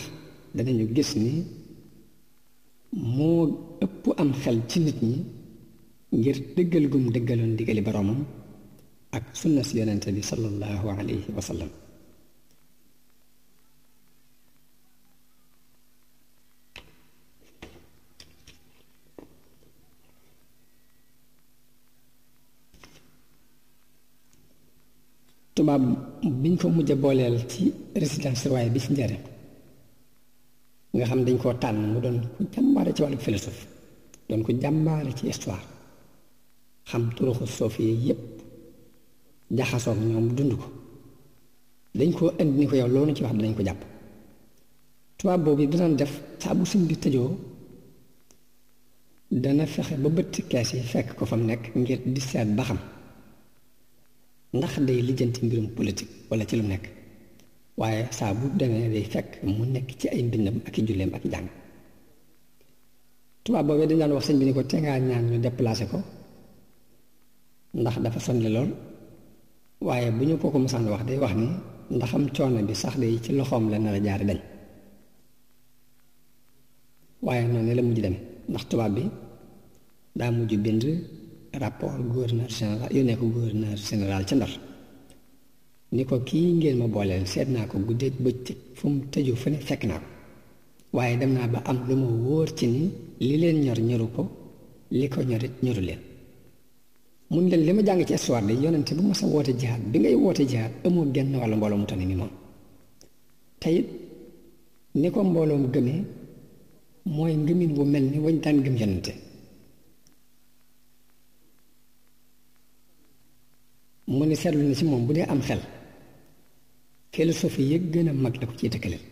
[0.56, 1.32] danañu gis ni
[3.16, 3.42] moo
[3.84, 5.16] ëpp am xel ci nit ñi
[6.18, 8.20] ngir dëggal gum dëggaloon ndigali boroomam
[9.16, 11.42] ak sunna si yonente bi sallallahu alayhi wa
[25.60, 25.82] tubaab
[26.42, 27.62] biñ ko mujj booleel ci
[28.02, 29.22] résidence surveillée bi ci njëriñ
[30.94, 33.62] nga xam dañ koo tànn mu doon ku jàmbaare ci wàllu philosophe
[34.28, 35.62] doon ku jàmbaare ci histoire
[36.90, 38.22] xam turuxu sofiye yépp
[39.56, 40.66] jaxasoog ñoom dund ko
[41.98, 43.80] dañ ko indi ni ko yow loolu ci wax danañ ko jàpp
[45.18, 46.12] tubaab boobu danañ def
[46.42, 47.30] saa bu sëñ bi tëjoo
[49.42, 52.64] dana fexe ba bëtt kees yi fekk ko fa mu nekk ngir di seet ba
[52.70, 52.78] xam
[54.58, 56.84] ndax day lijjanti mbirum politique wala ci lu nekk
[57.80, 61.24] waaye saa bu demee day fekk mu nekk ci ay mbindam ak i julleem ak
[61.32, 61.48] jàng
[63.42, 65.98] tubaab boobee dañ daan wax sëñ bi ni ko tee ngaa ñaan ñu déplacé ko
[67.80, 68.70] ndax dafa sonle lool
[69.86, 71.48] waaye bu ñu ko ko mësaan wax day wax ni
[71.96, 74.40] ndaxam coono bi sax day ci loxoom la nar a jaare dañ
[77.26, 78.16] waaye noonu la mujj dem
[78.50, 79.02] ndax tubaab bi
[80.18, 80.82] daa mujj bind
[81.58, 84.50] rapport gouverneur général yónnee ko gouverneur général ca Ndar
[85.92, 89.48] ni ko kii ngeen ma booleel seet naa ko guddeeg bëccëg fu mu tëju fu
[89.50, 90.06] ne fekk naa ko
[90.96, 92.80] waaye dem naa ba am lu ma wóor ci ni
[93.26, 94.22] li leen ñor ñoru ko
[94.96, 96.00] li ko ñorit ñoru leen
[97.30, 99.98] mun leen li ma jàng ci histoire de yonente bu ma sa woote jihaad bi
[99.98, 102.30] ngay woote jihaad amoo genn wàllu mbooloo mu tane ni moom
[103.62, 103.86] teyit
[104.94, 106.00] ni ko mbooloom gëmee
[107.16, 109.12] mooy ngëmin wu mel ni wañ daan gëm yonente
[114.16, 115.60] mu ne seetlu na ci moom bu dee am xel
[117.14, 119.04] philosophe yi gën a mag la ko ciy tëkkaleel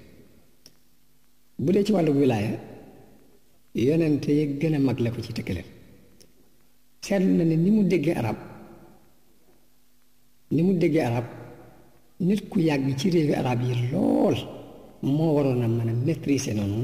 [1.62, 2.52] bu dee ci wàllu wilaaya
[3.86, 5.68] yonente yi gën a mag la ko ciy tëkkaleel
[7.04, 8.38] seetlu na ne ni mu déggee arab
[10.54, 11.26] ni mu déggee arab
[12.26, 14.36] nit ku yàgg ci réewi arab yi lool
[15.16, 16.82] moo waroon a mën a maîtriser noonu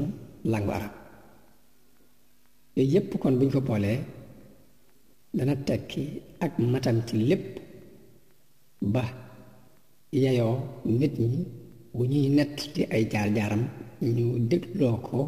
[0.51, 0.93] langue arab
[2.75, 3.97] yooyu yépp kon buñ ko boolee
[5.35, 6.03] dana tekki
[6.45, 7.49] ak matam ci lépp
[8.93, 9.03] ba
[10.23, 10.55] yeyoo
[10.99, 11.39] nit ñi
[11.95, 13.63] bu ñuy nett di ay jaar-jaaram
[14.15, 15.19] ñu dégloo ko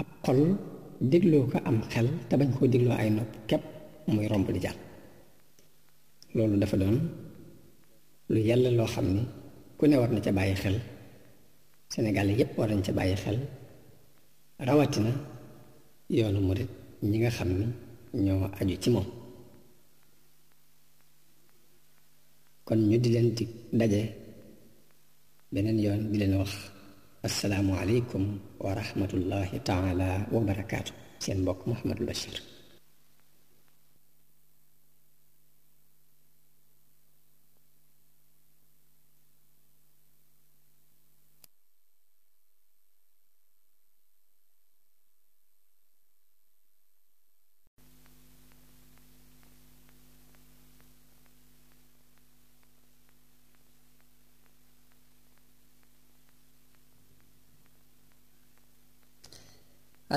[0.00, 0.40] ab xol
[1.12, 3.62] dégloo ko am xel te bañ koo dégloo ay nopp képp
[4.12, 4.78] muy romb di jàll
[6.34, 6.96] loolu dafa doon
[8.32, 9.22] lu yàlla loo xam ni
[9.78, 10.76] ku ne war na ca bàyyi xel
[11.94, 13.38] Sénégal yépp war nañ ca bàyyi xel
[14.66, 15.12] rawatina
[16.16, 16.70] yoonu murit
[17.08, 17.64] ñi nga xam ni
[18.24, 19.08] ñoo aju ci moom
[22.72, 23.44] kon ñu di leen di
[23.78, 24.02] daje
[25.52, 26.52] beneen yoon di leen wax
[27.28, 28.24] asalaamualeykum
[28.64, 30.92] wa rahmatullahi taala wa barakaatu
[31.22, 32.36] seen mbokk Mouhamadou Bachir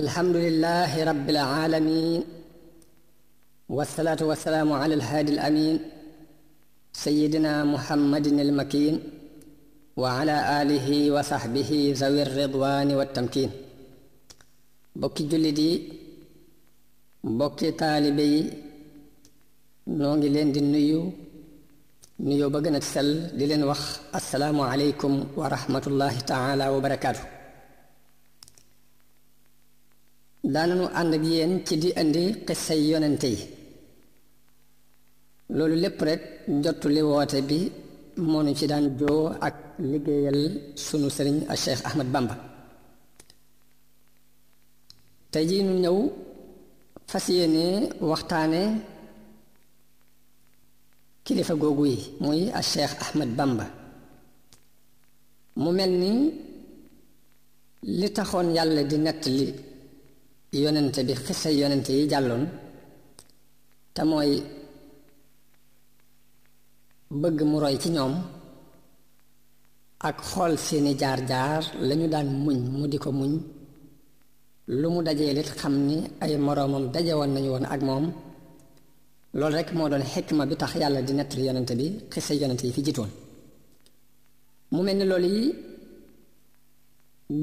[0.02, 2.22] الحمد لله رب العالمين
[3.70, 5.76] والصلاة والسلام على الهادي الأمين
[7.06, 8.96] سيدنا محمد المكين
[10.02, 13.50] وعلى آله وصحبه ذوي الرضوان والتمكين
[14.96, 15.72] بوكي جلدي
[17.24, 18.34] بوكي طالبي
[19.88, 21.02] نونغي لين دي نيو
[22.20, 23.08] نيو بغنا سل
[23.38, 23.84] دي لين وخ
[24.20, 27.26] السلام عليكم ورحمة الله تعالى وبركاته
[30.54, 33.40] daanañu ànd ak yéen ci di indi xisay yonente yi
[35.56, 36.24] loolu lépp rekk
[36.64, 37.60] jottuli woote bi
[38.30, 39.56] moo ci daan joo ak
[39.92, 40.40] liggéeyal
[40.86, 42.36] sunu sëriñ a Cheikh Ahmad Bamba
[45.32, 45.98] tey jii ñëw
[47.10, 47.66] fas yéene
[48.12, 48.62] waxtaane
[51.26, 53.66] kilifa googu yi muy a Cheikh Ahmad Bamba
[55.62, 56.12] mu mel ni
[58.00, 59.48] li taxoon yàlla di nettali
[60.62, 62.44] yonente bi xisa yonente yi jàlloon
[63.96, 64.32] te mooy
[67.22, 68.14] bëgg mu roy ci ñoom
[70.08, 73.32] ak xool seeni jaar-jaar lañu daan muñ mu di ko muñ
[74.80, 78.06] lu mu dajee lit xam ni ay moroomam daje woon nañu woon ak moom
[79.38, 82.74] loolu rekk moo doon xikma bi tax yàlla di nettali yonente bi xisa yonente yi
[82.76, 83.12] fi jitoon
[84.74, 85.44] mu mel ni loolu yi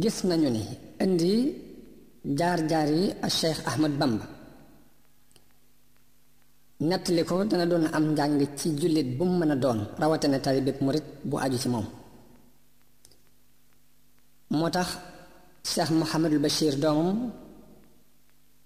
[0.03, 0.63] gis nañu ni
[1.07, 1.35] indi
[2.25, 4.27] jaar-jaar yi a Cheikh Ahmad Bamba
[6.81, 10.79] nettali ko dana doon am njàng ci jullit bu mu mën a doon rawatina taalibeeb
[10.85, 11.87] murit bu aju ci moom
[14.59, 14.89] moo tax
[15.71, 17.19] Cheikh Mouhamadul Bachir doomam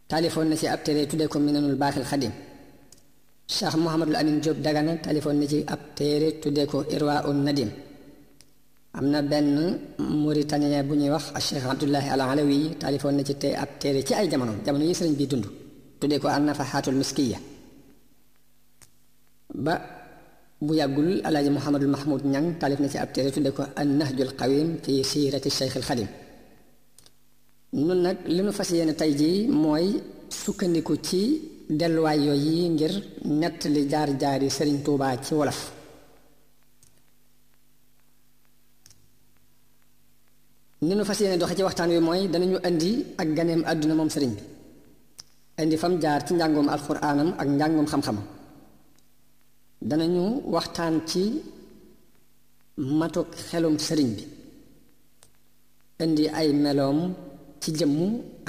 [0.09, 2.33] taalifoon na ci ab téere tudde ko Minanul Baaxil Xadim
[3.55, 7.71] Cheikh Mouhamadul Amin Diop Dagana taalifoon na ci ab téere tudde ko Irwaa'un Nadim
[8.99, 13.55] amna ben benn mauritanien bu ñuy wax cheikh abdullah al alawi talifon na ci tay
[13.63, 15.47] ab téré ci ay jamono jamono yi sëriñ bi dund
[16.01, 17.39] tudé ko an nafahatul miskiya
[19.65, 19.75] ba
[20.67, 24.31] bu yàggul alaaji muhammadul mahmud ñang talif na ci ab téré tudé ko an nahjul
[24.41, 26.09] qawim fi sirati cheikh al khadim
[27.87, 29.31] nun nak li nu fasiyene tay ji
[29.63, 29.87] moy
[30.43, 31.21] sukkandiku ci
[31.97, 32.95] yoy yi ngir
[33.41, 35.61] net li jaar jaari sëriñ touba ci wolof
[40.87, 42.91] ni nu fas yéene doxe ci waxtaan wi mooy danañu indi
[43.21, 44.43] ak ganeem àdduna moom sëriñ bi
[45.63, 48.19] indi fam jaar ci njàngoom alxuraanam ak njàngoom xam-xam
[49.91, 50.25] danañu
[50.55, 51.23] waxtaan ci
[53.01, 54.25] matuk xelum sëriñ bi
[56.05, 56.99] indi ay meloom
[57.63, 57.97] ci jëmm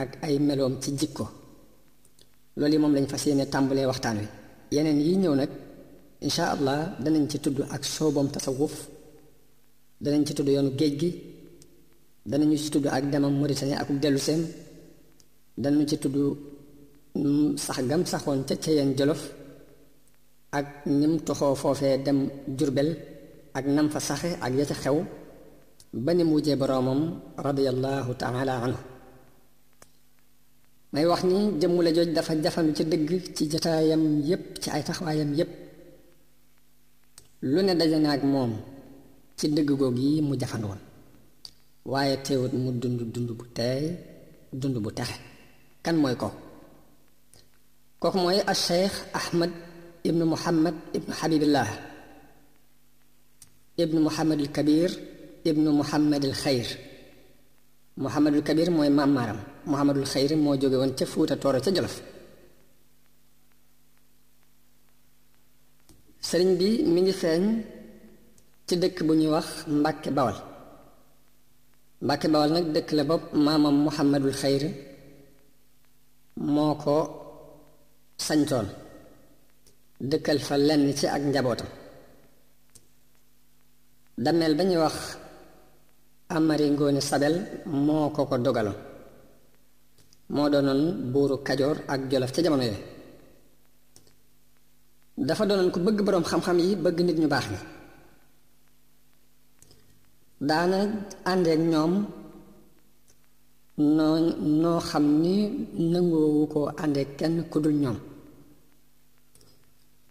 [0.01, 1.25] ak ay meloom ci jikko
[2.57, 4.27] loolu yi moom lañ fas yéene tàmbalee waxtaan wi
[4.75, 5.51] yeneen yi ñëw nag
[6.25, 8.75] incha allah danañ ci tudd ak soobam tasawuf
[10.03, 11.11] danañ ci tudd yoonu géej gi
[12.29, 14.41] danañu ci tudd ak demam Mauritanie ak dellu seem
[15.61, 16.15] danañu ci tudd
[17.65, 19.21] sax gam saxoon ca yenn jolof
[20.57, 20.67] ak
[20.99, 22.19] nim toxoo foofee dem
[22.57, 22.89] jurbel
[23.57, 24.97] ak nam fa saxe ak ya ca xew
[26.03, 27.01] ba ni mu wujjee boroomam
[27.47, 28.81] radiyallahu taala anhu
[30.91, 34.81] may wax ni jëmm la jooj dafa jafandu ci dëgg ci jataayam yépp ci ay
[34.87, 35.51] taxawaayam yépp
[37.51, 38.51] lu ne daje na ak moom
[39.37, 40.73] ci dëgg googu yi mu jafandu
[41.91, 43.85] waaye teewut mu dund dund bu teey
[44.51, 45.09] dund bu tax
[45.85, 46.29] kan mooy ko
[48.01, 49.51] kooku mooy al cheikh ahmad
[50.09, 51.69] ibnu muhammad ibnu habibillah
[53.83, 54.89] ibnu muhammad al kabir
[55.49, 56.67] ibnu muhammad al xayr
[58.01, 59.37] muhammad al kabir mooy mammaaram
[59.69, 61.95] muhammad al xayr moo jóge woon ca fuuta tooro ca jolof
[66.27, 67.43] sëriñ bi mi ngi feeñ
[68.67, 69.47] ci dëkk bu ñuy wax
[69.79, 70.37] mbàkke bawal
[72.05, 74.69] Mbàkke Bawol nag dëkk la bopp maamam Muhammadul Xayri
[76.53, 76.95] moo ko
[78.25, 78.67] sañtoon
[80.09, 81.69] dëkkal fa lenn ci ak njabootam
[84.23, 84.95] dameel ba ñuy wax
[86.35, 87.35] Amari Ngoone Sabel
[87.85, 88.77] moo ko ko dogaloon
[90.33, 92.81] moo doonoon buuru Kajoor ak Jolof ca jamono yooyu
[95.27, 97.57] dafa doonoon ku bëgg boroom xam-xam yi bëgg nit ñu baax ni
[100.41, 100.79] daana
[101.31, 101.93] ànd ñoom
[103.97, 104.17] noo
[104.61, 105.35] noo xam ni
[105.91, 107.97] nangoowu ko ànd kenn ku dul ñoom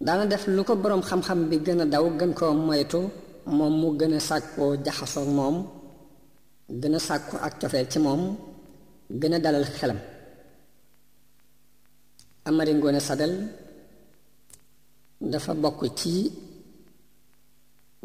[0.05, 3.01] daana def lu ko boroom xam-xam bi gën a daw gën koo moytu
[3.57, 5.57] moom mu gën a sàkkoo jaxasoog moom
[6.81, 8.23] gën a sàkku ak cofeel ci moom
[9.21, 9.99] gën a dalal xelam
[12.47, 13.33] Amari Ngoone Sadel
[15.31, 16.15] dafa bokk ci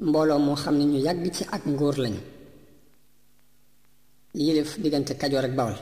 [0.08, 2.22] mbooloo moo xam ne ñu yàgg ci ak ngóor lañu
[4.46, 5.78] yëlëf diggante kajoor ak bawal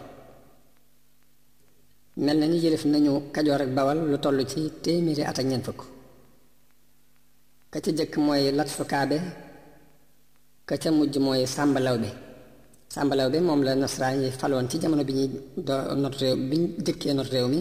[2.25, 5.65] mel na ni yëlëf nañu kajoor ak bawal lu toll ci téeméeri at ak ñeent
[5.67, 5.81] fukk
[7.71, 9.17] ka ca jëkk mooy lat sukaabe
[10.67, 12.09] ka ca mujj mooy sàmbalaw bi
[12.93, 15.29] sàmbalaw bi moom la nasaraan yi faloon ci jamono bi ñuy
[16.01, 17.59] not réew bi ñu jëkkee not réew mi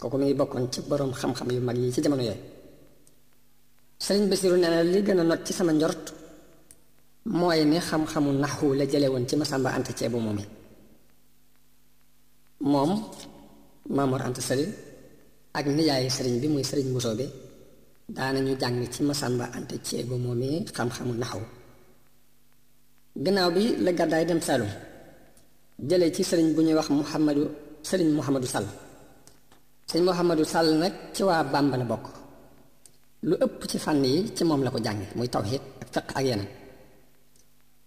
[0.00, 2.40] kooku mi ngi bokkoon ci boroom xam-xam yu mag yi ci jamono yooyu
[4.04, 6.04] Sëriñ Basiru nee na li gën a not ci sama njort
[7.38, 10.46] mooy ne xam-xamu naxu la jële woon ci Masamba Anta Ceebu moom yi
[12.72, 12.90] moom
[13.94, 14.64] Maamoor Anta Sali
[15.58, 17.26] ak niyaayu sëriñ bi muy sëriñ Muso bi
[18.16, 21.42] daanañu jàng ci Masamba Anta Ceebo moomee xam-xamu naxaw
[23.24, 24.70] gannaaw bi la gàddaay dem Saalum
[25.88, 27.42] jële ci sëriñ bu ñuy wax Muhammadu
[27.88, 28.66] sëriñ Muhammadu Sall
[29.88, 32.04] sëriñ Muhammadu Sall nag ci waa Bàmba la bokk
[33.28, 36.24] lu ëpp ci fànn yi ci moom la ko jànge muy tawxiid ak fiq ak
[36.28, 36.50] yeneen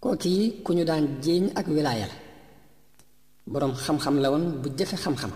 [0.02, 2.16] kooki yi ku ñu daan jéeñ ak wilaaya la
[3.52, 5.32] boroom xam-xam la woon bu jëfe xam-xam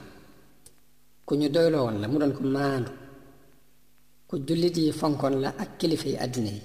[1.26, 2.90] ku ñu doyloo woon la mu doon ko maandu
[4.31, 6.62] ku jullit yi fonkoon la ak kilifa yi àddina yi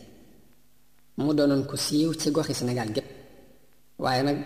[1.24, 3.10] mu doonoon ko siiw ci goxi Sénégal gépp
[4.04, 4.40] waaye nag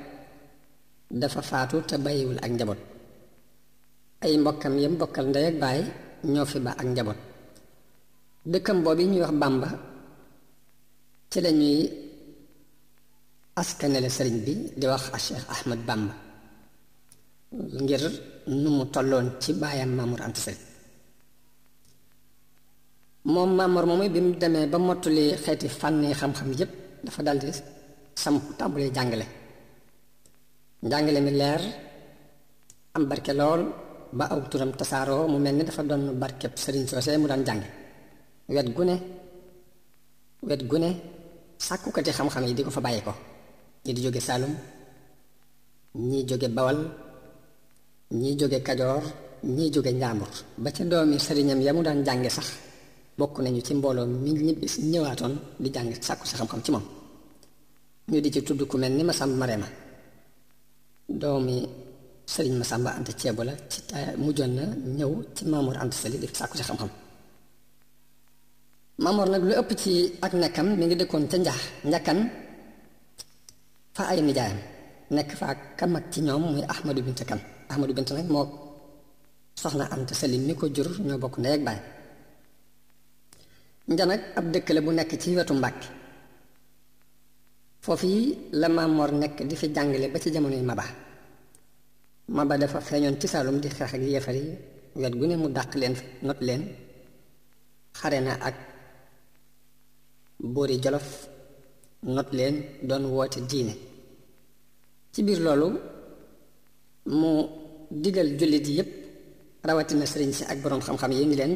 [1.22, 2.82] dafa faatu te bàyyiwul ak njaboot
[4.24, 5.80] ay mbokkam yam bokkal ndey ak baay
[6.34, 7.20] ñoo fi ba ak njaboot
[8.52, 9.70] dëkkam yi ñuy wax Bàmba
[11.32, 11.80] ci lañuy
[13.62, 16.14] askanele sëriñ bi di wax a Cheikh Ahmad Bàmba
[17.82, 18.04] ngir
[18.62, 20.68] nu mu tolloon ci baayam Mamour Anta Sali
[23.30, 26.72] mom mamor momi me demé ba motuli xéti fanni xam-xam yépp
[27.06, 27.50] dafa daldi
[28.16, 29.26] sam tambulé jàngale
[30.90, 31.62] njàngale mi lèr
[32.96, 33.62] am barké lool
[34.18, 37.64] ba aw turam tasaaroo mu melni dafa don barké sëriñ soose mu dan jàng
[38.56, 38.96] wét guné
[40.48, 40.90] wét guné
[41.68, 43.14] sakku kati xam-xam yi diko fa bayiko
[43.86, 44.54] ni di salum
[46.10, 46.20] ni
[46.58, 46.78] Bawal
[48.20, 49.04] ni jóge Kajoor
[49.56, 50.30] ni jóge ñamur
[50.64, 52.06] ba ci doomi sëriñam ya mu daan
[52.38, 52.69] sax
[53.20, 56.86] bokk nañu ci mbooloo mi ñibbi ñëwaatoon di jàng sàkku si xam-xam ci moom
[58.12, 59.68] ñu di ci tudd ku mel ni ma Masamba Marema
[61.22, 61.56] doomi
[62.34, 64.64] sëriñ Masamba Anta Ceebo la ci taay mujjoon na
[64.98, 66.92] ñëw ci Maamoor Anta Sali di sàkku si xam-xam
[69.04, 69.92] Maamoor nag lu ëpp ci
[70.26, 72.20] ak nekkam mi ngi dëkkoon ca njax njakkan
[73.96, 74.60] fa ay nijaayam
[75.16, 77.40] nekk fa ak ka mag ci ñoom muy Ahmadu Bint Kan
[77.72, 78.46] Ahmadu Bint nag moo
[79.62, 81.80] soxna Anta Sali mi ko jur ñoo bokk ndey ak baay
[83.92, 84.06] nja
[84.38, 85.88] ab dëkk la bu nekk ci wetu Mbàkke
[87.84, 90.84] foofii la Maam Mor nekk di fi jàngale ba ci jamonoy Maba
[92.28, 94.54] Maba dafa feeñoon ci salum di xeex ak yéefar yi
[95.02, 96.64] wet gu ne mu dàq leen not leen
[97.98, 98.56] xare na ak
[100.38, 101.28] boori Jolof
[102.04, 102.56] not leen
[102.88, 103.74] doon woote diine
[105.12, 105.68] ci biir loolu
[107.06, 107.32] mu
[107.90, 108.90] digal jullit yépp
[109.64, 111.56] rawatina sëriñ si ak borom xam-xam yi ni leen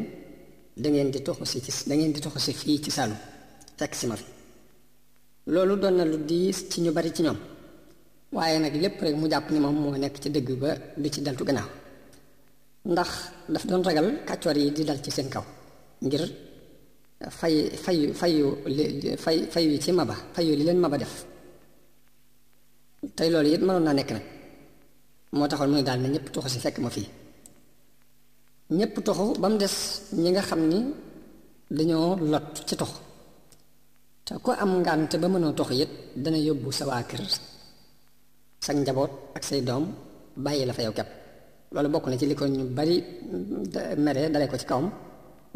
[0.75, 3.17] da ngeen di toxu si ci da ngeen di toxu si fii ci Saalum
[3.77, 4.25] fekk si ma fi
[5.53, 7.39] loolu doon na lu diis ci ñu bari ci ñoom
[8.33, 10.69] waaye nag lépp rek mu jàpp ni moom moo nekk ci dëgg ba
[11.01, 11.69] du ci daltu gannaaw
[12.91, 13.09] ndax
[13.53, 15.43] daf doon ragal kàccoor yi di dal ci seen kaw
[16.05, 16.23] ngir
[17.39, 18.33] fay fayu fay
[18.77, 21.13] li fay fayu ci maba fayu li leen maba def
[23.15, 24.25] tey loolu it mënoon naa nekk nag
[25.37, 27.07] moo taxoon mu ne daal na ñëpp tuxu si fekk ma fii
[28.69, 29.75] ñépp toxu ba mu des
[30.13, 30.79] ñi nga xam ni
[31.77, 32.91] dañoo lot ci tox
[34.25, 35.89] te ku am ngànte ba mënoo tox yit
[36.23, 37.23] dana yóbbu sa waa kër
[38.63, 39.85] sa njaboot ak say doom
[40.45, 41.09] bàyyi la fa yow kepp
[41.73, 42.95] loolu bokk na ci li ko ñu bari
[44.03, 44.87] mere dale ko ci kawam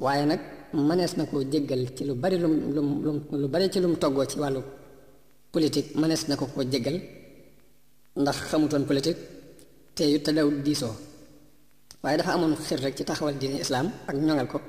[0.04, 0.42] waaye nag
[0.88, 4.26] mënees na koo jéggal ci lu bari lum lum lum lu bari ci lum toggoo
[4.32, 4.62] ci wàllu
[5.54, 6.98] politique mënees na ko koo jéggal
[8.22, 9.20] ndax xamutoon politique
[9.96, 10.96] te yu te daw diisoo
[12.04, 14.60] waaye dafa amoon xir rek ci taxawal diine islam ak ñongal ko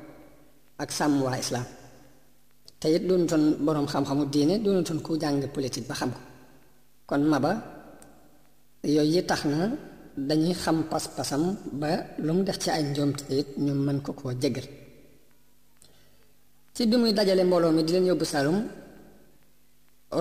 [0.82, 1.64] ak sàmm waa islam
[2.80, 6.20] te it doonutoon borom xam-xamu diine doonutoon ku jàng politique ba xam ko
[7.08, 7.52] kon maba
[8.94, 9.58] yooyu yi tax na
[10.28, 11.42] dañuy xam pas-pasam
[11.80, 11.88] ba
[12.24, 14.66] lu mu def ci ay njoomte it ñu mën ko koo jéggal
[16.74, 18.58] ci bi muy dajale mbooloo mi di leen yóbbu salum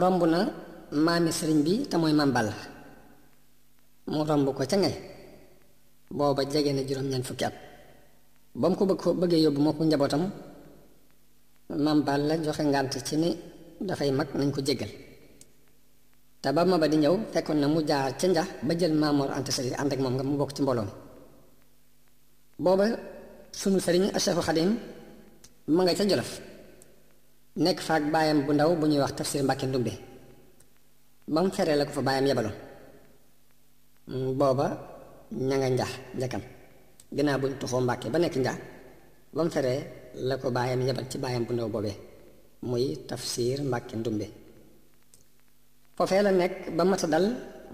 [0.01, 0.39] romb na
[1.05, 2.13] maami sëriñ bi te mooy
[4.09, 4.95] Maam mu ko ca ngay
[6.11, 7.53] booba jege na juróom-ñeent fukki at
[8.55, 10.23] ba mu ko bëgg bëggee yóbbu moo ko njabootam
[11.83, 13.29] maam la joxe ngànt ci ni
[13.87, 14.89] dafay mag nañ ko jéggal
[16.41, 19.31] te ba ma ba di ñëw fekkoon na mu jaar ca njax ba jël Maamoor
[19.31, 20.89] Anta Sali ànd ak moom nga mu bokk ci mbooloo mi
[22.63, 22.85] booba
[23.51, 24.69] sunu sëriñ Cheikh Xadim
[25.75, 26.31] ma nga ca Jolof
[27.63, 29.93] nekk faak baayam bu ndaw bu ñuy wax tafsir Mbàkke Ndumbe
[31.33, 32.55] ba mu feree la ko fa baayam yebaloon
[34.39, 34.67] booba
[35.31, 36.43] ña nga njax njakam
[37.15, 38.57] ginnaaw buñ toxoo mbàkke ba nekk njaa
[39.35, 39.79] ba mu feree
[40.27, 41.95] la ko baayam yebal ci baayam bu ndaw boobee
[42.69, 44.25] muy tafsir mbàkke ndumbe
[45.95, 47.25] foofee la nekk ba mat a dal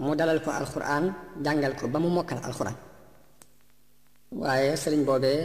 [0.02, 1.04] mu dalal ko alxuraan
[1.44, 2.76] jàngal ko ba mu mokkal alxuraan
[4.40, 5.40] waaye sëriñ boobee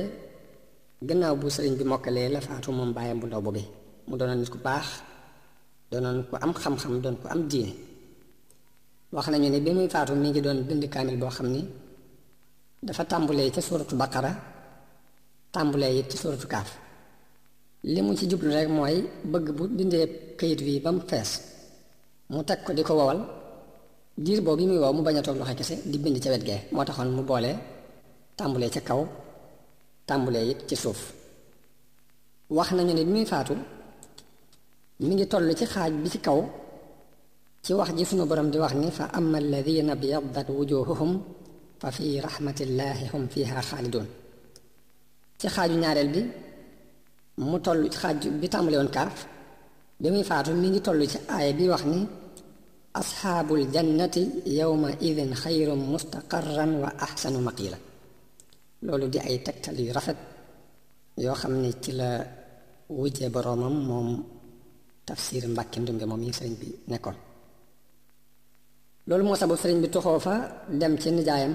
[1.08, 3.66] gannaaw bu sëriñ bi mokkalee la faatu moom baayam bu ndaw boobee
[4.08, 4.88] mu doonoon nit ku baax
[5.92, 7.74] doonoon ku am xam-xam doon ku am diine
[9.16, 11.62] wax nañu ni bi muy faatu mi ngi doon bind kaamil boo xam ni
[12.84, 14.32] dafa tàmbulee ca suuratu baqara
[15.54, 16.70] tàmbulee it ci suuratu kaaf
[17.94, 18.96] li mu ci jublu rek mooy
[19.32, 20.06] bëgg bu dindee
[20.40, 21.32] kayit wi ba mu fees
[22.32, 23.20] mu teg ko di ko wowal
[24.26, 26.60] diir boobu muy wow mu bañ a toog loxo kese di bind ca wet gee
[26.74, 27.56] moo taxoon mu boolee
[28.38, 29.02] tàmbulee ca kaw
[30.08, 31.00] tàmbulee it ci suuf
[32.56, 33.54] wax nañu ne bi muy faatu
[35.06, 36.40] mi ngi toll ci xaaj bi ci kaw
[37.66, 41.12] ci wax ji sunu borom di wax ni fa amma alladina biyaddat wujuhuhum
[41.80, 44.08] ففي رحمة الله هم فيها خالدون
[45.40, 46.26] تخاج نارل بي
[47.38, 49.20] مطل تخاج بتامليون كارف
[50.02, 51.00] بمي فاتو مي نطل
[51.40, 52.04] آية بي وخني
[53.02, 54.16] أصحاب الجنة
[54.62, 57.78] يومئذ خير مستقرا وأحسن مقيلا
[58.86, 60.20] لولو دي أي تكتلي رفت
[61.24, 62.10] يو خمني تلا
[63.02, 64.08] وجه برومم
[65.08, 67.16] تفسير مباكين دمجة مومي سرين بي نكون
[69.10, 70.34] loolu moo sabab sëriñ bi toxoo fa
[70.80, 71.54] dem ci nijaayam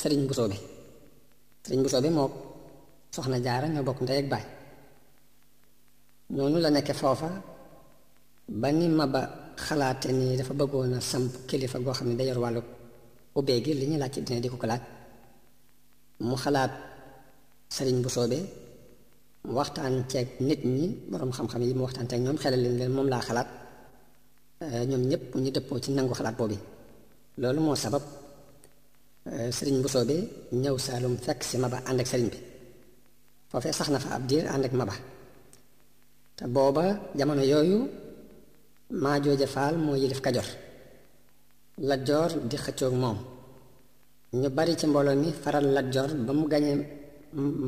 [0.00, 0.58] sëriñ Bousso bi
[1.64, 2.28] sëriñ Bousso bi moo
[3.14, 4.44] soxna jaara ñoo bokk ndey ak baay
[6.36, 7.28] ñooñu la nekke foofa
[8.60, 9.20] ba ni Maba
[9.66, 12.60] xalaate nii dafa bëggoon a samp kilifa goo xam ne day yor wàllu
[13.38, 14.66] ubbee gi li ñuy laaj ci dina di ko ko
[16.26, 16.72] mu xalaat
[17.74, 18.42] sëriñ bu soobee
[19.44, 23.08] mu waxtaan ceeg nit ñi boroom xam-xam yi mu waxtaan ceeg ñoom leen leen moom
[23.14, 23.48] laa xalaat
[24.62, 26.56] Eh, ñoom ñëpp ñu dëppoo ci nangu xalaat boobu
[27.42, 28.04] loolu moo sabab
[29.38, 30.20] eh, sëriñ bu soobee
[30.62, 32.38] ñëw Saalum fekk si Maba ànd ak sëriñ bi
[33.50, 34.96] foofee sax na fa ab diir ànd ak Maba
[36.36, 36.84] te booba
[37.18, 37.78] jamono yooyu
[39.02, 40.48] maa jooja faal moo yilif Kajoor
[41.88, 43.18] Lat Joor di xëccoog moom
[44.40, 46.76] ñu bari ci mbooloo mi faral Lat Joor ba mu gañee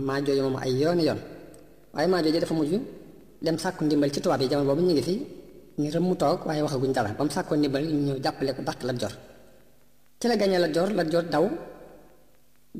[0.07, 1.21] maa moom ay yooni yoon
[1.93, 2.73] waaye maa jooja dafa mujj
[3.45, 5.15] dem sàkku ndimbal ci tubaab yi jamono boobu ñu ngi fi
[5.79, 8.63] ñu rëm mu toog waaye waxaguñ dara ba mu sàkkoon ni bari ñu jàppale ko
[8.69, 9.13] dàq Lat Joor
[10.21, 11.45] ci la gañe Lat Joor Lat Joor daw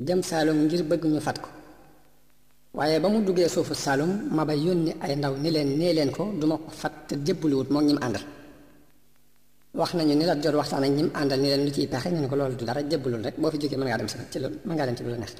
[0.07, 1.49] jëm Saalum ngir bëgg ñu fat ko
[2.77, 6.11] waaye ba mu duggee suufu Saalum ma bay yónni ay ndaw ni leen nee leen
[6.15, 8.23] ko duma ko fat te jébbaluwut moom ñi mu àndal
[9.73, 12.09] wax nañu ni Lat Joor waxtaan ak ñi mu àndal ni leen lu ciy pexe
[12.13, 14.17] ñu ne ko loolu du dara jébbalul rek boo fi jógee mën ngaa dem sa
[14.31, 15.33] ci loolu mën ngaa dem ci lu neex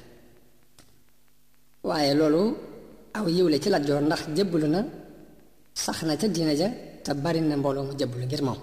[1.88, 2.40] waaye loolu
[3.18, 4.80] aw yiw la ci Lat Joor ndax jébbalu na
[6.06, 6.68] na ca diina ja
[7.06, 8.58] te bari na mbooloo mu jëblu ngir moom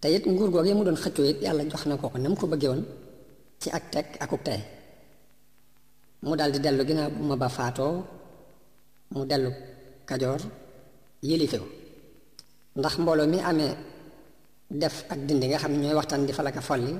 [0.00, 2.34] te it nguur yi mu doon xëccoo it yàlla jox na ko ko na mu
[2.40, 2.82] ko bëggee woon
[3.60, 4.60] ci ak teg akuk tey
[6.26, 7.94] mu dal di dellu ginnaaw bu ma ba faatoo
[9.14, 9.50] mu dellu
[10.08, 10.40] kajoor
[11.28, 11.62] yilifew
[12.78, 13.72] ndax mbooloo mi amee
[14.80, 16.94] def ak dindi nga xam ne ñooy waxtaan di falaka folli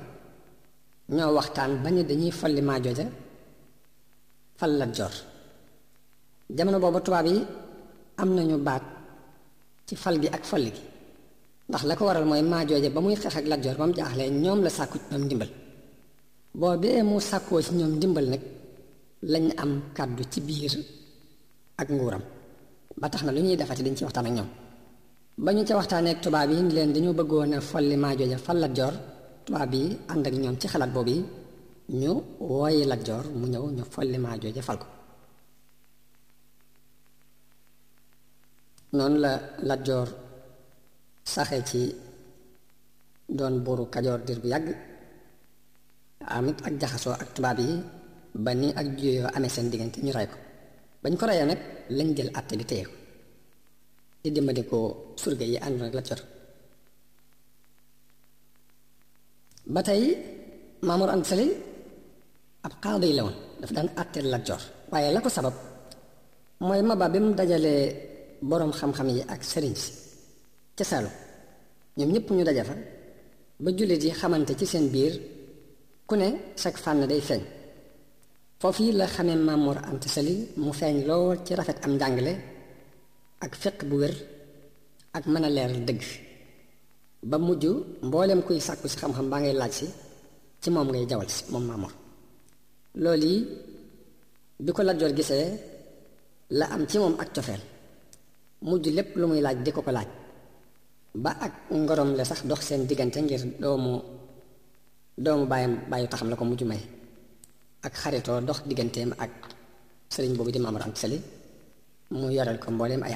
[1.17, 3.07] ñoo waxtaan ba ni dañuy folli maa jooja
[4.59, 5.15] fal la jor
[6.57, 7.39] jamono boobu tubaab yi
[8.23, 8.85] am nañu baat
[9.89, 10.83] ci fal gi ak fol gi
[11.69, 14.29] ndax la ko waral mooy maajooje ba muy xeex ak Lat Joor ba mu jaaxlee
[14.43, 15.51] ñoom la sàkku ci ñoom ndimbal
[16.61, 18.43] boobee mu sàkkoo ci ñoom ndimbal nag
[19.33, 20.73] lañ am kàddu ci biir
[21.81, 22.23] ak nguuram
[23.01, 24.51] ba tax na lu ñuy defati dañ ci waxtaan ak ñoom
[25.45, 28.73] ba ñu ca waxtaanee ak tubaab yi leen dañoo bëggoon a folli maajooje fal Lat
[28.77, 28.95] Joor
[29.45, 31.17] tubaab yi ànd ak ñoom ci xalaat boobu
[32.01, 32.11] ñu
[32.41, 34.89] wooyi Lat Joor mu ñëw ñu folli maajooje fal ko
[38.95, 39.33] noonu la
[39.69, 40.09] Lat Joor
[41.25, 41.93] saxe ci
[43.37, 44.69] doon buuru Kajoor diir bu yàgg
[46.25, 47.85] amit ak jaxasoo ak tubaab yi
[48.35, 50.37] ba ni ak juyoo amee seen diggante ñu rey ko
[51.03, 51.61] bañ ko rayee nag
[51.97, 52.55] lañ jël àtte
[54.23, 54.79] di dimbali ko
[55.21, 56.09] surga yi ak Lat
[59.75, 60.03] ba tey
[60.87, 61.47] Maamor Anta Sali
[62.67, 64.49] ab xaadi la woon daf daan àtte Lat
[64.91, 65.55] waaye la ko sabab
[66.67, 68.07] mooy maba bi mu dajalee
[68.43, 69.91] boroom xam-xam yi ak sëriñ si
[70.77, 70.85] ca
[71.99, 72.77] ñoom ñëpp ñu daje fa
[73.63, 75.15] ba jullit yi xamante ci seen biir
[76.07, 76.29] ku ne
[76.63, 77.43] sag fànn day feeñ
[78.61, 82.33] foofu yi la xamee Maamoor Anta Sali mu feeñ lool ci rafet am njàngle
[83.45, 84.15] ak fiq bu wér
[85.17, 86.03] ak mën a leeral dëgg
[87.31, 87.65] ba mujj
[88.07, 89.87] mbooleem kuy sàkku si xam-xam baa ngay laaj si
[90.63, 91.93] ci moom ngay jawal si moom Maamoor
[93.03, 93.39] loolu yi
[94.65, 95.47] bi ko Lat Joor gisee
[96.59, 97.61] la am ci moom ak cofeel
[98.61, 100.09] mujj lépp lu muy laaj di ko ko laaj
[101.15, 104.03] ba ak ngorom la sax dox seen diggante ngir doomu
[105.17, 106.81] doomu bàyyam bàyyu taxam la ko mujj may
[107.87, 109.31] ak xaritoo dox digganteem ak
[110.13, 111.19] sëriñ boobu di Maam Sali
[112.11, 113.15] mu yoral ko mbooleem ay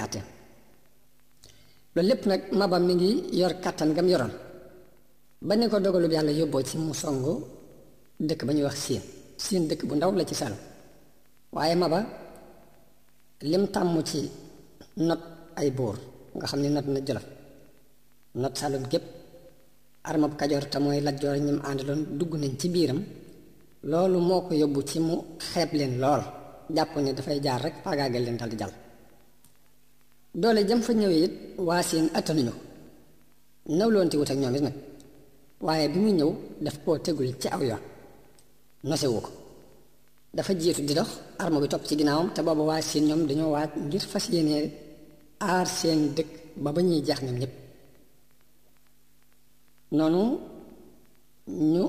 [1.95, 4.33] loolu lépp nag maba mi ngi yor kàttan gam yoroon
[5.47, 7.33] ba ni ko bi yàlla yóbboo ci mu songu
[8.29, 9.03] dëkk ba ñuy wax siin
[9.37, 10.55] siin dëkk bu ndaw la ci sal
[11.55, 12.01] waaye maba
[13.41, 14.31] lim tàmm ci
[14.97, 15.97] not ay buur
[16.37, 17.27] nga xam ni not na jolof
[18.41, 19.05] not saalum gépp
[20.09, 23.01] armab kajoor te mooy Lat Joor ñim àndaloon dugg nañ ci biiram
[23.91, 25.15] loolu moo ko yóbbu ci mu
[25.51, 26.23] xeeb leen lool
[26.77, 28.75] jàpp ne dafay jaar rek faagaagal leen dal di jàll
[30.41, 31.35] doole jëm fa ñëwee it
[31.69, 32.53] waa siin attanuñu
[33.79, 34.77] nawloon te wut ak ñoom it nag
[35.67, 36.31] waaye bi mu ñëw
[36.65, 37.63] daf koo tegul ci aw
[38.89, 39.31] nosewu ko
[40.37, 41.11] dafa jiitu di dox
[41.43, 44.65] arme bi topp ci ginnaawam te booba waa siin ñoom dañoo waaj ngir fas yéenee
[45.43, 46.31] aar seen dëkk
[46.63, 47.55] ba ba ñuy jaax ñoom ñëpp
[49.97, 50.23] noonu
[51.73, 51.85] ñu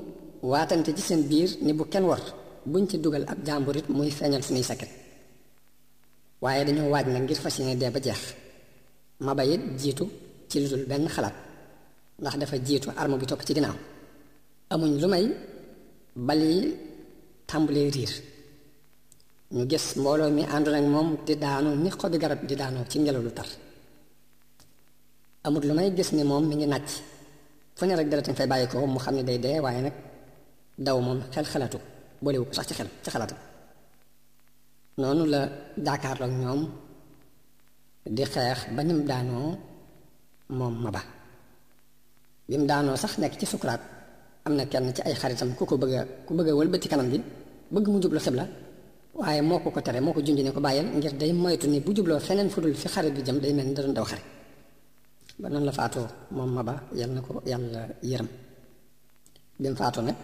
[0.50, 2.22] waatante ci seen biir ni bu kenn war
[2.72, 4.90] buñ ci dugal ak jàmbur it muy feeñal suñuy sakket
[6.42, 8.22] waaye dañoo waaj nag ngir fas yéene dee ba jeex
[9.24, 10.04] maba it jiitu
[10.48, 11.36] ci lu dul benn xalaat
[12.20, 13.76] ndax dafa jiitu arme bi tokk ci ginnaaw
[14.72, 15.24] amuñ lu may
[16.26, 16.52] bali
[17.48, 18.12] tàmbulee riir
[19.56, 22.96] ñu gis mbooloo mi àndoon ak moom di daanu ni xobi garab di daanoo ci
[22.98, 23.48] ngelaw lu tar
[25.46, 26.88] amut lu may gis ni moom mi ngi nàcc
[27.76, 29.94] fu ne rek deretam fay bàyyi ko mu xam ne day dee waaye nag
[30.86, 31.78] daw moom xel xalaatu
[32.22, 33.38] boolewu ko sax ci xel ci xalaatam
[35.00, 35.40] noonu la
[35.86, 36.60] jàkkaarloog ñoom
[38.16, 39.48] di xeex ba nim daanoo
[40.58, 41.02] moom maba
[42.48, 43.82] bi mu daanoo sax nekk ci sukuraat
[44.46, 45.94] am na kenn ci ay xaritam ku ko bëgg
[46.26, 47.18] ku bëgg a wëlbati kanam bi
[47.74, 48.44] bëgg mu jublu xibla
[49.20, 51.78] waaye moo ko ko tere moo ko junj ne ko bàyyil ngir day moytu ni
[51.84, 54.22] bu jubloo feneen fudul fi xare bi jëm day mel ni da doon daw xare
[55.40, 57.80] ba noonu la faatoo moom Maba yàlla na ko yàlla
[58.10, 58.28] yërëm
[59.62, 60.16] bi mu faatoo nag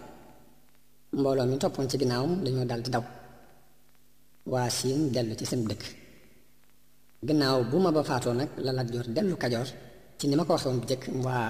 [1.18, 3.04] mbooloo mi toppoon ci ginnaawam dañoo dal di daw
[4.52, 5.82] waa siin dellu ci seen dëkk
[7.26, 8.86] ginnaaw bu Maba faatoo nag la Lat
[9.16, 9.68] dellu Kajoor
[10.18, 11.46] ci ni ma ko waxee woon njëkk waa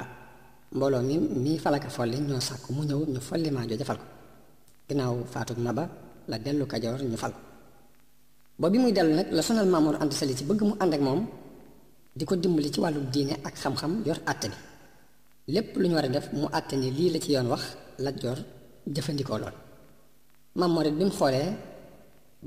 [0.74, 1.14] mbooloo mi
[1.44, 4.08] mii falaka folli ñoo sàkk mu ñëw ñu folli maa joo jafal ko
[4.88, 5.84] ginnaaw faatu Maba
[6.30, 7.34] la dellu kajoor ñu fal
[8.60, 11.02] ba bi muy dellu nag la sonal Maamoor Anta selli ci bëgg mu ànd ak
[11.06, 11.20] moom
[12.18, 14.46] di ko dimbali ci wàllu diine ak xam-xam yor àtte
[15.42, 17.62] bi lépp lu ñu war a def mu àtte ni lii la ci yoon wax
[18.04, 18.38] Lat Joor
[18.94, 19.56] jëfandikoo lool
[20.58, 21.48] Maamoor it bi mu xoolee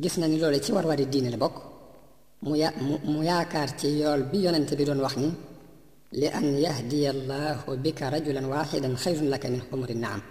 [0.01, 1.55] gis na ni loole ci war-wari diine la bokk
[2.41, 5.29] mu ya mu mu yaakaar ci yool bi yonente bi doon wax ni
[6.19, 9.61] li an yahdiya allahu bika rajulan waxidan xayrun laka min
[10.03, 10.23] na am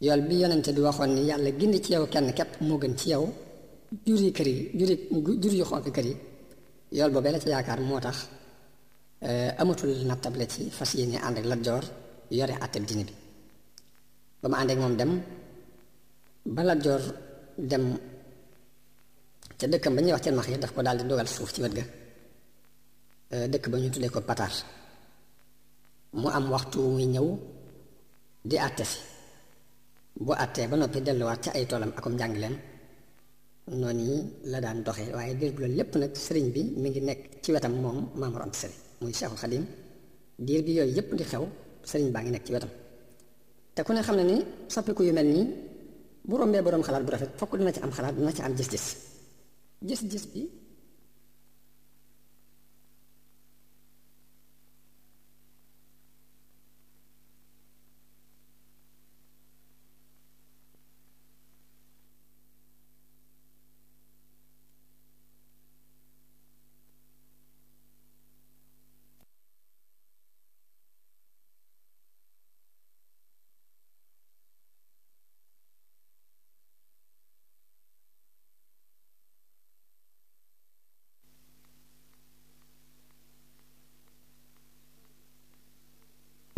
[0.00, 3.10] yool bi yonent bi waxoon ni yàlla gindi ci yow kenn képp moo gën ci
[3.10, 3.22] yow
[4.06, 4.90] jur yi kër yi jur
[5.42, 6.16] jur yu xonq kër yi
[6.98, 8.16] yool boobee la ci yaakaar moo tax
[9.28, 11.84] eh, amatul nattable ci fas yéene ànd ak Lat Joor
[12.38, 13.12] yore àttab dina bi
[14.40, 15.12] ba mu ànd moom dem
[16.54, 17.02] ba Lat Joor
[17.70, 17.84] dem
[19.58, 21.60] ca dëkkam ba ñuy wax ca max yi daf ko daal di dogal suuf ci
[21.62, 21.84] wet ga
[23.34, 24.52] eh, dëkk ba ñu tuddee ko Patar
[26.20, 27.26] mu am waxtu muy ñëw
[28.48, 29.00] di àtte si
[30.26, 32.54] boo àttee ba noppi delluwaat ca ay toolam akum njàngaleem
[33.80, 34.06] noonu
[34.52, 37.48] la daan doxee waaye diir bi loolu lépp nag sëriñ bi mi ngi nekk ci
[37.54, 39.64] wetam moom Maam Mor Anta Sali muy Seexul Xadiim
[40.46, 41.44] diir bi yooyu yépp di xew
[41.90, 42.70] sëriñ baa ngi nekk ci wetam
[43.74, 44.36] te ku ne xam ne ni
[44.74, 45.46] soppiku yu mel nii
[46.28, 48.86] bu rombee boroom xalaat bu rafet fokk dina ci am xalaat dina ci am gis-gis
[49.88, 50.42] gis-gis bi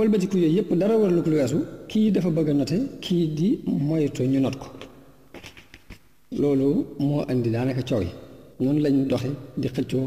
[0.03, 1.59] wëlbatiku yooyu yëpp dara waralu ko lu weesu
[1.91, 3.49] kii dafa bëgg a note kii di
[3.87, 4.67] moytu ñu not ko
[6.41, 6.69] loolu
[7.07, 8.11] moo indi daanaka coow yi
[8.63, 9.31] noonu lañ doxe
[9.61, 10.07] di xëccoo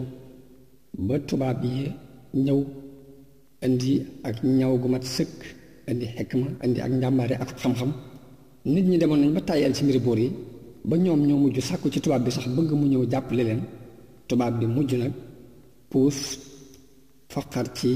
[1.07, 1.83] ba tubaab yi
[2.45, 2.59] ñëw
[3.65, 3.93] indi
[4.27, 5.35] ak ñaw gu mat sëkk
[5.91, 7.91] indi xekma indi ak njàmbaare ak xam-xam
[8.73, 10.29] nit ñi demoon nañ ba tàyyal ci mbiri boor yi
[10.89, 13.61] ba ñoom ñoo mujj sàkku ci tubaab bi sax bëgg mu ñëw jàppale leen
[14.27, 15.13] tubaab bi mujj nag
[15.89, 16.17] puus
[17.33, 17.89] foqar ci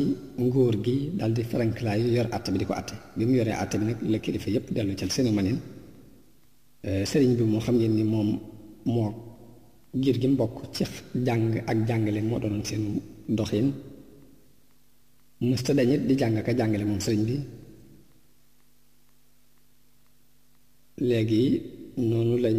[0.43, 3.75] ngóor gi daal di faranklaayu yor àtte bi di ko àtte bi mu yoree àtte
[3.79, 5.57] bi nag la kilifa yépp dellu ca seeni manin
[6.89, 8.29] euh, sëriñ bi moo xam ngeen ni moom
[8.93, 9.09] moo
[9.99, 10.83] ngir gi mbokk ci
[11.27, 12.83] jàng ak jàngale moo doonoon seen
[13.37, 13.67] doxin
[15.47, 17.35] mësta dañit di jàng jàngale moom sëriñ bi
[21.07, 21.43] léegi
[22.09, 22.57] noonu lañ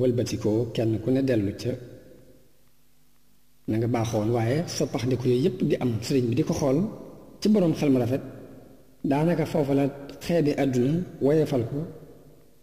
[0.00, 1.72] wëlbatikoo kenn ku ne dellu ca
[3.70, 6.78] na nga baaxoon waaye soppaxndiku yooyu yëpp di am sëriñ bi di ko xool
[7.40, 8.24] ci boroom xel mu rafet
[9.10, 9.84] daanaka foofu la
[10.24, 10.92] xeede àdduna
[11.24, 11.78] woyefal ko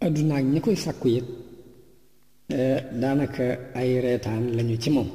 [0.06, 1.26] àdduna ñi koy sàkku yit
[2.56, 2.60] e,
[3.00, 3.44] daanaka
[3.78, 5.08] ay reetaan lañu ci moom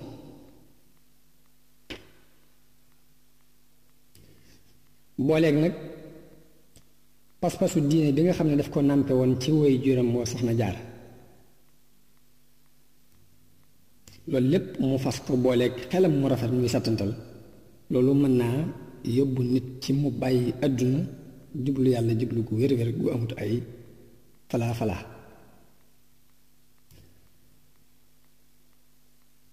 [5.25, 5.73] booleeg nag
[7.41, 10.53] pas-pasu diine bi nga xam ne daf ko nàmpe woon ci woy juram sax na
[10.61, 10.77] jaar
[14.31, 17.11] loolu lépp mu fas ko booleeg xelam mu rafet muy sattantal
[17.91, 18.57] loolu mën naa
[19.17, 20.99] yóbbu nit ci mu bàyyi àdduna
[21.65, 23.55] jublu yàlla jublu gu wér gu amut ay
[24.49, 25.03] falaa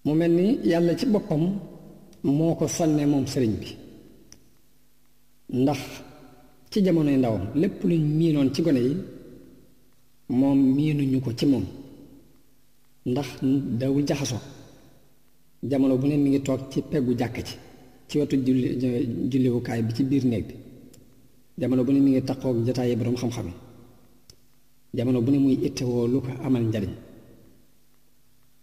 [0.05, 1.43] mu mel ni yàlla ci boppam
[2.37, 3.67] moo ko sànnee moom sëriñ bi
[5.61, 5.79] ndax
[6.71, 8.93] ci jamonoy ndawam lépp luñ miinoon ci gone yi
[10.39, 11.65] moom miinuñu ko ci moom
[13.05, 13.27] ndax
[13.79, 14.37] daw jaxaso
[15.71, 17.53] jamono bu ne mi ngi toog ci peggu jàkk ci
[18.09, 18.67] ci wetu julli
[19.31, 20.53] julliwukaay bi ci biir néeg bi
[21.59, 23.47] jamono bu ne mi ngi taxoog jataayi boroom xam
[24.97, 26.93] jamono bu ne muy ittewoo lu ko amal njariñ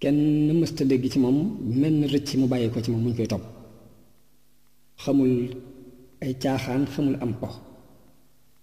[0.03, 0.19] kenn
[0.61, 1.39] mësta dégg ci moom
[1.81, 3.45] menn rëcc mu bàyyi ko ci moom muñ koy topp
[5.03, 5.33] xamul
[6.25, 7.55] ay caaxaan xamul am pox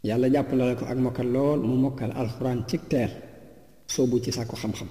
[0.07, 3.09] yàlla jàpp la ko ak mokkal lool mu mokkal alxuraan ci teer
[3.93, 4.88] soobu ci sàkku xam-xam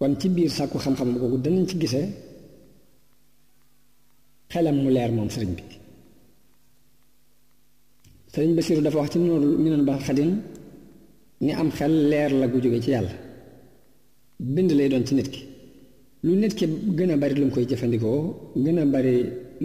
[0.00, 2.02] kon ci biir sàkku xam-xam googu danañ ci gise
[4.52, 5.64] xelam mu leer moom sëriñ bi
[8.32, 10.32] sëriñ Basiiru dafa wax ci noonu ñu neen ba xadin
[11.44, 13.14] ni am xel leer la gu jóge ci yàlla
[14.54, 15.42] bind lay doon ci nit ki
[16.24, 16.66] lu nit ki
[16.96, 18.18] gën a bari lu mu koy jëfandikoo
[18.64, 19.14] gën a bari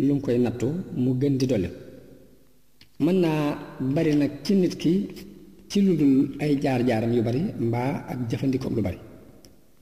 [0.06, 0.68] lu mu koy nattu
[1.04, 1.70] mu gën di dolli
[3.04, 3.42] mën naa
[3.96, 4.94] bari nag ci nit ki
[5.70, 9.00] ci lu dul ay jaar-jaaram yu bari mbaa ak jëfandikoom lu bari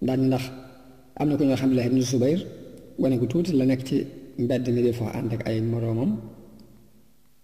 [0.07, 0.43] daal ndax
[1.21, 2.39] am na ku ñoo xam ne ibnu Zubayr
[3.01, 3.95] wane gu tuuti la nekk ci
[4.43, 6.11] mbedd mi di foo ànd ak ay moroomam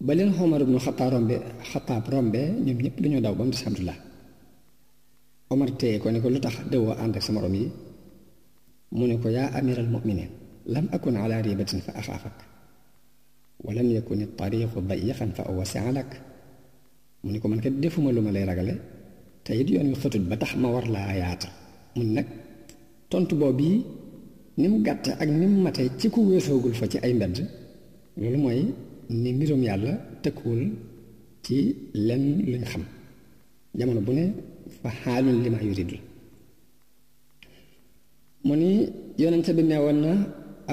[0.05, 1.35] ba leen Omar ibnu Xattaab rombe
[1.69, 3.97] Xattaab rombe ñoom ñëpp dañoo daw ba mu des Abdullah
[5.53, 7.67] Omar téye ko ne ko lu tax dëwoo ànd ak sa moroom yi
[8.97, 10.29] mu ne ko yaa amiral muminin
[10.73, 12.33] lam akun ala ribatin fa axaafak
[13.65, 16.09] walam yakun tariqu dayiqan fa awasia lak
[17.23, 18.73] mu ne ko man kat defuma lu ma lay ragale
[19.43, 21.49] te it yoon wi xëtut ba tax ma war laa yaata
[21.97, 22.27] mun nag
[23.11, 23.75] tontu boobu yi
[24.59, 27.37] ni mu gàtt ak ni mu mate ci ku weesoogul fa ci ay mbedd
[28.19, 28.59] loolu mooy
[29.21, 29.93] ni mbirum yàlla
[30.23, 30.63] tëkkuwul
[31.45, 31.57] ci
[32.07, 32.83] lenn luñ xam
[33.77, 34.23] jamono bu ne
[34.79, 35.99] fa xaalun li ma yurid la
[38.45, 38.69] mu ni
[39.21, 40.11] yonente bi nee woon na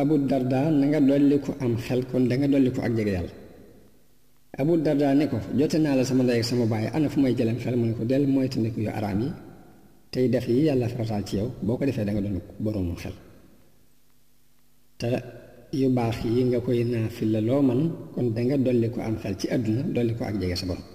[0.00, 3.12] abu darda na nga dolli ko am xel kon danga nga dolli ko ak jege
[3.16, 3.34] yàlla
[4.60, 7.34] abu darda ne ko jote naa la sama ndey ak sama baay ana fu may
[7.38, 9.28] jëlem xel mu ne ko del moytandiku yu araam yi
[10.14, 13.14] tey def yi yàlla farataal ci yow boo ko defee danga doon boroomu xel
[15.00, 15.08] te
[15.78, 17.80] yu baax yi nga koy naafil la loo man
[18.14, 20.86] kon danga dolli ko am xel ci àdduna dolli ko ak jege sa borom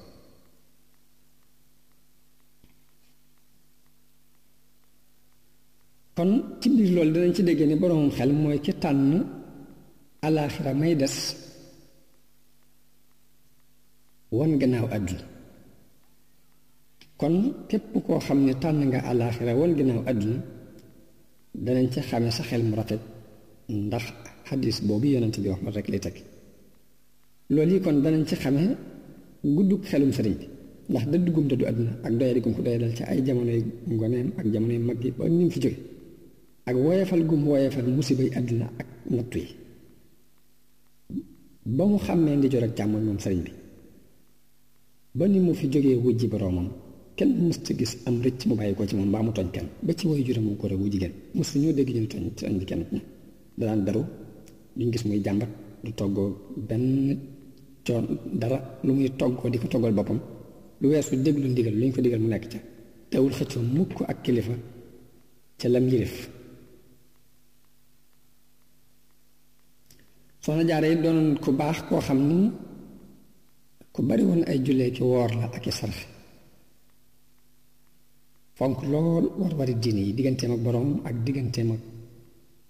[6.18, 9.10] kon ci biir loolu dinañ ci déggee ni boroomu xel mooy ci tànn
[10.26, 11.16] alaaxira may des
[14.38, 15.24] wan gannaaw àdduna
[17.20, 17.36] kon
[17.70, 20.38] képp koo xam ne tànn nga àllaaxira woon ginnaaw àdduna
[21.66, 23.02] danañ ci xame sa xel mu rafet
[23.86, 24.06] ndax
[24.48, 26.16] xadis boobu yonent bi wax ba rek lay teg
[27.54, 28.62] loolu yi kon danañ ci xame
[29.56, 30.46] guddug xelum sëriñ bi
[30.90, 33.62] ndax dëddugum dëddu àdduna ak doyadi gum ko doyadal ci ay jamonoy
[33.96, 35.80] ngoneem ak jamonoy mag yi ba ni mu fi jóge
[36.70, 39.50] ak woyefal gum woyefal musibay àdduna ak nattu yi
[41.78, 43.54] ba mu xàmmee ndijoor ak càmmoñ moom sëriñ bi
[45.18, 46.68] ba ni mu fi jógee wujji boroomam
[47.20, 49.92] kenn mësta gis am rëcc mu bàyyi ko ci moom mbaa mu tooñ kenn ba
[49.98, 52.56] ci woy jure mu ko rek wu jigéen mës ñoo dégg ñu tooñ ci añ
[52.60, 52.82] bi kenn
[53.60, 54.02] daan daru
[54.78, 55.50] duñ gis muy jàmbat
[55.84, 56.30] du toggoo
[56.68, 56.86] benn
[57.86, 58.06] coon
[58.42, 60.20] dara lu muy toggoo di ko toggal boppam
[60.82, 62.60] lu weesu déglu ndigal lu ñu ko digal mu nekk ca
[63.10, 64.56] teewul xëccoo mukk ak kilifa
[65.60, 66.16] ca lam yilif
[70.44, 70.98] soxna jaare yi
[71.44, 72.40] ku baax koo xam ni
[73.94, 76.06] ku bari ay jullee ki woor la ak i sarxe
[78.60, 81.82] fonk lool war wari diine yi digganteem ak boroom ak digganteem ak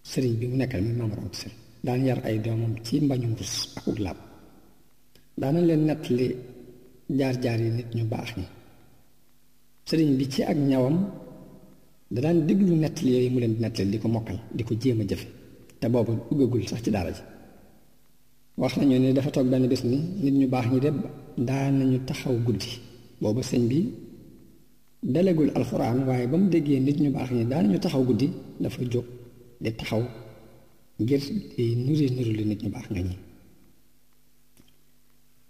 [0.09, 1.55] sëriñ bi mu nekkal mi maam rawat sëriñ
[1.85, 4.19] daan yar ay doomam ci mbañu rus ak ug laab
[5.41, 6.27] daana leen nettali
[7.19, 8.47] jaar-jaar yi nit ñu baax ñi
[9.89, 10.95] sëriñ bi ci ak ñawam
[12.13, 14.99] da daan déglu nettali yooyu mu leen di nettali di ko mokkal di ko jéem
[15.03, 15.27] a jëfe
[15.79, 17.23] te boobu uggagul sax ci daara ji
[18.61, 20.89] wax nañu ne dafa toog benn bés ni nit ñu baax ñi de
[21.47, 22.69] daan nañu taxaw guddi
[23.21, 23.79] booba sëñ bi
[25.03, 28.27] dalagul alxuraan waaye ba mu déggee nit ñu baax ñi daanañu taxaw guddi
[28.61, 29.05] dafa jóg
[29.63, 30.03] di taxaw
[31.01, 31.23] ngir
[31.55, 33.15] di nuri nuru li nit ñu baax ñooñi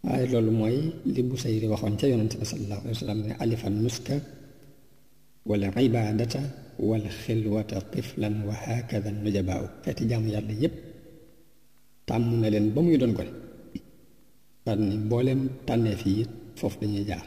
[0.05, 0.77] waaye loolu mooy
[1.13, 4.15] li bu sayri waxoon ca yonante bi sallallahu alayhi wa sallam ne alifan nuska
[5.49, 6.41] wala ibadata
[6.89, 10.76] wala xilwata tiflan wa hakada nujabaaw xeeti jaamu yàlla yépp
[12.07, 13.34] tàmm na leen ba muy doon ko ne
[14.65, 16.21] daan ni mbooleem tànneef yi
[16.59, 17.26] foofu dañuy jaar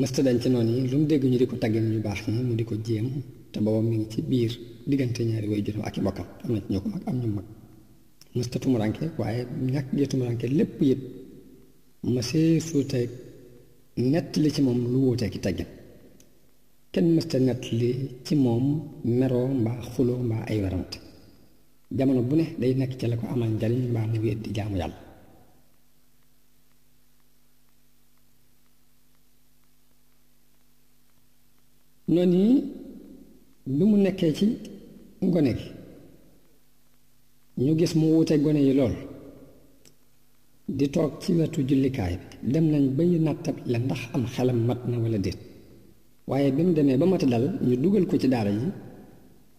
[0.00, 2.40] mësta dañ ci noon yi lu mu dégg ñu di ko tàggee ñu baax ñi
[2.48, 3.06] mu di ko jéem
[3.52, 4.52] te booba mi ngi ci biir
[4.88, 7.28] diggante ñaari way juróom ak i bokkam am na ci ñu ko mag am ñu
[7.36, 7.46] mag
[8.36, 9.40] mësta tumuranke waaye
[9.74, 11.02] ñàkk gee tumuranke lépp yëpp
[12.14, 13.00] mësee suute
[14.54, 15.70] ci moom lu wóotee ki tàggin
[16.92, 17.90] kenn mësta nett li
[18.26, 18.64] ci moom
[19.18, 20.98] meroo mbaa xuloo mbaa ay werante
[21.98, 24.76] jamono bu ne day nekk ci la ko amal njariñ mbaa mu wéet di jaamu
[24.82, 24.98] yàlla
[32.14, 32.54] noon yi
[33.76, 34.46] lu mu nekkee ci
[35.32, 35.68] gone gi
[37.64, 38.94] ñu gis mu wuute gone yi lool
[40.78, 44.80] di toog ci wetu jullikaay bi dem nañ bay nattab la ndax am xelam mat
[44.90, 45.38] na walla déet
[46.30, 48.66] waaye bi mu demee ba mata dal ñu dugal ko ci daara yi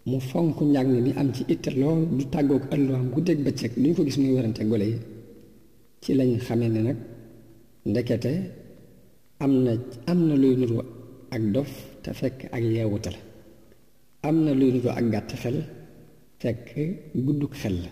[0.09, 4.01] mu fonk njàng mi am ci itte lool du tàggook alluwaam guddeeg bëccëg duñ ko
[4.07, 4.99] gis muy werante gole yi
[6.03, 6.99] ci lañ xamee ne nag
[7.89, 8.31] ndekete
[9.43, 9.71] am na
[10.11, 10.77] am na luy nuru
[11.35, 11.71] ak dof
[12.07, 13.19] te fekk ak yeewute la
[14.27, 15.57] am na luy nuru ak gàtt xel
[16.41, 16.67] fekk
[17.25, 17.91] gudduk xel la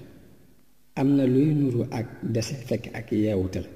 [0.99, 3.69] am na luy nuru ak dese fekk ak yeewute la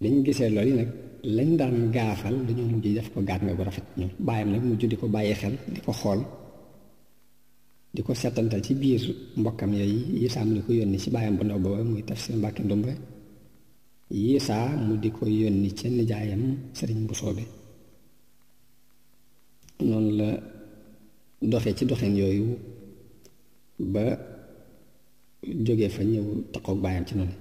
[0.00, 0.90] bi gisee lool yi nag
[1.36, 4.82] lañ daan gaafal dañoo mujj def ko gaat nga bu rafet ñoom bàyyam nag mujj
[4.90, 6.20] di ko bàyyi xel di ko xool
[7.94, 9.02] di ko setantal ci biir
[9.40, 12.92] mbokkam yooyu yisaam li ko yónni ci bàyyam bu ndaw booba muy Tafsir Mbàkke Ndumbe
[14.46, 16.42] saa mu di ko yónni ca nijaayam
[16.76, 17.44] sëriñ Busoobe
[19.86, 20.28] noonu la
[21.50, 22.46] doxe ci doxin yooyu
[23.94, 24.04] ba
[25.64, 27.36] jógee fa ñëw takkook baayam ci noonu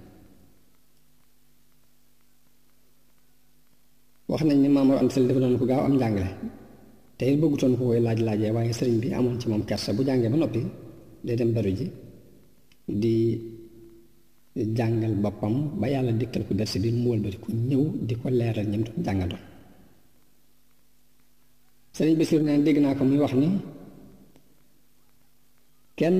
[4.29, 6.31] wax nañ ni maam am sel def noonu ko gaaw am njàngale
[7.17, 10.01] te it bëggutoon ko koy laaj laajee waaye sëriñ bi amoon ci moom kersa bu
[10.07, 10.61] jàngee ba noppi
[11.25, 11.85] day dem baru ji
[13.01, 13.13] di
[14.77, 18.67] jàngal boppam ba yàlla dikkal ko dersi bi mu wëlbati ko ñëw di ko leeral
[18.71, 19.41] ñam doon jàngandoo
[21.97, 23.49] sëriñ Basiir ne dégg naa ko muy wax ni
[25.99, 26.17] kenn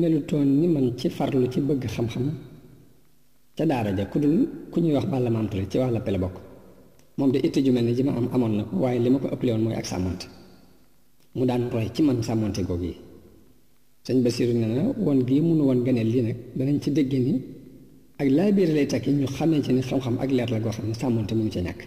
[0.00, 2.26] melutoon ni man ci farlu ci bëgg xam-xam
[3.56, 4.36] ca daara ja ku dul
[4.72, 6.36] ku ñuy wax bàlla mantre ci wax la pele bokk
[7.18, 9.18] moom de itte ju mel ni ji ma am amoon na ko waaye li ma
[9.22, 10.26] ko ëppale woon mooy ak sàmmante
[11.36, 12.96] mu daan roy ci man sàmmante googu yi
[14.06, 17.34] sëñ Basiiru ne na woon gii munu woon gëneel lii nag danañ ci dégg ni
[18.20, 20.86] ak laa biir lay takki ñu xamee ci ni xam-xam ak leer la goo xam
[20.90, 21.82] ne sàmmante mu ca ñàkk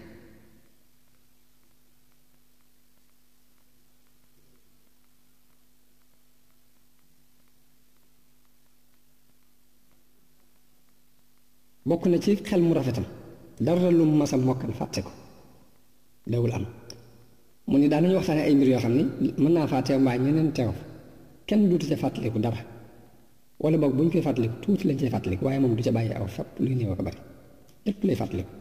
[11.90, 13.06] bokk na ci xel mu rafetam
[13.66, 15.12] dara lu mas a mokkal fàtte ko
[16.32, 16.66] dawul am
[17.70, 19.04] mu ne daanañu waxtaane ay mbir yoo xam ne
[19.42, 20.72] mën naa faa teew mbaa ñeneen teew
[21.48, 22.60] kenn duutu ca fàttaliku dara
[23.64, 26.14] wala boog bu ñu koy fàttaliku tuuti lañ cay fàttaliku waaye moom du ca bàyyi
[26.20, 27.18] aw fépp luy néew ko bari
[27.86, 28.52] lépp lay fàttaliku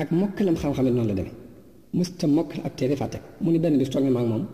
[0.00, 1.34] ak mokkalam xam-xam noonu la demee
[1.96, 4.44] mësta mokkal ab téere fàtte ko mu ne benn bis toog na maag moom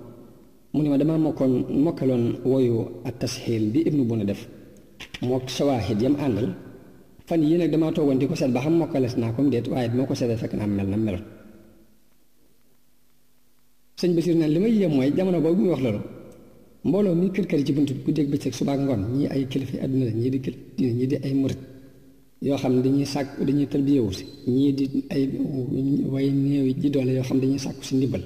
[0.72, 1.52] mu ne ma damaa mokkoon
[1.86, 2.76] mokkaloon woyu
[3.08, 4.40] at tasxiil bi ibnu bu na def
[5.28, 6.48] mook shawaahid yam àndal
[7.28, 9.88] fan yii nag damaa toogoon di ko seet ba xam mokkales naa comme déet waaye
[9.96, 11.26] moo ko seetee fekk naa mel na melut
[14.00, 16.00] sëñ Basiir naan li may yéem mooy jamono boobu muy wax loolu
[16.86, 20.04] mbooloo mi kër kër ci bunt bi guddeeg bëccëg subaak ngoon ñii ay kilifa àdduna
[20.08, 21.58] la ñii di kilifa diine ñii di ay murit
[22.46, 24.24] yoo xam ne dañuy sàkk dañuy tërbiyewu si
[24.56, 24.84] ñii di
[25.14, 25.22] ay
[26.12, 28.22] way néew ji yoo xam dañuy sàkku si ndimbal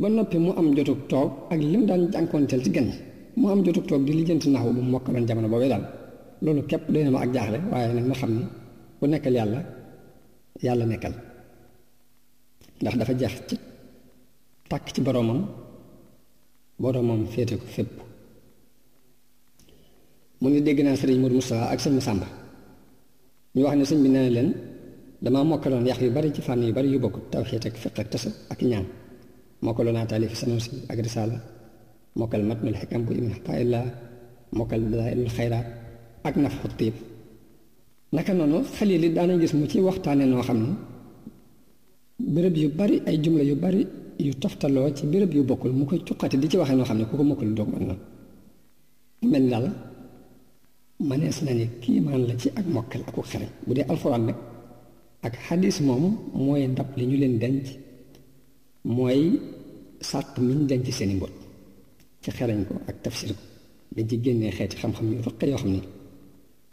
[0.00, 2.88] ba noppi mu am jotug toog ak lim daan jànkoonteel ci gan
[3.38, 5.84] mu am jotug toog di lijjanti naxu bu mu mokkaloon jamono boobee daal
[6.44, 8.44] loolu képp doy na ma ak jaaxle waaye nag ma xam ni
[8.98, 9.60] ku nekkal yàlla
[10.66, 11.14] yàlla nekkal
[12.80, 13.56] ndax dafa jeex ci
[14.70, 15.40] tàkk ci boroomam
[16.82, 17.94] boroomam féete ko fépp
[20.40, 22.26] mu ne dégg naa sëriñ Modou Moustapha ak sëñ Massamba
[23.56, 24.50] ñu wax ne sëñ bi nee na leen
[25.24, 28.08] damaa mokkaloon yax yu bari ci fànn yu bari yu bokkut tawxiit ak fiq ak
[28.12, 28.86] tasa ak ñaan
[29.64, 31.36] mokkaloon naa taalif sanusi ak risaala
[32.18, 33.86] mokkal matnul xikam bu ibn xataillah
[34.56, 35.66] mokkal dalailul xayraat
[36.28, 36.96] ak nafu tiib
[38.16, 40.78] naka noonu xalil yi daanañ gis mu ci waxtane no xamni ne
[42.34, 43.82] béréb yu bari ay jumla yu bari
[44.26, 47.08] yu toftaloo ci béréb yu bokul mu koy cuqati di ci waxe no xamni ne
[47.10, 47.94] ku ko mokkul doog mën na
[49.30, 49.66] mel ni daal
[51.08, 54.36] manees na ni kiimaan la ci ak mokal ak xere budé alcorane nek
[55.26, 56.02] ak hadith mom
[56.44, 57.66] moy ndap li ñu leen denc
[58.96, 59.20] moy
[60.08, 61.34] sat mi ñu denc seeni mbot
[62.22, 63.42] ci xereñ ko ak tafsir ko
[63.94, 65.82] dañ ci génnee xeeti xam-xam yu rëq yoo xam ni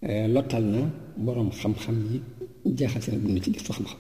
[0.08, 0.82] lottal na
[1.26, 2.20] boroom xam-xam yi
[2.78, 4.00] jeexal seen dund ci gëstu xam-xam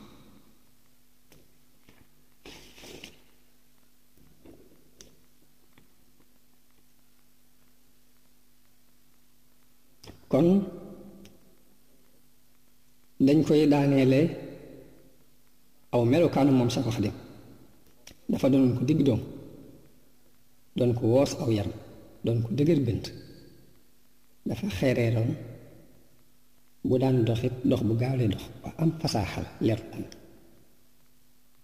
[10.31, 10.47] kon
[13.25, 14.19] dañ koy daaneele
[15.93, 17.15] aw melukaanu moom Seexul Xadiim
[18.29, 19.21] dafa doon ko digg doom
[20.77, 21.73] doon ko woos aw yaram
[22.25, 23.05] doon ko dëgër bënt
[24.47, 25.33] dafa xeereeroon
[26.89, 30.11] bu daan doxit dox bu gaaw lay dox ba am fasaaxal leeru tànk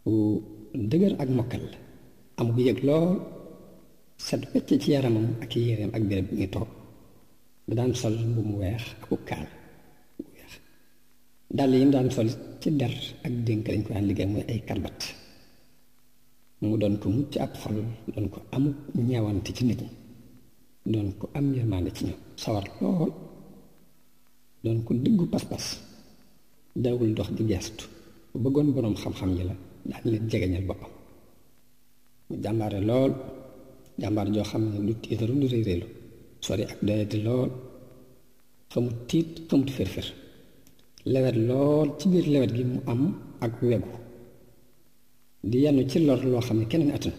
[0.03, 0.13] bu
[0.89, 1.77] dëgër ak mokkal la
[2.39, 3.07] am gu yëg lool
[4.27, 6.71] set wecc ci yaramam ak yéreem ak béréb bi ngi toog
[7.67, 9.47] da daan sol mbu mu weex aku kaal
[10.17, 10.51] bu weex
[11.57, 12.29] dàll yi mu daan sol
[12.61, 12.93] ci der
[13.25, 14.99] ak dénk lañ ko daan liggéey mooy ay karbat
[16.61, 17.77] mu doon ko mucc ab xol
[18.13, 18.77] doon ko amut
[19.09, 19.89] ñeewante ci nit ñi
[20.91, 23.11] doon ko am yërmande ci ñoom sawar lool
[24.63, 25.65] doon ko dëggu pas-pas
[26.83, 27.83] daawul dox di geestu
[28.31, 29.55] bu bëggoon boroom xam-xam yi la
[29.89, 30.91] daan leen jegeñal boppam
[32.27, 33.11] mu jàmbaare lool
[34.01, 35.87] jàmbaar joo xam ne lu tiitaru lu réy réylu
[36.45, 37.49] sori ak doyati lool
[38.71, 40.05] xamut tiit xamut fër
[41.13, 43.01] lewet lool ci biir lewet gi mu am
[43.45, 43.93] ak wegu
[45.49, 47.13] di yenu ci lor loo xam ne keneen attan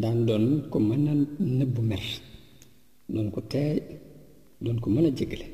[0.00, 1.14] daan doon ko mën a
[1.58, 2.02] nëbbu mer
[3.12, 3.76] doon ko teey
[4.62, 5.48] doon ko mën a jéggale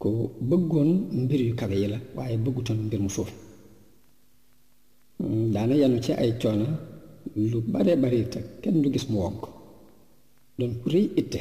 [0.00, 0.10] ko
[0.48, 0.90] bëggoon
[1.22, 3.30] mbir yu kawe yi la waaye bëggutoon mbir mu suuf
[5.18, 6.66] hmm, daana yanu ci ay coono
[7.50, 9.40] lu bare bare te kenn du gis mu wonk
[10.58, 11.40] doon ku rëy itte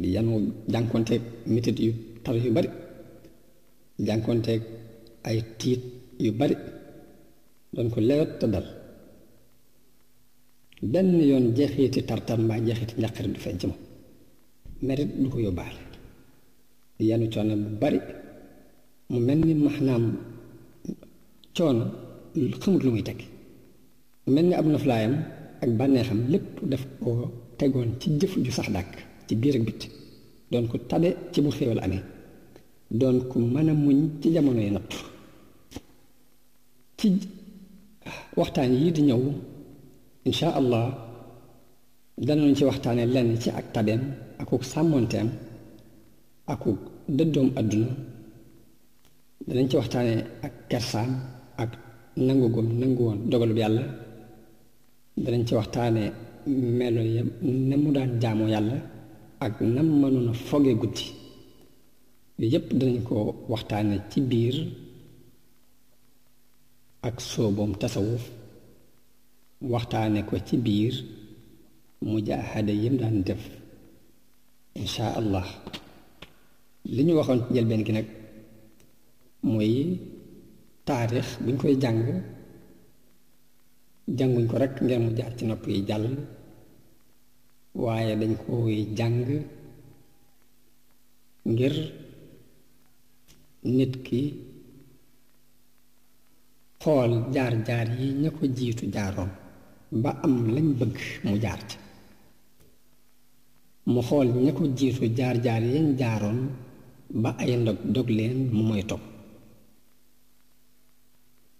[0.00, 0.32] li yanu
[0.72, 1.92] jànkonteeg mitit yu
[2.24, 2.68] tar yu bari
[4.06, 4.62] jànkonteeg
[5.28, 5.82] ay tiit
[6.24, 6.56] yu bari
[7.74, 8.66] doon ko lewet te dal
[10.92, 13.66] benn yoon jeexiti tartar mbaa jeexiti njàqare du fenc ci
[14.86, 15.80] merit du ko yóbbaale
[16.98, 18.00] yenu coono bu bari
[19.10, 20.04] mu mel ni maanaam
[21.56, 21.84] coono
[22.62, 23.18] xamut lu muy teg
[24.24, 25.14] mu mel ni ab noflaayam
[25.62, 27.10] ak bànneexam lépp daf ko
[27.58, 28.90] tegoon ci jëf ju sax dàkk
[29.26, 29.80] ci biir ak bit
[30.50, 32.02] doon ko tabe ci bu xéewal amee
[33.00, 34.92] doon ko mën muñ ci jamono yi natt
[36.98, 37.08] ci
[38.38, 39.22] waxtaan yii di ñëw
[40.28, 40.84] insha allah
[42.26, 44.02] danañ ci waxtaanee lenn ci ak tabeem
[44.40, 45.28] ak ko sàmmoonteem
[46.52, 46.70] aku
[47.16, 47.90] dëddoom àdduna
[49.46, 50.14] danañ ci waxtaane
[50.46, 51.10] ak kersaam
[51.62, 51.70] ak
[52.26, 53.84] nangu gum nangu woon dogalub yàlla
[55.24, 56.02] danañ ci waxtaane
[56.78, 57.28] melo yam
[57.68, 58.76] na mu daan jaamoo yàlla
[59.44, 61.06] ak nam mënoon foge guddi
[62.38, 63.16] yooyu yépp danañ ko
[63.52, 64.56] waxtaane ci biir
[67.08, 68.24] ak sooboom tasawuf
[69.72, 70.94] waxtaane ko ci biir
[72.10, 73.42] mujaahada yim daan def
[74.82, 75.46] insha allah
[76.94, 78.08] li ñu waxoon ci njëlbeen gi nag
[79.52, 79.72] muy
[80.86, 82.00] taarix bu ñu koy jàng
[84.18, 86.06] jànguñ ko rekk ngeen mu jaar ci nopp yi jàll
[87.84, 89.16] waaye dañ koy jàng
[91.52, 91.74] ngir
[93.76, 94.20] nit ki
[96.82, 99.30] xool jaar-jaar yi ña ko jiitu jaaroon
[100.02, 101.76] ba am lañ bëgg mu jaar ci
[103.92, 106.40] mu xool ña ko jiitu jaar-jaar yañ jaaroon
[107.14, 109.04] ba ay ndog dog leen mu mooy topp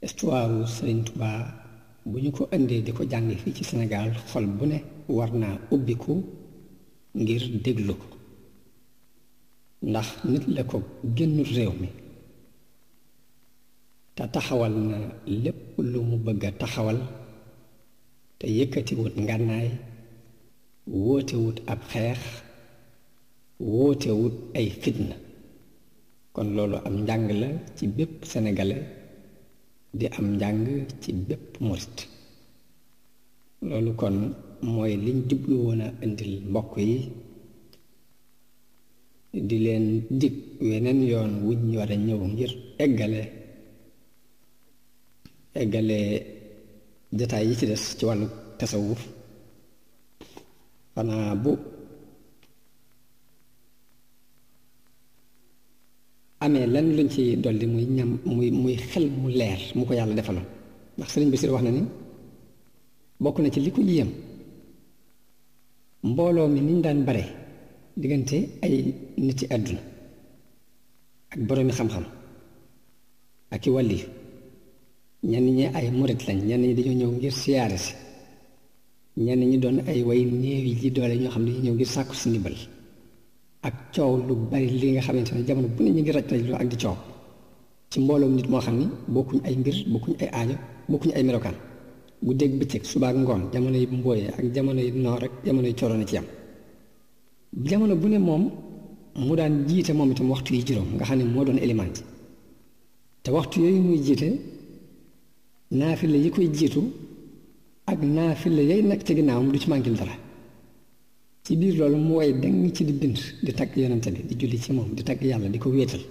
[0.02, 1.00] histoire Sëriñ
[2.10, 4.78] bu ñu ko indee di ko jàng fii ci senegaal xol bu ne
[5.16, 6.12] war naa ubbiku
[7.20, 8.06] ngir déglu ko
[9.90, 10.76] ndax nit la ko
[11.16, 11.88] génnul réew mi
[14.16, 14.98] te taxawal na
[15.42, 15.60] lépp
[15.90, 16.98] lu mu bëgg a taxawal
[18.38, 19.68] te yëkkatiwut ngànnaay
[21.02, 22.20] wootewut ab xeex
[23.74, 25.16] wootewut ay fitna
[26.36, 28.84] kon loolu am njàng la ci bépp sénégalais
[29.98, 30.62] di am njàng
[31.00, 31.96] ci bépp murit
[33.68, 34.16] loolu kon
[34.72, 36.98] mooy liñ jublu woon a indil mbokk yi
[39.48, 39.86] di leen
[40.20, 40.36] dig
[40.68, 42.52] weneen yoon wuñ war a ñëw ngir
[42.84, 43.22] eggale
[45.60, 45.98] eggale
[47.18, 48.26] jataay yi ci des ci wàllu
[48.58, 49.00] tasawuf
[50.94, 51.52] xanaa bu
[56.46, 60.14] amee lan luñ ci dolli muy ñam muy muy xel mu leer mu ko yàlla
[60.18, 60.46] defaloon
[60.96, 61.82] ndax sëriñ Basiir wax na ni
[63.22, 64.10] bokk na ci li ko yéem
[66.10, 67.24] mbooloo mi niñ daan bare
[68.00, 68.72] diggante ay
[69.24, 69.80] nit ci àdduna
[71.32, 72.04] ak boroomi xam-xam
[73.54, 73.98] ak i wàlli
[75.30, 77.92] ñenn ñi ay murit lañ ñenn ñi dañoo ñëw ngir siyaare si
[79.24, 82.14] ñenn ñi doon ay way néew yi doole ñoo xam ne dañu ñëw ngir sàkku
[82.20, 82.56] si ndimbal
[83.66, 86.42] ak coow lu bari li nga xamante ne jamono bu ne ñu ngi raj raj
[86.48, 86.96] lu ak di coow
[87.90, 90.54] ci mbooloom nit moo xam ne bokkuñ ay mbir bokkuñ ay aajo
[90.90, 91.56] bokkuñ ay melokaan
[92.24, 95.66] bu dégg bëccëg suba ak ngoon jamono yi mbooyee ak jamono yi noor ak jamono
[95.70, 96.26] yi coro na ci yam
[97.68, 98.42] jamono bu ne moom
[99.26, 101.92] mu daan jiite moom itam waxtu yi juróom nga xam ne moo doon élément
[103.22, 104.28] te waxtu yooyu muy jiite
[105.78, 106.80] naafile yi koy jiitu
[107.90, 108.22] ak la
[108.70, 110.16] yay nag ci ginnaawam du ci mànkil dara
[111.46, 114.58] ci biir loolu mu way dang ci di bind di takk yonente bi di julli
[114.64, 116.02] ci moom di tagg yàlla di ko wéetal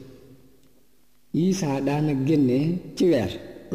[1.48, 2.58] Isaa daana génne
[2.98, 3.32] ci weer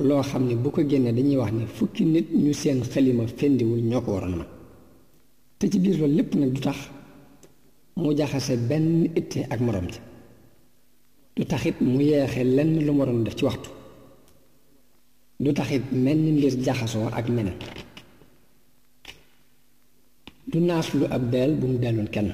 [0.09, 3.83] loo xam ne bu ko génnee dañuy wax ne fukki nit ñu seen xalima fendiwul
[3.91, 4.49] ñoo ko waroon man
[5.59, 6.79] te ci biir loolu lépp nag du tax
[8.01, 8.89] mu jaxase benn
[9.21, 10.01] itte ak moroom ci
[11.37, 13.69] du taxit mu yeexe lenn lu mu waroon def ci waxtu
[15.39, 17.57] du taxit mel ni mbir jaxasoo ak meneen
[20.51, 22.31] du naaslu ab dell bu mu delloon kenn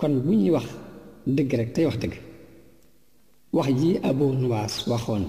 [0.00, 0.66] kon bu ñuy wax
[1.36, 2.14] dëgg rek tey wax dëgg
[3.56, 5.24] wax ji Abu Nuwaas waxoon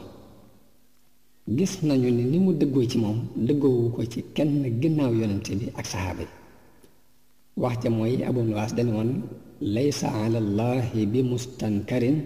[1.58, 5.66] gis nañu ni ni mu dëggoo ci moom dëggoowu ko ci kenn ginnaaw yonente bi
[5.80, 6.28] ak saxaaba yi
[7.62, 9.12] wax ja mooy Abu Nuwaas dañu woon
[9.74, 10.40] laysa ala
[11.12, 12.18] bi mustankarin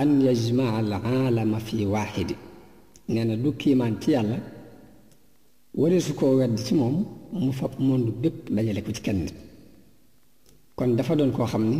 [0.00, 2.34] an yajmaa al fi waaxidi
[3.08, 4.38] nee na du kiimaan ci yàlla
[5.78, 6.98] wareesu koo wedd ci moom
[7.32, 9.26] mu fab monde bépp dajale ko ci kenn
[10.76, 11.78] kon dafa doon koo xam ni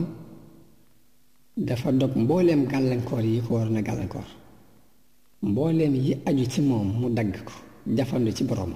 [1.68, 4.24] dafa dog mbooleem gàllankoor yi ko war na gàllankoor
[5.42, 7.52] mbooleem yi aju ci moom mu dagg ko
[7.96, 8.74] jafandu ci borom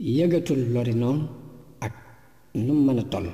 [0.00, 1.24] yëgatul lori noonu
[1.80, 1.94] ak
[2.54, 3.28] nu mën a toll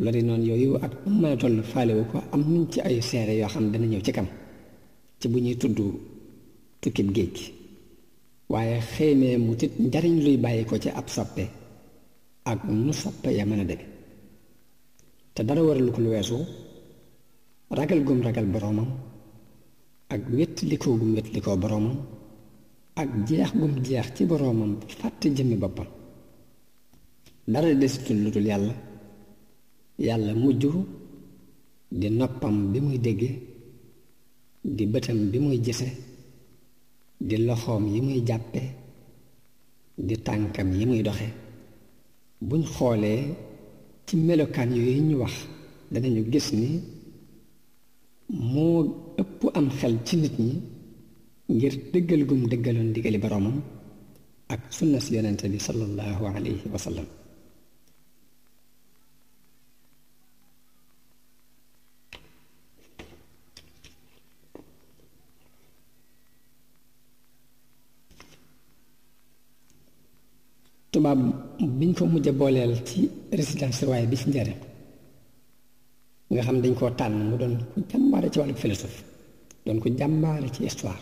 [0.00, 3.36] lori noonu yooyu ak nu mën a toll faalewu ko am nañ ci ay seere
[3.40, 4.26] yoo xam dana ñëw ci kam
[5.20, 5.78] ci bu ñuy tudd
[6.80, 7.52] tukkib géej gi
[8.52, 11.44] waaye xeymee mu tit njariñ luy bàyyi ko ci ab soppe
[12.50, 13.86] ak nu soppe ya mën a deme
[15.34, 16.36] te dara waralu ko lu weesu
[17.78, 18.90] ragal gum ragal boroomam
[20.14, 21.96] ak wétlikoo gum wétlikoo boroomam
[23.00, 25.88] ak jeex gum jeex ci boroomam fàtte jëmmi boppam
[27.52, 28.74] dara desitul lu dul yàlla
[30.06, 30.62] yàlla mujj
[32.00, 33.30] di noppam bi muy dégge
[34.76, 35.88] di bëtam bi muy jëse
[37.28, 38.62] di loxoom yi muy jàppe
[40.06, 41.28] di tànkam yi muy doxe
[42.48, 43.22] buñ xoolee
[44.06, 45.34] ci melokaan yooyu ñu wax
[45.92, 46.68] danañu gis ni
[48.52, 48.78] moo
[49.22, 50.54] ëpp am xel ci nit ñi
[51.56, 53.56] ngir dëggal gum dëggaloon digali boroomam
[54.52, 57.08] ak sunna si yonente bi sallallahu alayhi wa sallam
[70.92, 71.18] tubaab
[71.58, 74.58] biñ ko mujj a booleel ci résidence waaye bi ci njëriñ
[76.30, 79.04] nga xam dañ koo tànn mu doon ku jàmbaare ci wàllu philosophie
[79.64, 81.00] doon ku jàmbaare ci histoire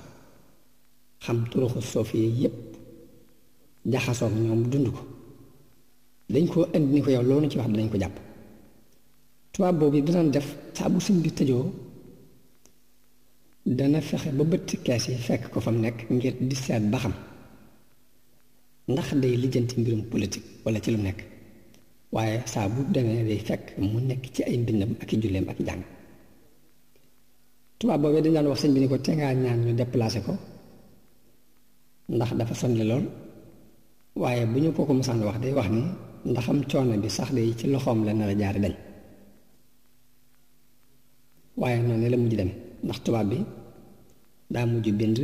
[1.25, 2.57] xam turuxu soof yi yépp
[3.93, 5.03] jaxasoog ñoom dund ko
[6.33, 8.17] dañ ko indi ni ko yow loolu ci wax dañ ko jàpp
[9.53, 10.47] tubaab boobu danañ def
[10.77, 11.65] saa bu sëñ tëjoo
[13.79, 16.99] dana fexe ba bëtt kees yi fekk ko fa mu nekk ngir di seet ba
[17.05, 17.13] xam
[18.93, 21.19] ndax day lijjanti mbirum politique wala ci lu nekk
[22.15, 25.83] waaye saa bu demee day fekk mu nekk ci ay mbindam ak julleem ak jàng
[27.79, 30.33] tubaab boobee dañ daan wax sañ bi ni ko te ngaa ñaan ñu déplacé ko
[32.15, 33.05] ndax dafa sonle lool
[34.23, 35.83] waaye bu ñu ko ko mosaan wax day wax ni
[36.31, 38.75] ndaxam coono bi sax day ci loxoom la nar a jaari dañ
[41.61, 42.51] waaye noonu la mujj dem
[42.85, 43.39] ndax tubaab bi
[44.55, 45.19] daa mujj bind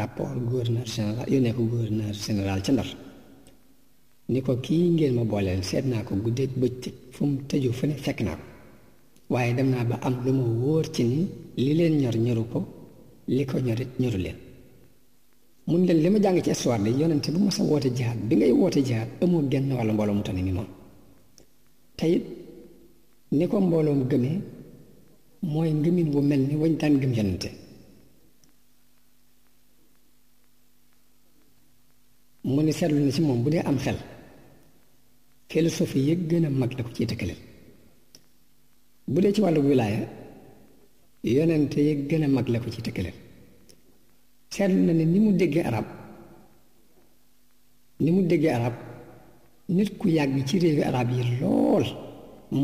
[0.00, 2.88] rapport gouverneur général yónnee ko gouverneur général ca Ndar
[4.32, 7.84] ni ko kii ngeen ma booleel seet naa ko guddeeg bëccëg fu mu tëju fu
[7.88, 8.44] ne fekk naa ko
[9.32, 11.18] waaye dem naa ba am lu ma wóor ci ni
[11.64, 12.58] li leen ñor ñoru ko
[13.34, 14.38] li ko ñorit ñoru leen
[15.68, 18.34] mun leen li ma jàng ci histoire de yonente bu ma sa woote jihaat bi
[18.36, 20.68] ngay woote jihaat amoo genn wàllu mbooloo mu tane ni moom
[21.98, 22.24] teyit
[23.38, 24.36] ni ko mbooloo mu gëmee
[25.52, 27.48] mooy ngëmin bu mel ni wañ daan gëm yonente
[32.44, 33.98] mu ne seetlu na si moom bu dee am xel
[35.50, 37.40] philosophie yi gën a mag la ko ciy tëkkaleel
[39.12, 40.02] bu dee ci wàllu wilaaya
[41.36, 43.16] yonente yi gën a mag la ko ciy tëkkaleel
[44.52, 45.86] seetlu na ne ni mu déggee arab
[48.02, 48.74] ni mu déggee arab
[49.76, 51.86] nit ku yàgg ci réewi arab yi lool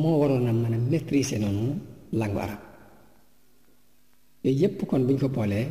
[0.01, 1.75] moo waroon a mën a maîtriser noonu
[2.21, 2.61] langue arab
[4.45, 5.67] yooyu yépp kon buñ ko boolee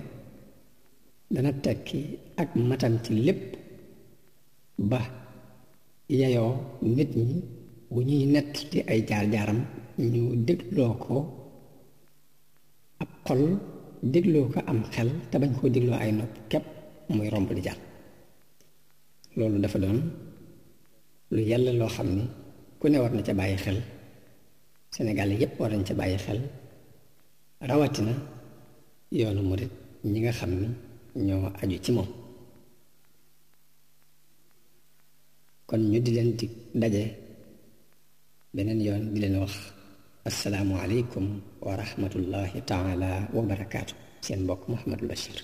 [1.33, 1.99] dana tekki
[2.41, 3.47] ak matam ci lépp
[4.85, 4.99] ba
[6.19, 6.53] yeyoo
[6.95, 7.35] nit ñi
[7.91, 9.59] bu ñuy nettali ay jaar-jaaram
[10.11, 11.15] ñu dégloo ko
[13.01, 13.41] ab xol
[14.13, 16.63] dégloo ko am xel te bañ koo dégloo ay nopp képp
[17.15, 17.81] muy romb di jàll
[19.37, 19.97] loolu dafa doon
[21.33, 22.23] lu yàlla loo xam ni
[22.79, 23.79] ku ne war na ca bàyyi xel
[24.93, 26.39] Sénégal yépp war nañ ca bàyyi xel
[27.69, 28.13] rawatina
[29.19, 29.71] yoonu murit
[30.11, 30.67] ñi nga xam ni
[31.27, 32.07] ñoo aju ci moom
[35.69, 37.03] kon ñu di leen dig daje
[38.55, 39.55] beneen yoon di leen wax
[40.47, 41.27] alaykum
[41.65, 45.37] wa rahmatullahi taala wa barakatuh seen mbokk Mouhamadou Bachir